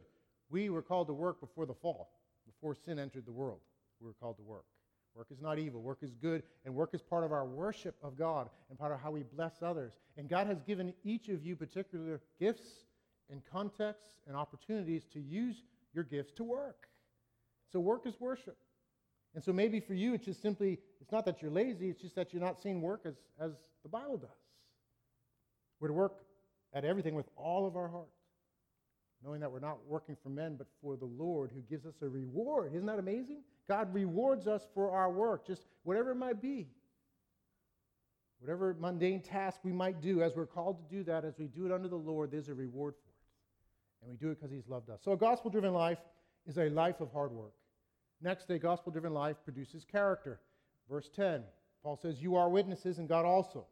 We 0.50 0.69
were 0.69 0.82
called 0.82 1.08
to 1.08 1.13
work 1.13 1.39
before 1.39 1.65
the 1.65 1.74
fall, 1.74 2.10
before 2.45 2.76
sin 2.76 3.00
entered 3.00 3.26
the 3.26 3.32
world. 3.32 3.60
We 4.00 4.08
were 4.08 4.13
called 4.13 4.38
to 4.38 4.43
work. 4.43 4.65
Work 5.15 5.28
is 5.32 5.41
not 5.41 5.60
evil. 5.60 5.82
Work 5.82 6.00
is 6.02 6.13
good. 6.13 6.43
And 6.65 6.74
work 6.74 6.91
is 6.93 7.02
part 7.02 7.24
of 7.24 7.32
our 7.32 7.45
worship 7.45 7.95
of 8.02 8.17
God 8.17 8.50
and 8.69 8.80
part 8.80 8.93
of 8.93 9.02
how 9.02 9.12
we 9.12 9.24
bless 9.24 9.62
others. 9.62 9.93
And 10.17 10.30
God 10.30 10.48
has 10.48 10.62
given 10.62 10.93
each 11.04 11.30
of 11.30 11.43
you 11.43 11.56
particular 11.56 12.22
gifts 12.39 12.86
and 13.30 13.41
contexts 13.52 14.19
and 14.28 14.36
opportunities 14.36 15.06
to 15.13 15.19
use 15.19 15.63
your 15.93 16.04
gifts 16.04 16.32
to 16.34 16.43
work. 16.43 16.88
So 17.72 17.80
work 17.80 18.06
is 18.06 18.19
worship. 18.19 18.58
And 19.36 19.44
so 19.44 19.54
maybe 19.54 19.80
for 19.80 19.94
you, 19.94 20.13
it's 20.13 20.26
just 20.26 20.42
simply, 20.42 20.80
it's 21.02 21.12
not 21.12 21.26
that 21.26 21.42
you're 21.42 21.52
lazy, 21.52 21.89
it's 21.89 22.02
just 22.02 22.15
that 22.15 22.34
you're 22.34 22.42
not 22.42 22.62
seeing 22.62 22.82
work 22.82 23.02
as, 23.06 23.13
as 23.39 23.52
the 23.84 23.89
Bible 23.89 24.18
does. 24.18 24.30
We're 25.80 25.89
to 25.89 25.94
work 25.94 26.24
at 26.74 26.84
everything 26.84 27.15
with 27.15 27.28
all 27.36 27.65
of 27.68 27.76
our 27.76 27.88
heart, 27.88 28.10
knowing 29.24 29.39
that 29.42 29.52
we're 29.52 29.60
not 29.60 29.86
working 29.88 30.18
for 30.22 30.30
men, 30.30 30.56
but 30.58 30.68
for 30.82 30.98
the 30.98 31.06
Lord 31.06 31.52
who 31.54 31.62
gives 31.62 31.86
us 31.86 31.96
a 32.02 32.10
reward. 32.10 32.74
Isn't 32.74 32.88
that 32.88 33.00
amazing? 33.00 33.42
God 33.68 33.94
rewards 33.94 34.48
us 34.48 34.68
for 34.74 34.92
our 34.92 35.12
work, 35.12 35.46
just 35.46 35.62
whatever 35.84 36.12
it 36.12 36.15
might 36.15 36.42
be. 36.42 36.68
Whatever 38.39 38.76
mundane 38.80 39.22
task 39.22 39.60
we 39.63 39.74
might 39.74 40.02
do, 40.02 40.22
as 40.24 40.36
we're 40.36 40.46
called 40.46 40.78
to 40.80 40.96
do 40.96 41.04
that, 41.04 41.26
as 41.26 41.38
we 41.38 41.48
do 41.48 41.65
it 41.65 41.72
under 41.72 41.88
the 41.89 41.98
Lord, 41.98 42.32
there's 42.32 42.48
a 42.48 42.54
reward 42.54 42.96
for 42.96 43.10
it. 43.10 44.02
And 44.02 44.12
we 44.12 44.18
do 44.18 44.32
it 44.32 44.39
because 44.39 44.52
He's 44.52 44.68
loved 44.68 44.89
us. 44.89 45.02
So 45.04 45.12
a 45.12 45.18
gospel 45.18 45.52
driven 45.52 45.74
life 45.74 46.00
is 46.48 46.58
a 46.58 46.70
life 46.70 47.02
of 47.02 47.12
hard 47.12 47.32
work. 47.32 47.54
Next, 48.21 48.49
a 48.49 48.60
gospel 48.60 48.91
driven 48.91 49.13
life 49.13 49.38
produces 49.43 49.86
character. 49.86 50.39
Verse 50.89 51.10
10, 51.15 51.43
Paul 51.84 51.97
says, 52.01 52.21
You 52.21 52.36
are 52.36 52.49
witnesses, 52.49 52.97
and 52.97 53.08
God 53.08 53.25
also. 53.25 53.65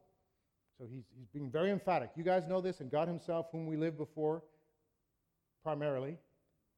So 0.77 0.85
he's, 0.89 1.03
he's 1.17 1.27
being 1.27 1.49
very 1.49 1.71
emphatic. 1.71 2.11
You 2.15 2.23
guys 2.23 2.47
know 2.47 2.61
this, 2.61 2.79
and 2.79 2.91
God 2.91 3.07
Himself, 3.07 3.47
whom 3.51 3.65
we 3.65 3.75
live 3.75 3.97
before, 3.97 4.43
primarily, 5.63 6.17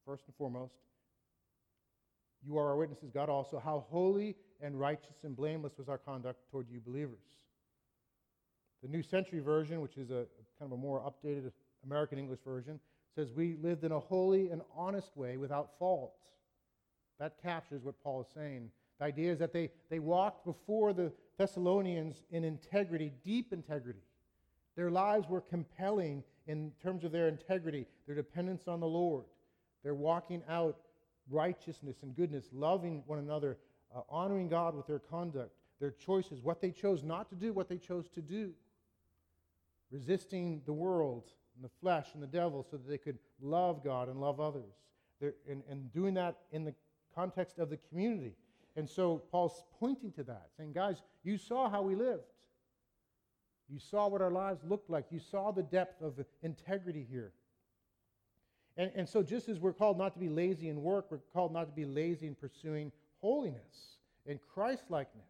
first 0.06 0.24
and 0.26 0.34
foremost, 0.36 0.74
you 2.42 2.58
are 2.58 2.70
our 2.70 2.76
witnesses, 2.76 3.10
God 3.12 3.28
also, 3.28 3.58
how 3.58 3.84
holy 3.90 4.34
and 4.62 4.78
righteous 4.78 5.16
and 5.24 5.36
blameless 5.36 5.74
was 5.76 5.88
our 5.88 5.98
conduct 5.98 6.38
toward 6.50 6.68
you 6.70 6.80
believers. 6.80 7.18
The 8.82 8.88
New 8.88 9.02
Century 9.02 9.40
Version, 9.40 9.82
which 9.82 9.98
is 9.98 10.10
a 10.10 10.24
kind 10.58 10.72
of 10.72 10.72
a 10.72 10.76
more 10.76 11.00
updated 11.00 11.52
American 11.84 12.18
English 12.18 12.40
version, 12.44 12.80
says, 13.14 13.28
We 13.36 13.56
lived 13.62 13.84
in 13.84 13.92
a 13.92 14.00
holy 14.00 14.48
and 14.48 14.62
honest 14.74 15.14
way 15.16 15.36
without 15.36 15.78
fault. 15.78 16.14
That 17.20 17.40
captures 17.42 17.84
what 17.84 18.02
Paul 18.02 18.22
is 18.22 18.28
saying. 18.34 18.70
The 18.98 19.04
idea 19.04 19.32
is 19.32 19.38
that 19.38 19.52
they, 19.52 19.70
they 19.90 19.98
walked 19.98 20.44
before 20.44 20.92
the 20.92 21.12
Thessalonians 21.38 22.24
in 22.30 22.44
integrity, 22.44 23.12
deep 23.24 23.52
integrity. 23.52 24.00
Their 24.74 24.90
lives 24.90 25.28
were 25.28 25.42
compelling 25.42 26.24
in 26.46 26.72
terms 26.82 27.04
of 27.04 27.12
their 27.12 27.28
integrity, 27.28 27.86
their 28.06 28.16
dependence 28.16 28.66
on 28.66 28.80
the 28.80 28.86
Lord. 28.86 29.24
They're 29.84 29.94
walking 29.94 30.42
out 30.48 30.78
righteousness 31.30 31.96
and 32.02 32.16
goodness, 32.16 32.46
loving 32.52 33.02
one 33.06 33.18
another, 33.18 33.58
uh, 33.94 34.00
honoring 34.08 34.48
God 34.48 34.74
with 34.74 34.86
their 34.86 34.98
conduct, 34.98 35.52
their 35.78 35.90
choices, 35.92 36.40
what 36.42 36.60
they 36.60 36.70
chose 36.70 37.02
not 37.02 37.28
to 37.30 37.36
do, 37.36 37.52
what 37.52 37.68
they 37.68 37.78
chose 37.78 38.08
to 38.10 38.22
do, 38.22 38.52
resisting 39.90 40.62
the 40.64 40.72
world 40.72 41.24
and 41.54 41.64
the 41.64 41.70
flesh 41.80 42.08
and 42.14 42.22
the 42.22 42.26
devil 42.26 42.66
so 42.70 42.78
that 42.78 42.88
they 42.88 42.98
could 42.98 43.18
love 43.40 43.84
God 43.84 44.08
and 44.08 44.20
love 44.20 44.40
others. 44.40 44.72
And, 45.20 45.62
and 45.68 45.92
doing 45.92 46.14
that 46.14 46.38
in 46.50 46.64
the 46.64 46.74
context 47.14 47.58
of 47.58 47.70
the 47.70 47.78
community. 47.88 48.34
And 48.76 48.88
so 48.88 49.22
Paul's 49.30 49.62
pointing 49.78 50.12
to 50.12 50.22
that, 50.24 50.48
saying, 50.56 50.72
guys, 50.72 51.02
you 51.24 51.36
saw 51.36 51.68
how 51.68 51.82
we 51.82 51.94
lived. 51.94 52.22
You 53.68 53.78
saw 53.78 54.08
what 54.08 54.20
our 54.20 54.30
lives 54.30 54.60
looked 54.64 54.90
like. 54.90 55.06
You 55.10 55.20
saw 55.20 55.52
the 55.52 55.62
depth 55.62 56.02
of 56.02 56.24
integrity 56.42 57.06
here. 57.08 57.32
And, 58.76 58.90
and 58.94 59.08
so, 59.08 59.22
just 59.22 59.48
as 59.48 59.58
we're 59.58 59.72
called 59.72 59.98
not 59.98 60.14
to 60.14 60.20
be 60.20 60.28
lazy 60.28 60.68
in 60.68 60.82
work, 60.82 61.06
we're 61.10 61.18
called 61.32 61.52
not 61.52 61.66
to 61.66 61.72
be 61.72 61.84
lazy 61.84 62.26
in 62.26 62.34
pursuing 62.34 62.92
holiness 63.20 63.98
and 64.26 64.38
Christlikeness. 64.54 65.24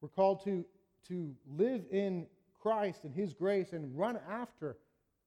We're 0.00 0.08
called 0.08 0.44
to, 0.44 0.64
to 1.08 1.34
live 1.56 1.82
in 1.90 2.26
Christ 2.60 3.04
and 3.04 3.14
His 3.14 3.34
grace 3.34 3.72
and 3.72 3.98
run 3.98 4.18
after 4.30 4.76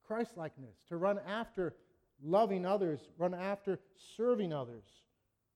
Christlikeness, 0.07 0.77
to 0.89 0.97
run 0.97 1.19
after 1.27 1.75
loving 2.23 2.65
others, 2.65 2.99
run 3.17 3.33
after 3.33 3.79
serving 4.15 4.53
others, 4.53 4.83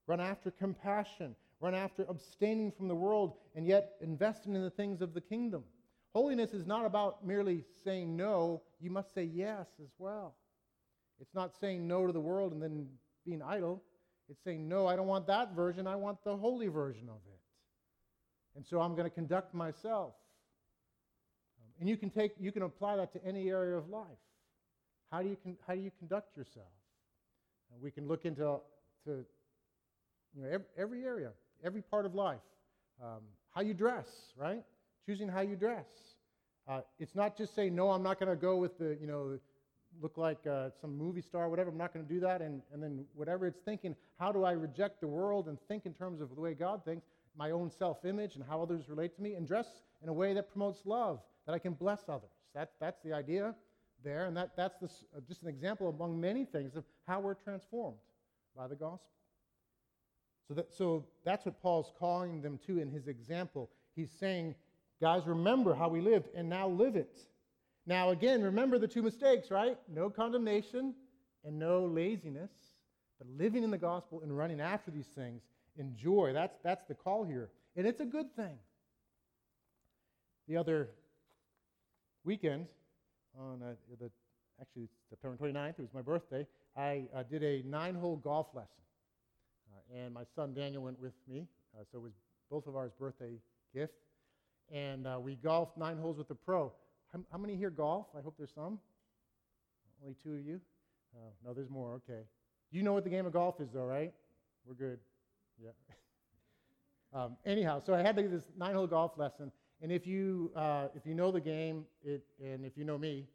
run 0.06 0.20
after 0.20 0.52
compassion, 0.52 1.36
run 1.60 1.74
after 1.74 2.06
abstaining 2.10 2.72
from 2.72 2.88
the 2.88 2.96
world, 2.96 3.34
and 3.56 3.66
yet 3.66 3.94
investing 4.02 4.56
in 4.56 4.62
the 4.62 4.70
things 4.70 5.02
of 5.02 5.14
the 5.14 5.22
kingdom. 5.22 5.64
Holiness 6.14 6.52
is 6.52 6.66
not 6.66 6.86
about 6.86 7.26
merely 7.26 7.64
saying 7.84 8.16
no, 8.16 8.62
you 8.80 8.90
must 8.90 9.14
say 9.14 9.24
yes 9.24 9.68
as 9.82 9.90
well. 9.98 10.36
It's 11.20 11.34
not 11.34 11.54
saying 11.60 11.88
no 11.88 12.06
to 12.06 12.14
the 12.14 12.20
world 12.20 12.54
and 12.54 12.62
then 12.62 12.88
being 13.26 13.42
idle. 13.42 13.84
It's 14.30 14.44
saying, 14.44 14.68
no, 14.68 14.88
I 14.88 14.96
don't 14.96 15.08
want 15.08 15.28
that 15.28 15.56
version. 15.56 15.88
I 15.88 15.96
want 15.96 16.24
the 16.24 16.36
holy 16.36 16.68
version 16.68 17.10
of 17.10 17.16
it. 17.28 17.40
And 18.56 18.66
so 18.66 18.82
I'm 18.82 18.94
going 18.94 19.06
to 19.06 19.14
conduct 19.14 19.54
myself. 19.54 20.14
And 21.80 21.88
you 21.88 21.98
can 21.98 22.10
take, 22.10 22.32
you 22.40 22.52
can 22.52 22.64
apply 22.64 22.98
that 22.98 23.14
to 23.14 23.24
any 23.24 23.50
area 23.50 23.78
of 23.78 23.90
life. 23.90 24.08
How 25.12 25.22
do 25.22 25.29
you, 25.29 25.38
con- 25.42 25.58
how 25.65 25.73
do 25.73 25.82
you 25.82 25.92
conduct 26.00 26.36
yourself? 26.38 26.67
And 27.73 27.82
we 27.82 27.92
can 27.92 28.08
look 28.08 28.25
into 28.25 28.60
to, 29.06 29.25
you 30.36 30.44
know, 30.44 30.50
every, 30.50 30.65
every 30.77 31.04
area, 31.04 31.32
every 31.63 31.82
part 31.82 32.06
of 32.06 32.15
life. 32.15 32.40
Um, 33.02 33.21
how 33.52 33.62
you 33.62 33.73
dress, 33.73 34.08
right? 34.36 34.63
Choosing 35.06 35.27
how 35.27 35.42
you 35.42 35.56
dress. 35.56 35.86
Uh, 36.67 36.82
it's 37.00 37.15
not 37.15 37.38
just 37.38 37.56
saying, 37.56 37.75
no, 37.75 37.92
I'm 37.92 38.04
not 38.04 38.19
going 38.19 38.29
to 38.29 38.36
go 38.36 38.58
with 38.58 38.77
the, 38.77 38.98
you 39.00 39.08
know, 39.08 39.40
look 40.02 40.17
like 40.17 40.46
uh, 40.46 40.69
some 40.82 40.98
movie 40.98 41.21
star, 41.21 41.50
whatever. 41.50 41.69
I'm 41.69 41.77
not 41.77 41.94
going 41.94 42.06
to 42.06 42.13
do 42.13 42.19
that. 42.21 42.42
And, 42.42 42.62
and 42.73 42.84
then 42.84 43.06
whatever 43.15 43.48
it's 43.48 43.62
thinking, 43.62 43.96
how 44.19 44.32
do 44.32 44.44
I 44.44 44.52
reject 44.52 45.00
the 45.00 45.08
world 45.08 45.48
and 45.48 45.58
think 45.67 45.86
in 45.86 45.94
terms 45.94 46.19
of 46.21 46.36
the 46.36 46.42
way 46.42 46.54
God 46.54 46.84
thinks, 46.84 47.06
my 47.38 47.52
own 47.52 47.71
self 47.71 48.04
image 48.04 48.36
and 48.36 48.44
how 48.44 48.62
others 48.62 48.90
relate 48.90 49.15
to 49.15 49.21
me, 49.21 49.36
and 49.36 49.48
dress 49.48 49.67
in 50.04 50.10
a 50.10 50.13
way 50.13 50.34
that 50.34 50.52
promotes 50.52 50.86
love, 50.86 51.19
that 51.46 51.54
I 51.54 51.60
can 51.60 51.73
bless 51.73 52.02
others. 52.10 52.32
That, 52.54 52.71
that's 52.79 53.02
the 53.04 53.13
idea 53.13 53.56
there. 54.04 54.25
And 54.25 54.35
that, 54.37 54.52
that's 54.56 54.79
this, 54.79 55.06
uh, 55.15 55.19
just 55.27 55.41
an 55.43 55.50
example 55.50 55.89
among 55.89 56.19
many 56.19 56.45
things 56.45 56.75
of 56.75 56.83
how 57.08 57.19
we're 57.19 57.33
transformed 57.33 57.98
by 58.56 58.67
the 58.67 58.75
gospel. 58.75 59.02
So, 60.48 60.54
that, 60.54 60.73
so 60.73 61.06
that's 61.25 61.45
what 61.45 61.62
Paul's 61.62 61.91
calling 62.00 62.41
them 62.41 62.60
to 62.67 62.79
in 62.79 62.89
his 62.89 63.08
example. 63.08 63.69
He's 63.95 64.12
saying, 64.19 64.56
guys, 65.02 65.23
remember 65.25 65.73
how 65.73 65.89
we 65.89 66.02
lived 66.02 66.29
and 66.35 66.50
now 66.50 66.69
live 66.69 66.95
it. 66.95 67.19
Now, 67.85 68.10
again, 68.10 68.41
remember 68.41 68.79
the 68.79 68.87
two 68.87 69.02
mistakes, 69.02 69.52
right? 69.52 69.77
No 69.93 70.10
condemnation 70.10 70.93
and 71.43 71.58
no 71.58 71.85
laziness, 71.85 72.52
but 73.17 73.27
living 73.37 73.63
in 73.63 73.71
the 73.71 73.77
gospel 73.77 74.21
and 74.21 74.37
running 74.37 74.60
after 74.60 74.91
these 74.91 75.08
things 75.08 75.41
in 75.77 75.95
joy. 75.95 76.31
That's, 76.33 76.58
that's 76.63 76.85
the 76.87 76.95
call 76.95 77.23
here. 77.23 77.50
And 77.75 77.85
it's 77.87 78.02
a 78.02 78.06
good 78.06 78.35
thing. 78.35 78.58
The 80.48 80.58
other 80.58 80.89
weekend, 82.23 82.67
on 83.40 83.62
uh, 83.62 83.73
the 84.00 84.10
actually 84.60 84.88
September 85.10 85.38
29th, 85.38 85.69
it 85.69 85.79
was 85.79 85.94
my 85.94 86.02
birthday, 86.02 86.46
I 86.75 87.04
uh, 87.15 87.23
did 87.23 87.44
a 87.44 87.63
nine 87.67 87.96
hole 87.96 88.17
golf 88.17 88.48
lesson. 88.54 88.69
Uh, 89.71 90.00
and 90.00 90.13
my 90.13 90.23
son 90.35 90.54
Daniel 90.54 90.83
went 90.83 91.00
with 91.00 91.13
me, 91.27 91.46
uh, 91.75 91.83
so 91.92 92.00
it 92.00 92.02
was 92.02 92.13
both 92.50 92.67
of 92.67 92.75
ours 92.75 92.92
birthday 93.00 93.33
gift. 93.73 93.94
And 94.73 95.08
we 95.23 95.35
golfed 95.35 95.77
nine 95.77 95.98
holes 95.98 96.17
with 96.17 96.29
a 96.29 96.35
pro. 96.35 96.73
How, 97.13 97.19
how, 97.31 97.38
many 97.38 97.56
here 97.56 97.69
golf? 97.69 98.08
I 98.17 98.21
hope 98.21 98.35
there's 98.38 98.54
some. 98.54 98.79
Only 100.02 100.15
two 100.21 100.33
of 100.33 100.46
you? 100.46 100.60
Oh, 101.15 101.31
no, 101.46 101.54
there's 101.54 101.69
more. 101.69 101.94
Okay. 101.94 102.23
You 102.71 102.83
know 102.83 102.94
what 102.94 103.06
the 103.06 103.10
game 103.10 103.25
of 103.25 103.31
golf 103.31 103.62
is, 103.62 103.69
though, 103.73 103.85
right? 103.85 104.13
We're 104.65 104.73
good. 104.73 105.00
Yeah. 105.63 105.71
um, 107.13 107.38
anyhow, 107.46 107.79
so 107.79 107.94
I 107.94 108.02
had 108.02 108.15
this 108.15 108.44
nine-hole 108.58 108.88
golf 108.88 109.13
lesson, 109.17 109.52
and 109.82 109.92
if 109.92 110.08
you 110.08 110.52
uh, 110.56 110.88
if 110.96 111.06
you 111.06 111.13
know 111.13 111.32
the 111.32 111.42
game, 111.42 111.86
it, 112.04 112.23
and 112.44 112.65
if 112.65 112.78
you 112.78 112.84
know 112.84 112.98
me, 112.98 113.25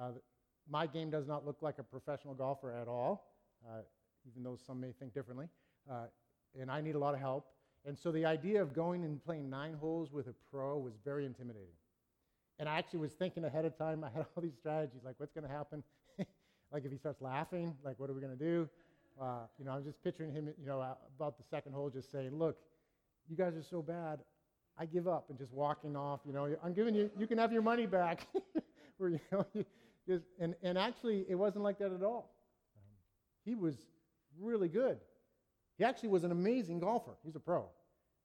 uh, 0.00 0.10
my 0.68 0.86
game 0.86 1.10
does 1.10 1.26
not 1.26 1.44
look 1.44 1.58
like 1.60 1.78
a 1.78 1.82
professional 1.82 2.34
golfer 2.34 2.72
at 2.72 2.88
all, 2.88 3.34
uh, 3.66 3.80
even 4.30 4.42
though 4.42 4.56
some 4.66 4.80
may 4.80 4.92
think 4.98 5.12
differently. 5.12 5.48
Uh, 5.90 6.04
and 6.58 6.70
I 6.70 6.80
need 6.80 6.94
a 6.94 6.98
lot 6.98 7.14
of 7.14 7.20
help. 7.20 7.46
And 7.86 7.98
so 7.98 8.12
the 8.12 8.24
idea 8.26 8.60
of 8.60 8.74
going 8.74 9.04
and 9.04 9.22
playing 9.24 9.48
nine 9.48 9.74
holes 9.74 10.12
with 10.12 10.26
a 10.28 10.34
pro 10.50 10.78
was 10.78 10.94
very 11.04 11.24
intimidating. 11.24 11.74
And 12.58 12.68
I 12.68 12.78
actually 12.78 13.00
was 13.00 13.12
thinking 13.12 13.44
ahead 13.44 13.64
of 13.64 13.76
time. 13.76 14.04
I 14.04 14.10
had 14.10 14.26
all 14.36 14.42
these 14.42 14.56
strategies, 14.58 15.00
like 15.04 15.14
what's 15.18 15.32
going 15.32 15.46
to 15.46 15.52
happen, 15.52 15.82
like 16.72 16.84
if 16.84 16.90
he 16.90 16.98
starts 16.98 17.20
laughing, 17.20 17.74
like 17.84 17.98
what 17.98 18.10
are 18.10 18.12
we 18.12 18.20
going 18.20 18.36
to 18.36 18.44
do? 18.44 18.68
Uh, 19.20 19.40
you 19.58 19.64
know, 19.64 19.72
I'm 19.72 19.84
just 19.84 20.02
picturing 20.02 20.32
him, 20.32 20.48
you 20.58 20.66
know, 20.66 20.80
about 21.16 21.36
the 21.36 21.44
second 21.50 21.72
hole, 21.72 21.90
just 21.90 22.10
saying, 22.10 22.38
"Look, 22.38 22.56
you 23.28 23.36
guys 23.36 23.54
are 23.54 23.62
so 23.62 23.82
bad, 23.82 24.20
I 24.78 24.86
give 24.86 25.08
up," 25.08 25.30
and 25.30 25.38
just 25.38 25.52
walking 25.52 25.96
off. 25.96 26.20
You 26.26 26.32
know, 26.32 26.56
I'm 26.64 26.72
giving 26.72 26.94
you, 26.94 27.10
you 27.18 27.26
can 27.26 27.38
have 27.38 27.52
your 27.52 27.62
money 27.62 27.86
back. 27.86 28.26
Where 28.98 29.10
you 29.10 29.20
know, 29.32 29.46
you 29.54 29.64
just, 30.06 30.24
and 30.38 30.54
and 30.62 30.76
actually, 30.76 31.24
it 31.28 31.34
wasn't 31.34 31.64
like 31.64 31.78
that 31.78 31.92
at 31.92 32.02
all. 32.02 32.34
He 33.44 33.54
was 33.54 33.74
really 34.38 34.68
good. 34.68 34.98
He 35.78 35.84
actually 35.84 36.10
was 36.10 36.24
an 36.24 36.32
amazing 36.32 36.80
golfer. 36.80 37.12
He's 37.24 37.36
a 37.36 37.40
pro, 37.40 37.66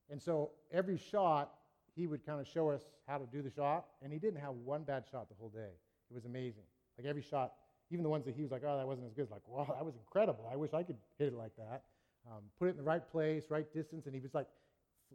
and 0.10 0.22
so 0.22 0.52
every 0.72 0.98
shot 0.98 1.54
he 1.96 2.08
would 2.08 2.26
kind 2.26 2.42
of 2.42 2.48
show 2.48 2.70
us 2.70 2.82
how 3.08 3.18
to 3.18 3.26
do 3.26 3.42
the 3.42 3.50
shot, 3.50 3.86
and 4.02 4.12
he 4.12 4.20
didn't 4.20 4.40
have 4.42 4.54
one 4.54 4.84
bad 4.84 5.06
shot 5.10 5.30
the 5.30 5.36
whole 5.40 5.50
day. 5.50 5.72
It 6.10 6.14
was 6.14 6.26
amazing. 6.26 6.64
Like 6.98 7.08
every 7.08 7.22
shot, 7.22 7.54
even 7.90 8.04
the 8.04 8.10
ones 8.10 8.26
that 8.26 8.36
he 8.36 8.42
was 8.42 8.52
like, 8.52 8.64
oh, 8.66 8.78
that 8.78 8.86
wasn't 8.86 9.08
as 9.08 9.14
good. 9.14 9.30
Like, 9.32 9.48
wow, 9.48 9.66
that 9.74 9.86
was 9.86 9.96
incredible. 9.96 10.50
I 10.52 10.56
wish 10.56 10.74
I 10.74 10.84
could 10.84 10.98
hit 11.18 11.30
it 11.30 11.34
like 11.34 11.56
that. 11.58 11.84
Um, 12.30 12.42
put 12.60 12.68
it 12.68 12.72
in 12.72 12.78
the 12.78 12.84
right 12.84 13.08
place, 13.12 13.46
right 13.50 13.72
distance, 13.74 14.06
and 14.06 14.16
he 14.16 14.20
was 14.20 14.34
like 14.34 14.48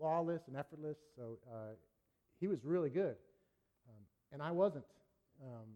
flawless 0.00 0.42
and 0.48 0.56
effortless. 0.56 0.96
So 1.14 1.38
uh, 1.52 1.74
he 2.40 2.48
was 2.48 2.64
really 2.64 2.90
good, 2.90 3.16
um, 3.88 4.02
and 4.32 4.42
I 4.42 4.50
wasn't. 4.50 4.84
Um, 5.42 5.68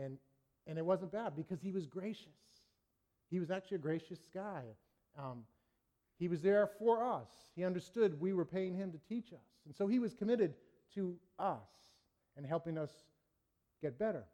and 0.00 0.16
and 0.66 0.78
it 0.78 0.84
wasn't 0.84 1.12
bad 1.12 1.34
because 1.36 1.60
he 1.60 1.72
was 1.72 1.86
gracious. 1.86 2.28
He 3.30 3.40
was 3.40 3.50
actually 3.50 3.76
a 3.76 3.80
gracious 3.80 4.20
guy. 4.32 4.62
Um, 5.18 5.44
he 6.18 6.28
was 6.28 6.40
there 6.40 6.70
for 6.78 7.04
us. 7.04 7.28
He 7.56 7.64
understood 7.64 8.20
we 8.20 8.32
were 8.32 8.44
paying 8.44 8.76
him 8.76 8.92
to 8.92 8.98
teach 9.08 9.32
us. 9.32 9.40
And 9.66 9.74
so 9.74 9.86
he 9.86 9.98
was 9.98 10.14
committed 10.14 10.54
to 10.94 11.16
us 11.38 11.58
and 12.36 12.46
helping 12.46 12.78
us 12.78 12.90
get 13.80 13.98
better. 13.98 14.24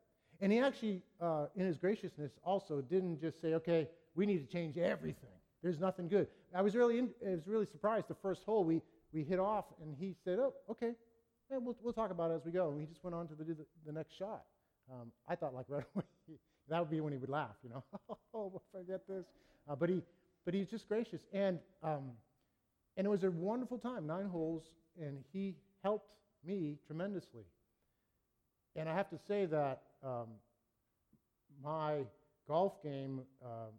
And 0.41 0.53
he 0.53 0.59
actually, 0.59 1.03
uh, 1.21 1.47
in 1.57 1.65
his 1.65 1.79
graciousness, 1.79 2.33
also 2.45 2.81
didn't 2.83 3.21
just 3.21 3.41
say, 3.41 3.55
okay, 3.55 3.89
we 4.15 4.27
need 4.27 4.47
to 4.47 4.53
change 4.53 4.77
everything. 4.77 5.31
There's 5.63 5.81
nothing 5.81 6.09
good. 6.09 6.29
I 6.55 6.63
was 6.63 6.77
really, 6.77 6.99
in, 6.99 7.11
I 7.27 7.31
was 7.31 7.47
really 7.47 7.67
surprised 7.67 8.09
the 8.09 8.15
first 8.15 8.45
hole 8.45 8.65
we, 8.65 8.83
we 9.13 9.25
hit 9.25 9.39
off, 9.39 9.65
and 9.83 9.95
he 9.99 10.15
said, 10.25 10.39
oh, 10.39 10.55
okay, 10.71 10.93
yeah, 11.51 11.59
we'll, 11.59 11.77
we'll 11.83 11.93
talk 11.93 12.11
about 12.11 12.31
it 12.31 12.35
as 12.35 12.45
we 12.45 12.53
go. 12.53 12.71
And 12.71 12.81
he 12.81 12.87
just 12.87 13.03
went 13.03 13.15
on 13.15 13.27
to 13.29 13.35
the, 13.35 13.45
the, 13.45 13.57
the 13.87 13.93
next 13.93 14.17
shot. 14.17 14.45
Um, 14.91 15.13
I 15.29 15.35
thought, 15.35 15.55
like, 15.55 15.67
right 15.69 15.85
away, 15.95 16.05
that 16.69 16.81
would 16.81 16.91
be 16.91 17.01
when 17.01 17.13
he 17.13 17.19
would 17.19 17.31
laugh, 17.31 17.57
you 17.63 17.71
know, 17.71 17.85
oh, 18.35 18.61
forget 18.73 19.07
this. 19.09 19.25
Uh, 19.69 19.75
but, 19.75 19.89
he, 19.89 20.03
but 20.45 20.55
he's 20.55 20.69
just 20.69 20.89
gracious. 20.89 21.23
And, 21.33 21.59
um, 21.83 22.11
and 22.97 23.07
it 23.07 23.11
was 23.11 23.25
a 23.25 23.31
wonderful 23.31 23.79
time, 23.79 24.07
nine 24.07 24.27
holes, 24.27 24.65
and 25.01 25.19
he 25.33 25.55
helped 25.83 26.13
me 26.45 26.77
tremendously. 26.87 27.45
And 28.77 28.89
I 28.89 28.95
have 28.95 29.09
to 29.11 29.19
say 29.27 29.47
that 29.47 29.83
um, 30.05 30.29
my 31.63 32.01
golf 32.47 32.83
game, 32.83 33.21
uh, 33.45 33.71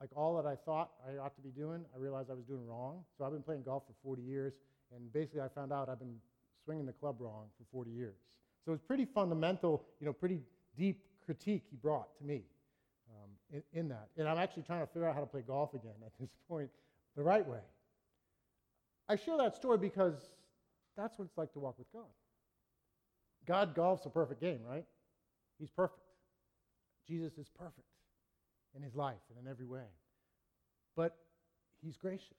like 0.00 0.10
all 0.14 0.36
that 0.36 0.46
I 0.46 0.56
thought 0.56 0.90
I 1.06 1.18
ought 1.18 1.34
to 1.36 1.42
be 1.42 1.50
doing, 1.50 1.84
I 1.94 1.98
realized 1.98 2.30
I 2.30 2.34
was 2.34 2.44
doing 2.44 2.66
wrong. 2.66 3.04
So 3.16 3.24
I've 3.24 3.32
been 3.32 3.42
playing 3.42 3.62
golf 3.62 3.84
for 3.86 3.94
40 4.02 4.22
years, 4.22 4.54
and 4.96 5.12
basically 5.12 5.40
I 5.40 5.48
found 5.48 5.72
out 5.72 5.88
I've 5.88 5.98
been 5.98 6.16
swinging 6.64 6.86
the 6.86 6.92
club 6.92 7.16
wrong 7.20 7.46
for 7.58 7.64
40 7.72 7.90
years. 7.90 8.16
So 8.64 8.72
it's 8.72 8.82
pretty 8.82 9.04
fundamental, 9.04 9.84
you 10.00 10.06
know, 10.06 10.12
pretty 10.12 10.40
deep 10.76 11.02
critique 11.24 11.64
he 11.70 11.76
brought 11.76 12.16
to 12.18 12.24
me 12.24 12.42
um, 13.10 13.30
in, 13.52 13.80
in 13.80 13.88
that. 13.88 14.08
And 14.16 14.28
I'm 14.28 14.38
actually 14.38 14.64
trying 14.64 14.80
to 14.80 14.86
figure 14.86 15.08
out 15.08 15.14
how 15.14 15.20
to 15.20 15.26
play 15.26 15.42
golf 15.46 15.74
again 15.74 15.94
at 16.04 16.12
this 16.18 16.30
point 16.48 16.70
the 17.16 17.22
right 17.22 17.46
way. 17.46 17.60
I 19.08 19.16
share 19.16 19.36
that 19.38 19.54
story 19.54 19.78
because 19.78 20.14
that's 20.96 21.18
what 21.18 21.26
it's 21.26 21.38
like 21.38 21.52
to 21.52 21.60
walk 21.60 21.78
with 21.78 21.92
God. 21.92 22.10
God 23.46 23.74
golf's 23.74 24.06
a 24.06 24.10
perfect 24.10 24.40
game, 24.40 24.60
right? 24.68 24.84
He's 25.58 25.70
perfect. 25.70 26.00
Jesus 27.06 27.38
is 27.38 27.48
perfect 27.48 27.86
in 28.74 28.82
his 28.82 28.96
life 28.96 29.22
and 29.30 29.44
in 29.44 29.50
every 29.50 29.66
way. 29.66 29.86
But 30.96 31.16
he's 31.82 31.96
gracious, 31.96 32.36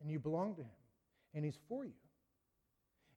and 0.00 0.10
you 0.10 0.18
belong 0.18 0.54
to 0.56 0.60
him, 0.60 0.68
and 1.34 1.44
he's 1.44 1.58
for 1.68 1.84
you. 1.84 1.92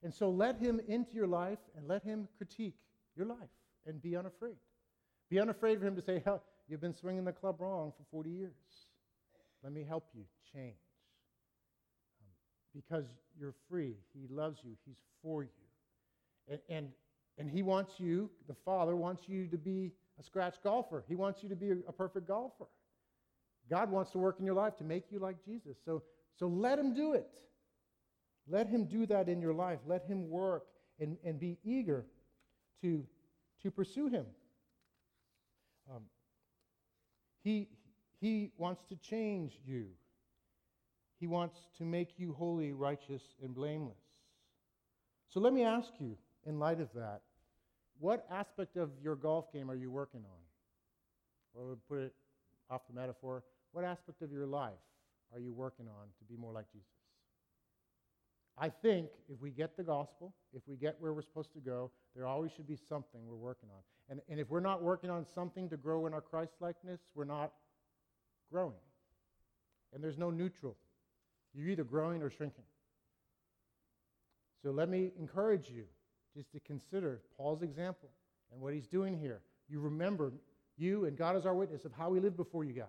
And 0.02 0.12
so 0.14 0.30
let 0.30 0.58
him 0.58 0.80
into 0.86 1.14
your 1.14 1.26
life 1.26 1.58
and 1.76 1.88
let 1.88 2.04
him 2.04 2.28
critique 2.36 2.76
your 3.16 3.26
life 3.26 3.38
and 3.86 4.00
be 4.00 4.16
unafraid. 4.16 4.56
Be 5.30 5.40
unafraid 5.40 5.78
of 5.78 5.82
him 5.82 5.96
to 5.96 6.02
say, 6.02 6.22
Hell, 6.24 6.42
you've 6.68 6.80
been 6.80 6.94
swinging 6.94 7.24
the 7.24 7.32
club 7.32 7.60
wrong 7.60 7.92
for 7.96 8.04
40 8.10 8.30
years. 8.30 8.52
Let 9.62 9.72
me 9.72 9.84
help 9.86 10.04
you 10.14 10.22
change 10.52 10.76
um, 12.22 12.30
because 12.74 13.06
you're 13.38 13.54
free. 13.68 13.94
He 14.14 14.32
loves 14.32 14.60
you, 14.64 14.72
He's 14.86 14.98
for 15.22 15.42
you. 15.42 15.48
And, 16.48 16.60
and, 16.68 16.88
and 17.38 17.50
He 17.50 17.62
wants 17.62 17.94
you, 17.98 18.30
the 18.46 18.54
Father 18.64 18.94
wants 18.94 19.28
you 19.28 19.48
to 19.48 19.58
be 19.58 19.92
a 20.18 20.22
scratch 20.22 20.56
golfer, 20.62 21.04
He 21.08 21.16
wants 21.16 21.42
you 21.42 21.48
to 21.48 21.56
be 21.56 21.70
a, 21.70 21.76
a 21.88 21.92
perfect 21.92 22.28
golfer. 22.28 22.66
God 23.68 23.90
wants 23.90 24.12
to 24.12 24.18
work 24.18 24.36
in 24.38 24.46
your 24.46 24.54
life 24.54 24.76
to 24.76 24.84
make 24.84 25.04
you 25.10 25.18
like 25.18 25.44
Jesus. 25.44 25.76
So, 25.84 26.02
so 26.38 26.46
let 26.46 26.78
Him 26.78 26.94
do 26.94 27.12
it. 27.12 27.28
Let 28.48 28.68
Him 28.68 28.86
do 28.86 29.06
that 29.06 29.28
in 29.28 29.40
your 29.40 29.54
life. 29.54 29.78
Let 29.86 30.04
Him 30.06 30.28
work 30.28 30.64
and, 30.98 31.16
and 31.24 31.38
be 31.38 31.58
eager 31.64 32.06
to, 32.82 33.04
to 33.62 33.70
pursue 33.70 34.08
Him. 34.08 34.26
Um, 35.90 36.02
he, 37.42 37.68
he 38.20 38.50
wants 38.56 38.82
to 38.88 38.96
change 38.96 39.58
you. 39.64 39.86
He 41.20 41.26
wants 41.26 41.56
to 41.78 41.84
make 41.84 42.18
you 42.18 42.32
holy, 42.32 42.72
righteous, 42.72 43.22
and 43.42 43.54
blameless. 43.54 43.98
So 45.30 45.40
let 45.40 45.52
me 45.52 45.64
ask 45.64 45.88
you, 45.98 46.16
in 46.46 46.58
light 46.58 46.80
of 46.80 46.88
that, 46.94 47.20
what 47.98 48.26
aspect 48.30 48.76
of 48.76 48.90
your 49.02 49.16
golf 49.16 49.52
game 49.52 49.70
are 49.70 49.74
you 49.74 49.90
working 49.90 50.20
on? 50.20 51.60
Or 51.60 51.76
put 51.88 51.98
it 51.98 52.14
off 52.70 52.82
the 52.88 52.98
metaphor, 52.98 53.42
what 53.72 53.84
aspect 53.84 54.22
of 54.22 54.30
your 54.30 54.46
life 54.46 54.72
are 55.34 55.40
you 55.40 55.52
working 55.52 55.86
on 55.88 56.06
to 56.18 56.24
be 56.28 56.36
more 56.36 56.52
like 56.52 56.70
Jesus? 56.72 56.97
I 58.60 58.68
think 58.68 59.08
if 59.28 59.40
we 59.40 59.50
get 59.50 59.76
the 59.76 59.82
gospel, 59.82 60.34
if 60.52 60.62
we 60.66 60.76
get 60.76 60.96
where 60.98 61.12
we're 61.12 61.22
supposed 61.22 61.52
to 61.54 61.60
go, 61.60 61.90
there 62.16 62.26
always 62.26 62.50
should 62.52 62.66
be 62.66 62.76
something 62.76 63.20
we're 63.26 63.36
working 63.36 63.68
on. 63.70 63.82
And, 64.10 64.20
and 64.28 64.40
if 64.40 64.50
we're 64.50 64.60
not 64.60 64.82
working 64.82 65.10
on 65.10 65.24
something 65.24 65.68
to 65.68 65.76
grow 65.76 66.06
in 66.06 66.14
our 66.14 66.20
Christ 66.20 66.54
likeness, 66.60 67.00
we're 67.14 67.24
not 67.24 67.52
growing. 68.50 68.74
And 69.94 70.02
there's 70.02 70.18
no 70.18 70.30
neutral. 70.30 70.76
You're 71.54 71.68
either 71.68 71.84
growing 71.84 72.22
or 72.22 72.30
shrinking. 72.30 72.64
So 74.62 74.70
let 74.70 74.88
me 74.88 75.12
encourage 75.18 75.70
you 75.70 75.84
just 76.36 76.50
to 76.52 76.60
consider 76.60 77.20
Paul's 77.36 77.62
example 77.62 78.08
and 78.52 78.60
what 78.60 78.74
he's 78.74 78.86
doing 78.86 79.18
here. 79.18 79.40
You 79.68 79.80
remember, 79.80 80.32
you 80.76 81.04
and 81.04 81.16
God 81.16 81.36
is 81.36 81.46
our 81.46 81.54
witness 81.54 81.84
of 81.84 81.92
how 81.92 82.10
we 82.10 82.20
lived 82.20 82.36
before 82.36 82.64
you 82.64 82.72
guys. 82.72 82.86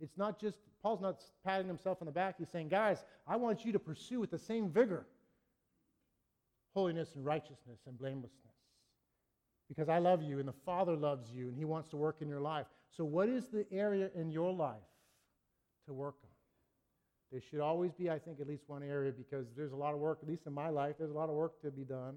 It's 0.00 0.16
not 0.16 0.40
just, 0.40 0.58
Paul's 0.82 1.00
not 1.00 1.20
patting 1.44 1.66
himself 1.66 1.98
on 2.00 2.06
the 2.06 2.12
back. 2.12 2.36
He's 2.38 2.48
saying, 2.48 2.68
guys, 2.68 3.04
I 3.26 3.36
want 3.36 3.64
you 3.64 3.72
to 3.72 3.78
pursue 3.78 4.20
with 4.20 4.30
the 4.30 4.38
same 4.38 4.70
vigor 4.70 5.06
holiness 6.74 7.14
and 7.16 7.24
righteousness 7.24 7.80
and 7.86 7.98
blamelessness. 7.98 8.38
Because 9.68 9.88
I 9.88 9.98
love 9.98 10.22
you 10.22 10.38
and 10.38 10.48
the 10.48 10.54
Father 10.64 10.96
loves 10.96 11.30
you 11.32 11.48
and 11.48 11.56
he 11.56 11.64
wants 11.64 11.88
to 11.90 11.96
work 11.96 12.16
in 12.20 12.28
your 12.28 12.40
life. 12.40 12.66
So, 12.96 13.04
what 13.04 13.28
is 13.28 13.48
the 13.48 13.66
area 13.70 14.10
in 14.14 14.30
your 14.30 14.52
life 14.52 14.76
to 15.86 15.92
work 15.92 16.16
on? 16.24 16.30
There 17.30 17.40
should 17.40 17.60
always 17.60 17.92
be, 17.92 18.10
I 18.10 18.18
think, 18.18 18.40
at 18.40 18.48
least 18.48 18.64
one 18.66 18.82
area 18.82 19.12
because 19.12 19.46
there's 19.56 19.72
a 19.72 19.76
lot 19.76 19.94
of 19.94 20.00
work, 20.00 20.18
at 20.22 20.28
least 20.28 20.46
in 20.46 20.52
my 20.52 20.68
life, 20.68 20.96
there's 20.98 21.12
a 21.12 21.14
lot 21.14 21.28
of 21.28 21.36
work 21.36 21.60
to 21.62 21.70
be 21.70 21.84
done. 21.84 22.16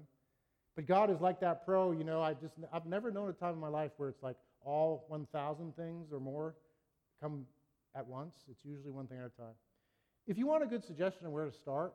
But 0.74 0.86
God 0.86 1.10
is 1.10 1.20
like 1.20 1.38
that 1.40 1.64
pro, 1.64 1.92
you 1.92 2.02
know, 2.02 2.20
I 2.20 2.34
just, 2.34 2.54
I've 2.72 2.86
never 2.86 3.12
known 3.12 3.28
a 3.28 3.32
time 3.32 3.54
in 3.54 3.60
my 3.60 3.68
life 3.68 3.92
where 3.96 4.08
it's 4.08 4.22
like 4.24 4.36
all 4.64 5.04
1,000 5.06 5.76
things 5.76 6.08
or 6.12 6.18
more. 6.18 6.56
come 7.22 7.46
at 7.96 8.06
once. 8.06 8.34
It's 8.50 8.64
usually 8.64 8.90
one 8.90 9.06
thing 9.06 9.18
at 9.18 9.26
a 9.26 9.40
time. 9.40 9.54
If 10.26 10.38
you 10.38 10.46
want 10.46 10.62
a 10.62 10.66
good 10.66 10.84
suggestion 10.84 11.26
on 11.26 11.32
where 11.32 11.44
to 11.44 11.52
start, 11.52 11.92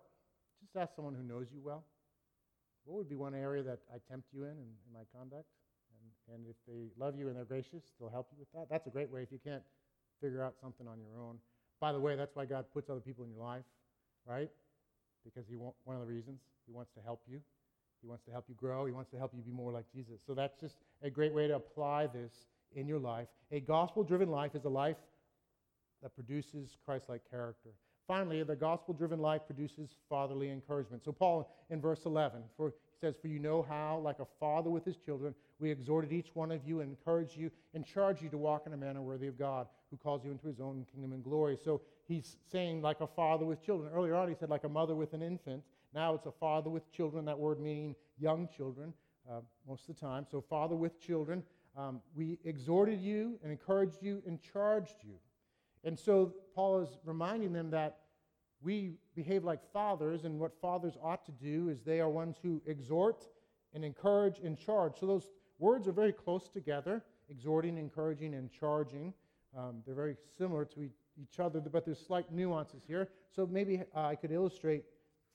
just 0.62 0.76
ask 0.76 0.96
someone 0.96 1.16
who 1.16 1.24
knows 1.24 1.48
you 1.52 1.60
well. 1.64 1.84
What 2.86 2.98
would 2.98 3.10
be 3.10 3.16
one 3.16 3.36
area 3.36 3.64
that 3.64 3.80
I 3.94 3.98
tempt 4.10 4.28
you 4.34 4.44
in 4.44 4.52
in, 4.52 4.70
in 4.86 4.92
my 4.94 5.04
conduct? 5.16 5.46
And, 6.00 6.36
and 6.36 6.46
if 6.50 6.56
they 6.68 6.90
love 6.98 7.18
you 7.18 7.28
and 7.28 7.36
they're 7.36 7.46
gracious, 7.46 7.84
they'll 8.00 8.10
help 8.10 8.28
you 8.32 8.38
with 8.40 8.52
that. 8.54 8.70
That's 8.70 8.88
a 8.88 8.90
great 8.90 9.12
way 9.12 9.22
if 9.22 9.32
you 9.32 9.40
can't 9.44 9.64
figure 10.22 10.44
out 10.44 10.56
something 10.62 10.88
on 10.88 11.00
your 11.00 11.20
own. 11.20 11.38
By 11.80 11.92
the 11.92 12.00
way, 12.00 12.16
that's 12.16 12.36
why 12.36 12.46
God 12.46 12.66
puts 12.74 12.90
other 12.90 13.00
people 13.00 13.24
in 13.24 13.32
your 13.32 13.44
life, 13.44 13.64
right? 14.26 14.50
Because 15.24 15.48
he 15.48 15.56
want, 15.56 15.76
one 15.86 15.96
of 15.96 16.02
the 16.02 16.08
reasons 16.08 16.40
he 16.66 16.74
wants 16.74 16.92
to 16.94 17.02
help 17.02 17.22
you. 17.28 17.40
He 18.02 18.08
wants 18.08 18.24
to 18.26 18.32
help 18.32 18.46
you 18.48 18.56
grow. 18.56 18.86
He 18.86 18.92
wants 18.92 19.12
to 19.12 19.18
help 19.18 19.34
you 19.36 19.42
be 19.42 19.52
more 19.52 19.72
like 19.72 19.86
Jesus. 19.94 20.20
So 20.26 20.34
that's 20.34 20.60
just 20.60 20.76
a 21.04 21.10
great 21.10 21.34
way 21.34 21.48
to 21.48 21.56
apply 21.56 22.08
this 22.08 22.32
in 22.74 22.88
your 22.88 23.00
life. 23.00 23.28
A 23.52 23.60
gospel 23.60 24.04
driven 24.04 24.30
life 24.30 24.56
is 24.56 24.64
a 24.66 24.70
life 24.70 24.98
that 26.02 26.16
produces 26.16 26.78
Christ 26.86 27.06
like 27.10 27.22
character. 27.30 27.70
Finally, 28.08 28.42
the 28.42 28.56
gospel 28.56 28.92
driven 28.94 29.20
life 29.20 29.42
produces 29.46 29.92
fatherly 30.10 30.50
encouragement. 30.50 31.04
So, 31.06 31.12
Paul 31.12 31.48
in 31.70 31.80
verse 31.80 32.06
11, 32.06 32.42
for, 32.58 32.70
he 32.70 32.98
says, 33.00 33.16
For 33.22 33.28
you 33.28 33.38
know 33.38 33.62
how, 33.62 34.00
like 34.04 34.18
a 34.18 34.26
father 34.40 34.72
with 34.72 34.84
his 34.84 34.98
children, 34.98 35.36
we 35.60 35.70
exhorted 35.70 36.12
each 36.12 36.30
one 36.34 36.52
of 36.52 36.66
you 36.66 36.82
and 36.82 36.90
encouraged 36.90 37.38
you 37.38 37.52
and 37.76 37.86
charged 37.86 38.24
you 38.24 38.30
to 38.30 38.38
walk 38.38 38.64
in 38.66 38.74
a 38.74 38.78
manner 38.78 39.04
worthy 39.04 39.28
of 39.28 39.38
God, 39.38 39.68
who 39.92 39.98
calls 39.98 40.26
you 40.26 40.32
into 40.32 40.48
his 40.48 40.60
own 40.60 40.88
kingdom 40.92 41.14
and 41.14 41.24
glory. 41.24 41.56
So, 41.64 41.82
he's 42.08 42.38
saying, 42.52 42.82
like 42.82 43.00
a 43.02 43.08
father 43.08 43.46
with 43.46 43.64
children. 43.64 43.92
Earlier 43.94 44.16
on, 44.16 44.28
he 44.28 44.34
said, 44.34 44.50
like 44.50 44.64
a 44.64 44.70
mother 44.70 44.96
with 44.96 45.14
an 45.14 45.22
infant. 45.22 45.62
Now 45.94 46.16
it's 46.16 46.26
a 46.26 46.32
father 46.32 46.72
with 46.72 46.92
children, 46.92 47.26
that 47.26 47.38
word 47.38 47.60
meaning 47.60 47.96
young 48.18 48.48
children 48.56 48.92
uh, 49.30 49.42
most 49.68 49.88
of 49.88 49.96
the 49.96 50.02
time. 50.02 50.26
So, 50.32 50.42
father 50.42 50.76
with 50.76 51.00
children. 51.00 51.44
Um, 51.78 52.02
we 52.16 52.40
exhorted 52.44 53.00
you 53.00 53.38
and 53.44 53.52
encouraged 53.52 54.02
you 54.02 54.24
and 54.26 54.42
charged 54.42 54.96
you. 55.04 55.14
And 55.84 55.98
so 55.98 56.34
Paul 56.56 56.82
is 56.82 56.90
reminding 57.06 57.54
them 57.54 57.70
that 57.72 57.98
we 58.62 58.94
behave 59.16 59.44
like 59.44 59.60
fathers, 59.72 60.26
and 60.26 60.40
what 60.40 60.60
fathers 60.60 60.98
ought 61.02 61.26
to 61.26 61.32
do 61.32 61.70
is 61.70 61.82
they 61.82 62.02
are 62.02 62.10
ones 62.10 62.38
who 62.42 62.62
exhort 62.66 63.28
and 63.74 63.86
encourage 63.86 64.40
and 64.40 64.58
charge. 64.58 65.00
So 65.00 65.06
those 65.06 65.30
words 65.60 65.88
are 65.88 65.94
very 65.94 66.12
close 66.12 66.50
together 66.50 67.04
exhorting, 67.30 67.78
encouraging, 67.78 68.34
and 68.34 68.52
charging. 68.52 69.14
Um, 69.58 69.82
they're 69.86 69.96
very 69.96 70.16
similar 70.38 70.66
to 70.66 70.90
each 71.22 71.40
other, 71.40 71.60
but 71.60 71.86
there's 71.86 72.04
slight 72.06 72.32
nuances 72.32 72.84
here. 72.88 73.10
So 73.36 73.46
maybe 73.46 73.84
uh, 73.96 74.06
I 74.06 74.16
could 74.16 74.32
illustrate 74.32 74.84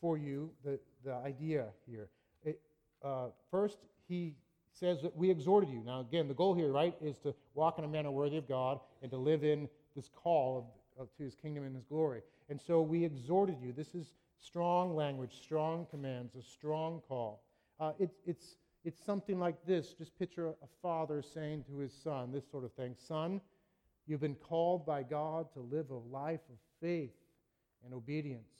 for 0.00 0.18
you 0.18 0.50
the, 0.64 0.78
the 1.04 1.14
idea 1.14 1.66
here. 1.86 2.08
It, 2.44 2.60
uh, 3.02 3.26
first, 3.50 3.78
he 4.08 4.34
says 4.72 5.02
that 5.02 5.16
we 5.16 5.30
exhorted 5.30 5.70
you. 5.70 5.82
Now, 5.84 6.00
again, 6.00 6.28
the 6.28 6.34
goal 6.34 6.54
here, 6.54 6.72
right, 6.72 6.94
is 7.00 7.16
to 7.18 7.34
walk 7.54 7.78
in 7.78 7.84
a 7.84 7.88
manner 7.88 8.10
worthy 8.10 8.36
of 8.36 8.48
God 8.48 8.80
and 9.02 9.10
to 9.10 9.16
live 9.16 9.44
in 9.44 9.68
this 9.94 10.10
call 10.14 10.58
of, 10.58 11.02
of, 11.02 11.16
to 11.16 11.24
his 11.24 11.34
kingdom 11.34 11.64
and 11.64 11.74
his 11.74 11.84
glory. 11.84 12.22
And 12.48 12.60
so 12.60 12.82
we 12.82 13.04
exhorted 13.04 13.56
you. 13.62 13.72
This 13.72 13.94
is 13.94 14.12
strong 14.38 14.94
language, 14.94 15.40
strong 15.40 15.86
commands, 15.90 16.34
a 16.36 16.42
strong 16.42 17.00
call. 17.08 17.42
Uh, 17.80 17.92
it, 17.98 18.10
it's, 18.26 18.56
it's 18.84 19.04
something 19.04 19.38
like 19.38 19.56
this. 19.66 19.94
Just 19.94 20.18
picture 20.18 20.48
a 20.48 20.66
father 20.82 21.22
saying 21.22 21.64
to 21.68 21.78
his 21.78 21.92
son, 21.92 22.32
this 22.32 22.44
sort 22.50 22.64
of 22.64 22.72
thing 22.72 22.94
Son, 22.98 23.40
you've 24.06 24.20
been 24.20 24.34
called 24.34 24.84
by 24.84 25.02
God 25.02 25.52
to 25.54 25.60
live 25.60 25.90
a 25.90 25.94
life 25.94 26.40
of 26.50 26.56
faith 26.80 27.14
and 27.84 27.94
obedience. 27.94 28.50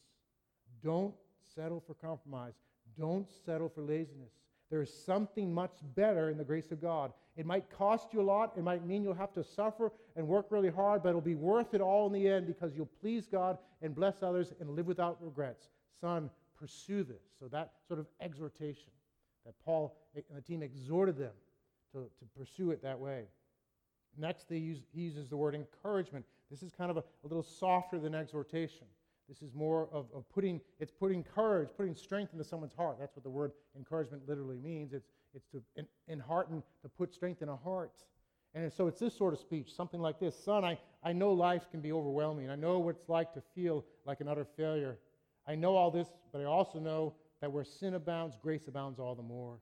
Don't 0.83 1.15
settle 1.55 1.83
for 1.87 1.95
compromise, 1.95 2.55
don't 2.99 3.27
settle 3.45 3.69
for 3.69 3.83
laziness. 3.83 4.33
There 4.71 4.83
is 4.83 4.93
something 4.93 5.53
much 5.53 5.73
better 5.95 6.31
in 6.31 6.39
the 6.39 6.45
grace 6.45 6.73
of 6.73 6.81
God. 6.81 7.13
It 7.37 7.47
might 7.47 7.69
cost 7.71 8.13
you 8.13 8.21
a 8.21 8.23
lot. 8.23 8.53
It 8.57 8.63
might 8.63 8.87
mean 8.87 9.03
you'll 9.03 9.15
have 9.15 9.33
to 9.35 9.45
suffer 9.45 9.93
and 10.17 10.27
work 10.27 10.47
really 10.51 10.71
hard, 10.71 11.03
but 11.03 11.11
it'll 11.11 11.21
be 11.21 11.35
worth 11.35 11.75
it 11.75 11.81
all 11.81 12.07
in 12.07 12.13
the 12.13 12.29
end 12.29 12.47
because 12.47 12.75
you'll 12.75 12.91
please 13.01 13.27
God 13.27 13.59
and 13.83 13.95
bless 13.95 14.23
others 14.23 14.53
and 14.61 14.71
live 14.71 14.87
without 14.87 15.19
regrets. 15.21 15.69
Son, 16.01 16.31
pursue 16.59 17.03
this. 17.03 17.23
So 17.39 17.49
that 17.49 17.73
sort 17.87 18.01
of 18.01 18.07
exhortation 18.21 18.91
that 19.45 19.55
Paul 19.65 19.97
and 20.15 20.25
the 20.37 20.41
team 20.41 20.63
exhorted 20.63 21.19
them 21.19 21.33
to, 21.93 22.09
to 22.19 22.25
pursue 22.39 22.71
it 22.71 22.83
that 22.83 22.99
way. 22.99 23.25
Next, 24.17 24.51
use, 24.51 24.79
he 24.95 25.03
uses 25.03 25.29
the 25.29 25.37
word 25.37 25.55
encouragement. 25.55 26.25
This 26.51 26.63
is 26.63 26.73
kind 26.73 26.91
of 26.91 26.97
a, 26.97 27.01
a 27.01 27.27
little 27.27 27.43
softer 27.43 27.99
than 27.99 28.15
exhortation. 28.15 28.87
This 29.29 29.43
is 29.43 29.55
more 29.55 29.89
of, 29.93 30.07
of 30.15 30.29
putting, 30.29 30.61
it's 30.79 30.93
putting 30.93 31.23
courage, 31.23 31.71
putting 31.77 31.95
strength 31.95 32.33
into 32.33 32.45
someone's 32.45 32.75
heart. 32.75 32.97
That's 33.01 33.17
what 33.17 33.25
the 33.25 33.31
word 33.31 33.53
encouragement 33.77 34.29
literally 34.29 34.59
means. 34.59 34.93
It's, 34.93 35.09
it's 35.35 35.47
to 35.53 35.63
enhearten, 36.11 36.63
to 36.83 36.89
put 36.89 37.15
strength 37.15 37.43
in 37.43 37.49
a 37.49 37.57
heart. 37.57 37.93
And 38.55 38.73
so 38.73 38.87
it's 38.87 39.01
this 39.01 39.17
sort 39.17 39.33
of 39.33 39.41
speech, 39.41 39.75
something 39.75 40.01
like 40.01 40.21
this 40.21 40.37
Son, 40.37 40.65
I, 40.65 40.79
I 41.03 41.13
know 41.13 41.33
life 41.33 41.69
can 41.71 41.81
be 41.81 41.93
overwhelming. 41.93 42.51
I 42.51 42.57
know 42.57 42.79
what 42.79 42.97
it's 42.97 43.09
like 43.09 43.33
to 43.35 43.43
feel 43.55 43.85
like 44.07 44.21
an 44.21 44.29
utter 44.29 44.47
failure. 44.57 44.99
I 45.47 45.55
know 45.55 45.75
all 45.75 45.91
this, 45.91 46.09
but 46.33 46.41
I 46.41 46.45
also 46.45 46.79
know 46.79 47.15
that 47.41 47.51
where 47.51 47.65
sin 47.65 47.95
abounds, 47.95 48.37
grace 48.41 48.69
abounds 48.69 48.99
all 48.99 49.15
the 49.15 49.23
more. 49.23 49.59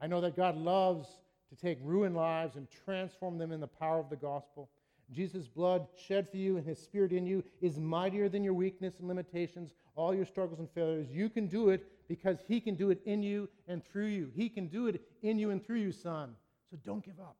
I 0.00 0.06
know 0.06 0.20
that 0.20 0.36
God 0.36 0.56
loves 0.56 1.08
to 1.50 1.56
take 1.56 1.78
ruined 1.82 2.16
lives 2.16 2.56
and 2.56 2.66
transform 2.84 3.38
them 3.38 3.52
in 3.52 3.60
the 3.60 3.66
power 3.66 3.98
of 3.98 4.10
the 4.10 4.16
gospel. 4.16 4.68
Jesus' 5.12 5.46
blood 5.46 5.86
shed 5.96 6.28
for 6.30 6.36
you 6.36 6.56
and 6.56 6.66
his 6.66 6.78
spirit 6.78 7.12
in 7.12 7.26
you 7.26 7.44
is 7.60 7.78
mightier 7.78 8.28
than 8.28 8.42
your 8.42 8.54
weakness 8.54 8.98
and 8.98 9.06
limitations, 9.06 9.72
all 9.94 10.14
your 10.14 10.26
struggles 10.26 10.58
and 10.58 10.70
failures. 10.70 11.08
You 11.10 11.28
can 11.28 11.46
do 11.46 11.70
it 11.70 11.86
because 12.08 12.38
he 12.46 12.60
can 12.60 12.74
do 12.74 12.90
it 12.90 13.00
in 13.06 13.22
you 13.22 13.48
and 13.68 13.84
through 13.84 14.06
you. 14.06 14.30
He 14.34 14.48
can 14.48 14.66
do 14.66 14.88
it 14.88 15.00
in 15.22 15.38
you 15.38 15.50
and 15.50 15.64
through 15.64 15.78
you, 15.78 15.92
son. 15.92 16.34
So 16.70 16.76
don't 16.84 17.04
give 17.04 17.20
up. 17.20 17.36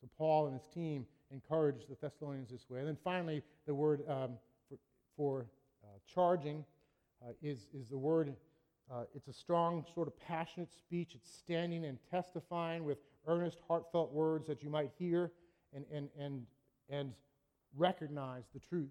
So 0.00 0.08
Paul 0.18 0.46
and 0.46 0.54
his 0.54 0.66
team 0.74 1.06
encouraged 1.30 1.88
the 1.88 1.96
Thessalonians 2.00 2.50
this 2.50 2.68
way. 2.68 2.80
And 2.80 2.88
then 2.88 2.98
finally, 3.04 3.42
the 3.66 3.74
word 3.74 4.02
um, 4.08 4.32
for, 4.68 4.78
for 5.16 5.46
uh, 5.84 5.98
charging 6.12 6.64
uh, 7.22 7.32
is, 7.42 7.68
is 7.72 7.88
the 7.88 7.98
word, 7.98 8.34
uh, 8.90 9.04
it's 9.14 9.28
a 9.28 9.32
strong, 9.32 9.84
sort 9.94 10.08
of 10.08 10.18
passionate 10.18 10.72
speech. 10.72 11.12
It's 11.14 11.30
standing 11.30 11.84
and 11.84 11.98
testifying 12.10 12.84
with 12.84 12.98
earnest, 13.26 13.58
heartfelt 13.68 14.12
words 14.12 14.48
that 14.48 14.62
you 14.62 14.70
might 14.70 14.90
hear 14.98 15.30
and, 15.74 15.84
and, 15.92 16.08
and, 16.18 16.46
and 16.88 17.12
recognize 17.76 18.44
the 18.52 18.60
truth. 18.60 18.90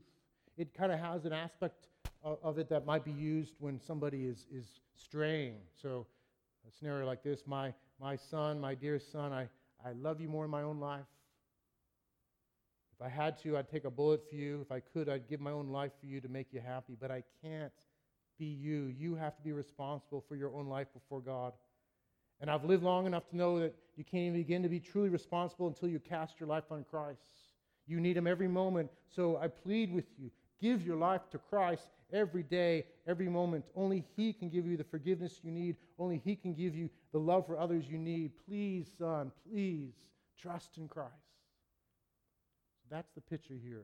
It 0.57 0.73
kind 0.73 0.91
of 0.91 0.99
has 0.99 1.25
an 1.25 1.33
aspect 1.33 1.87
of, 2.23 2.37
of 2.43 2.59
it 2.59 2.69
that 2.69 2.85
might 2.85 3.05
be 3.05 3.11
used 3.11 3.55
when 3.59 3.79
somebody 3.79 4.25
is, 4.25 4.45
is 4.53 4.81
straying. 4.95 5.55
So, 5.81 6.05
a 6.67 6.71
scenario 6.71 7.05
like 7.05 7.23
this 7.23 7.43
my, 7.47 7.73
my 7.99 8.15
son, 8.15 8.59
my 8.59 8.75
dear 8.75 8.99
son, 8.99 9.31
I, 9.31 9.47
I 9.85 9.93
love 9.93 10.19
you 10.21 10.27
more 10.27 10.45
in 10.45 10.51
my 10.51 10.61
own 10.61 10.79
life. 10.79 11.05
If 12.99 13.05
I 13.05 13.09
had 13.09 13.41
to, 13.43 13.57
I'd 13.57 13.69
take 13.69 13.85
a 13.85 13.89
bullet 13.89 14.21
for 14.29 14.35
you. 14.35 14.59
If 14.61 14.71
I 14.73 14.81
could, 14.81 15.07
I'd 15.07 15.29
give 15.29 15.39
my 15.39 15.51
own 15.51 15.69
life 15.69 15.91
for 16.01 16.05
you 16.05 16.19
to 16.19 16.27
make 16.27 16.47
you 16.51 16.59
happy. 16.59 16.97
But 16.99 17.11
I 17.11 17.23
can't 17.41 17.71
be 18.37 18.45
you. 18.45 18.93
You 18.97 19.15
have 19.15 19.37
to 19.37 19.41
be 19.41 19.53
responsible 19.53 20.23
for 20.27 20.35
your 20.35 20.53
own 20.53 20.67
life 20.67 20.87
before 20.93 21.21
God. 21.21 21.53
And 22.41 22.49
I've 22.49 22.63
lived 22.63 22.83
long 22.83 23.05
enough 23.05 23.27
to 23.29 23.37
know 23.37 23.59
that 23.59 23.75
you 23.95 24.03
can't 24.03 24.23
even 24.23 24.39
begin 24.39 24.63
to 24.63 24.69
be 24.69 24.79
truly 24.79 25.09
responsible 25.09 25.67
until 25.67 25.89
you 25.89 25.99
cast 25.99 26.39
your 26.39 26.47
life 26.47 26.71
on 26.71 26.85
Christ. 26.89 27.19
You 27.85 27.99
need 27.99 28.15
Him 28.15 28.27
every 28.27 28.47
moment. 28.47 28.89
So 29.13 29.37
I 29.37 29.47
plead 29.47 29.93
with 29.93 30.05
you 30.17 30.31
give 30.61 30.85
your 30.85 30.97
life 30.97 31.21
to 31.31 31.37
Christ 31.37 31.87
every 32.11 32.43
day, 32.43 32.85
every 33.07 33.29
moment. 33.29 33.65
Only 33.75 34.05
He 34.15 34.33
can 34.33 34.49
give 34.49 34.65
you 34.65 34.77
the 34.77 34.83
forgiveness 34.83 35.39
you 35.43 35.51
need. 35.51 35.75
Only 35.97 36.21
He 36.23 36.35
can 36.35 36.53
give 36.53 36.75
you 36.75 36.89
the 37.11 37.19
love 37.19 37.45
for 37.45 37.57
others 37.57 37.85
you 37.89 37.97
need. 37.97 38.31
Please, 38.47 38.87
son, 38.97 39.31
please 39.49 39.93
trust 40.39 40.77
in 40.77 40.87
Christ. 40.87 41.13
So 42.81 42.95
that's 42.95 43.11
the 43.13 43.21
picture 43.21 43.55
here 43.61 43.83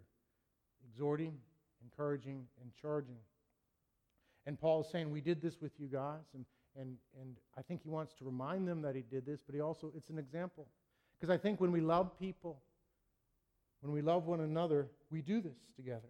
exhorting, 0.88 1.34
encouraging, 1.84 2.46
and 2.62 2.72
charging. 2.82 3.18
And 4.46 4.60
Paul 4.60 4.82
is 4.82 4.88
saying, 4.92 5.10
We 5.12 5.22
did 5.22 5.42
this 5.42 5.62
with 5.62 5.72
you 5.80 5.88
guys, 5.88 6.24
and 6.34 6.46
and, 6.80 6.98
and 7.20 7.38
I 7.58 7.62
think 7.62 7.82
he 7.84 7.90
wants 7.90 8.14
to 8.16 8.26
remind 8.26 8.68
them 8.68 8.82
that 8.82 8.96
he 8.96 9.02
did 9.02 9.26
this, 9.26 9.42
but 9.46 9.56
he 9.56 9.62
also, 9.62 9.92
it's 9.96 10.10
an 10.10 10.18
example. 10.18 10.68
Because 11.20 11.34
I 11.34 11.38
think 11.38 11.62
when 11.62 11.72
we 11.72 11.82
love 11.82 12.20
people, 12.20 12.62
when 13.82 13.94
we 13.94 14.02
love 14.02 14.26
one 14.26 14.42
another, 14.42 14.88
we 15.10 15.22
do 15.22 15.42
this 15.42 15.58
together. 15.76 16.10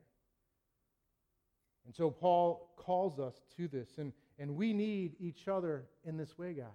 And 1.85 1.95
so 1.95 2.09
Paul 2.09 2.73
calls 2.77 3.19
us 3.19 3.35
to 3.57 3.67
this, 3.67 3.89
and, 3.97 4.11
and 4.39 4.55
we 4.55 4.73
need 4.73 5.15
each 5.19 5.47
other 5.47 5.85
in 6.03 6.17
this 6.17 6.37
way, 6.37 6.53
guys. 6.53 6.65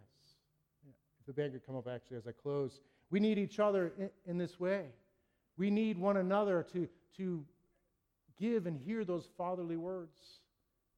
If 1.18 1.26
the 1.26 1.32
band 1.32 1.52
could 1.52 1.66
come 1.66 1.76
up 1.76 1.88
actually 1.88 2.18
as 2.18 2.26
I 2.26 2.32
close. 2.32 2.80
We 3.10 3.18
need 3.18 3.38
each 3.38 3.58
other 3.58 3.92
in, 3.98 4.10
in 4.26 4.38
this 4.38 4.60
way. 4.60 4.86
We 5.56 5.70
need 5.70 5.98
one 5.98 6.16
another 6.16 6.64
to, 6.72 6.88
to 7.16 7.44
give 8.38 8.66
and 8.66 8.78
hear 8.78 9.04
those 9.04 9.28
fatherly 9.36 9.76
words 9.76 10.39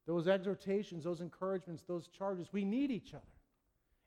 those 0.05 0.27
exhortations, 0.27 1.03
those 1.03 1.21
encouragements, 1.21 1.83
those 1.87 2.07
charges. 2.07 2.47
We 2.51 2.65
need 2.65 2.91
each 2.91 3.13
other. 3.13 3.23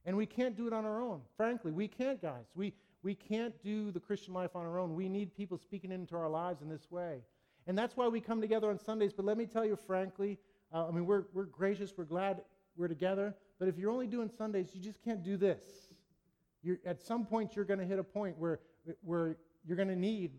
And 0.04 0.16
we 0.16 0.26
can't 0.26 0.56
do 0.56 0.66
it 0.66 0.72
on 0.72 0.84
our 0.84 1.00
own. 1.00 1.20
Frankly, 1.36 1.72
we 1.72 1.88
can't, 1.88 2.20
guys. 2.22 2.44
We, 2.54 2.72
we 3.02 3.14
can't 3.14 3.54
do 3.62 3.90
the 3.90 4.00
Christian 4.00 4.34
life 4.34 4.54
on 4.54 4.64
our 4.64 4.78
own. 4.78 4.94
We 4.94 5.08
need 5.08 5.34
people 5.34 5.58
speaking 5.58 5.90
into 5.90 6.16
our 6.16 6.28
lives 6.28 6.62
in 6.62 6.68
this 6.68 6.90
way. 6.90 7.22
And 7.66 7.76
that's 7.76 7.96
why 7.96 8.06
we 8.06 8.20
come 8.20 8.40
together 8.40 8.70
on 8.70 8.78
Sundays. 8.78 9.12
But 9.12 9.24
let 9.24 9.36
me 9.36 9.46
tell 9.46 9.64
you 9.64 9.76
frankly, 9.76 10.38
uh, 10.72 10.86
I 10.86 10.90
mean, 10.90 11.06
we're, 11.06 11.24
we're 11.32 11.44
gracious, 11.44 11.92
we're 11.96 12.04
glad 12.04 12.42
we're 12.76 12.88
together. 12.88 13.34
But 13.58 13.68
if 13.68 13.78
you're 13.78 13.90
only 13.90 14.06
doing 14.06 14.30
Sundays, 14.36 14.68
you 14.74 14.80
just 14.80 15.02
can't 15.02 15.24
do 15.24 15.36
this. 15.36 15.62
You're, 16.62 16.78
at 16.84 17.00
some 17.00 17.24
point, 17.24 17.56
you're 17.56 17.64
going 17.64 17.80
to 17.80 17.86
hit 17.86 17.98
a 17.98 18.04
point 18.04 18.36
where, 18.38 18.60
where 19.02 19.36
you're 19.64 19.76
going 19.76 19.88
to 19.88 19.96
need 19.96 20.32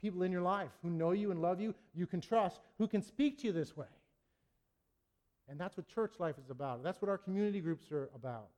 people 0.00 0.22
in 0.22 0.32
your 0.32 0.42
life 0.42 0.70
who 0.82 0.90
know 0.90 1.12
you 1.12 1.30
and 1.30 1.40
love 1.40 1.60
you, 1.60 1.74
you 1.94 2.06
can 2.06 2.20
trust, 2.20 2.60
who 2.78 2.86
can 2.86 3.02
speak 3.02 3.38
to 3.40 3.46
you 3.46 3.52
this 3.52 3.76
way. 3.76 3.86
And 5.48 5.58
that's 5.60 5.76
what 5.76 5.86
church 5.86 6.14
life 6.18 6.36
is 6.42 6.50
about. 6.50 6.82
That's 6.82 7.00
what 7.00 7.08
our 7.08 7.18
community 7.18 7.60
groups 7.60 7.92
are 7.92 8.10
about. 8.14 8.48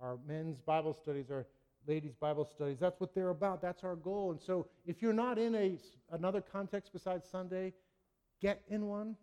Our 0.00 0.18
men's 0.26 0.60
Bible 0.60 0.94
studies, 0.94 1.30
our 1.30 1.46
ladies' 1.86 2.14
Bible 2.14 2.44
studies, 2.44 2.78
that's 2.80 3.00
what 3.00 3.14
they're 3.14 3.30
about. 3.30 3.62
That's 3.62 3.84
our 3.84 3.96
goal. 3.96 4.32
And 4.32 4.40
so 4.40 4.66
if 4.84 5.00
you're 5.00 5.12
not 5.12 5.38
in 5.38 5.54
a, 5.54 5.78
another 6.10 6.40
context 6.40 6.92
besides 6.92 7.28
Sunday, 7.30 7.72
get 8.42 8.62
in 8.68 8.86
one. 8.86 9.16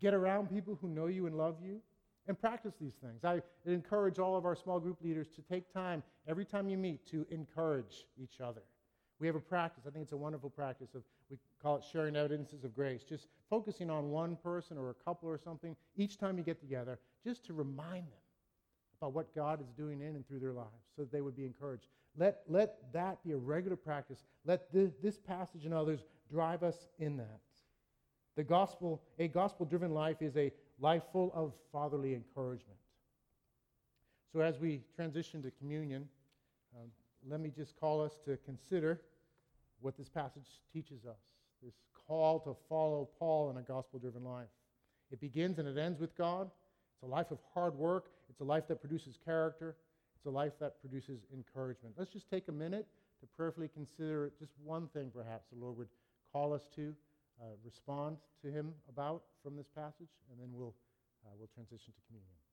Get 0.00 0.12
around 0.12 0.50
people 0.50 0.78
who 0.80 0.88
know 0.88 1.06
you 1.06 1.26
and 1.26 1.36
love 1.36 1.56
you 1.62 1.80
and 2.28 2.38
practice 2.38 2.74
these 2.80 2.94
things. 3.02 3.24
I 3.24 3.40
encourage 3.64 4.18
all 4.18 4.36
of 4.36 4.44
our 4.44 4.54
small 4.54 4.78
group 4.78 4.98
leaders 5.02 5.28
to 5.36 5.42
take 5.42 5.72
time 5.72 6.02
every 6.28 6.44
time 6.44 6.68
you 6.68 6.76
meet 6.76 7.06
to 7.06 7.26
encourage 7.30 8.04
each 8.20 8.40
other. 8.40 8.62
We 9.18 9.26
have 9.26 9.36
a 9.36 9.40
practice, 9.40 9.84
I 9.86 9.90
think 9.90 10.02
it's 10.02 10.12
a 10.12 10.16
wonderful 10.16 10.50
practice 10.50 10.94
of, 10.94 11.02
we 11.30 11.38
call 11.62 11.76
it 11.76 11.84
sharing 11.90 12.16
evidences 12.16 12.64
of 12.64 12.74
grace, 12.74 13.02
just 13.02 13.28
focusing 13.48 13.90
on 13.90 14.10
one 14.10 14.36
person 14.36 14.76
or 14.76 14.90
a 14.90 14.94
couple 14.94 15.28
or 15.28 15.38
something 15.38 15.74
each 15.96 16.18
time 16.18 16.36
you 16.36 16.44
get 16.44 16.60
together, 16.60 16.98
just 17.24 17.44
to 17.46 17.54
remind 17.54 18.04
them 18.04 18.20
about 19.00 19.12
what 19.12 19.34
God 19.34 19.60
is 19.60 19.68
doing 19.76 20.00
in 20.00 20.16
and 20.16 20.26
through 20.26 20.40
their 20.40 20.52
lives 20.52 20.68
so 20.94 21.02
that 21.02 21.12
they 21.12 21.22
would 21.22 21.36
be 21.36 21.46
encouraged. 21.46 21.86
Let, 22.18 22.40
let 22.48 22.76
that 22.92 23.22
be 23.24 23.32
a 23.32 23.36
regular 23.36 23.76
practice. 23.76 24.24
Let 24.44 24.72
this, 24.72 25.18
passage 25.18 25.64
and 25.64 25.74
others 25.74 26.00
drive 26.30 26.62
us 26.62 26.86
in 26.98 27.16
that. 27.18 27.40
The 28.36 28.44
gospel, 28.44 29.02
a 29.18 29.28
gospel 29.28 29.64
driven 29.64 29.92
life 29.92 30.20
is 30.20 30.36
a 30.36 30.52
life 30.78 31.02
full 31.12 31.32
of 31.34 31.52
fatherly 31.72 32.14
encouragement. 32.14 32.78
So, 34.32 34.40
as 34.40 34.58
we 34.58 34.82
transition 34.94 35.42
to 35.42 35.50
communion, 35.52 36.08
let 37.28 37.40
me 37.40 37.50
just 37.54 37.78
call 37.78 38.02
us 38.02 38.12
to 38.24 38.36
consider 38.44 39.00
what 39.80 39.96
this 39.96 40.08
passage 40.08 40.46
teaches 40.72 41.04
us 41.04 41.18
this 41.62 41.74
call 42.06 42.40
to 42.40 42.56
follow 42.68 43.08
Paul 43.18 43.50
in 43.50 43.56
a 43.56 43.62
gospel 43.62 43.98
driven 43.98 44.24
life. 44.24 44.48
It 45.10 45.20
begins 45.20 45.58
and 45.58 45.66
it 45.66 45.78
ends 45.78 45.98
with 45.98 46.16
God. 46.16 46.50
It's 46.94 47.02
a 47.02 47.06
life 47.06 47.30
of 47.30 47.38
hard 47.52 47.74
work, 47.74 48.06
it's 48.30 48.40
a 48.40 48.44
life 48.44 48.64
that 48.68 48.80
produces 48.80 49.18
character, 49.24 49.76
it's 50.16 50.26
a 50.26 50.30
life 50.30 50.52
that 50.60 50.80
produces 50.80 51.20
encouragement. 51.34 51.94
Let's 51.98 52.10
just 52.10 52.30
take 52.30 52.48
a 52.48 52.52
minute 52.52 52.86
to 53.20 53.26
prayerfully 53.36 53.68
consider 53.68 54.32
just 54.38 54.52
one 54.64 54.88
thing, 54.88 55.10
perhaps, 55.14 55.46
the 55.52 55.62
Lord 55.62 55.76
would 55.76 55.88
call 56.32 56.52
us 56.52 56.68
to. 56.76 56.94
Uh, 57.38 57.48
respond 57.62 58.16
to 58.40 58.50
him 58.50 58.72
about 58.88 59.22
from 59.42 59.56
this 59.56 59.68
passage, 59.74 60.08
and 60.30 60.40
then 60.40 60.48
we'll, 60.54 60.74
uh, 61.26 61.28
we'll 61.38 61.50
transition 61.54 61.92
to 61.92 62.00
communion. 62.08 62.45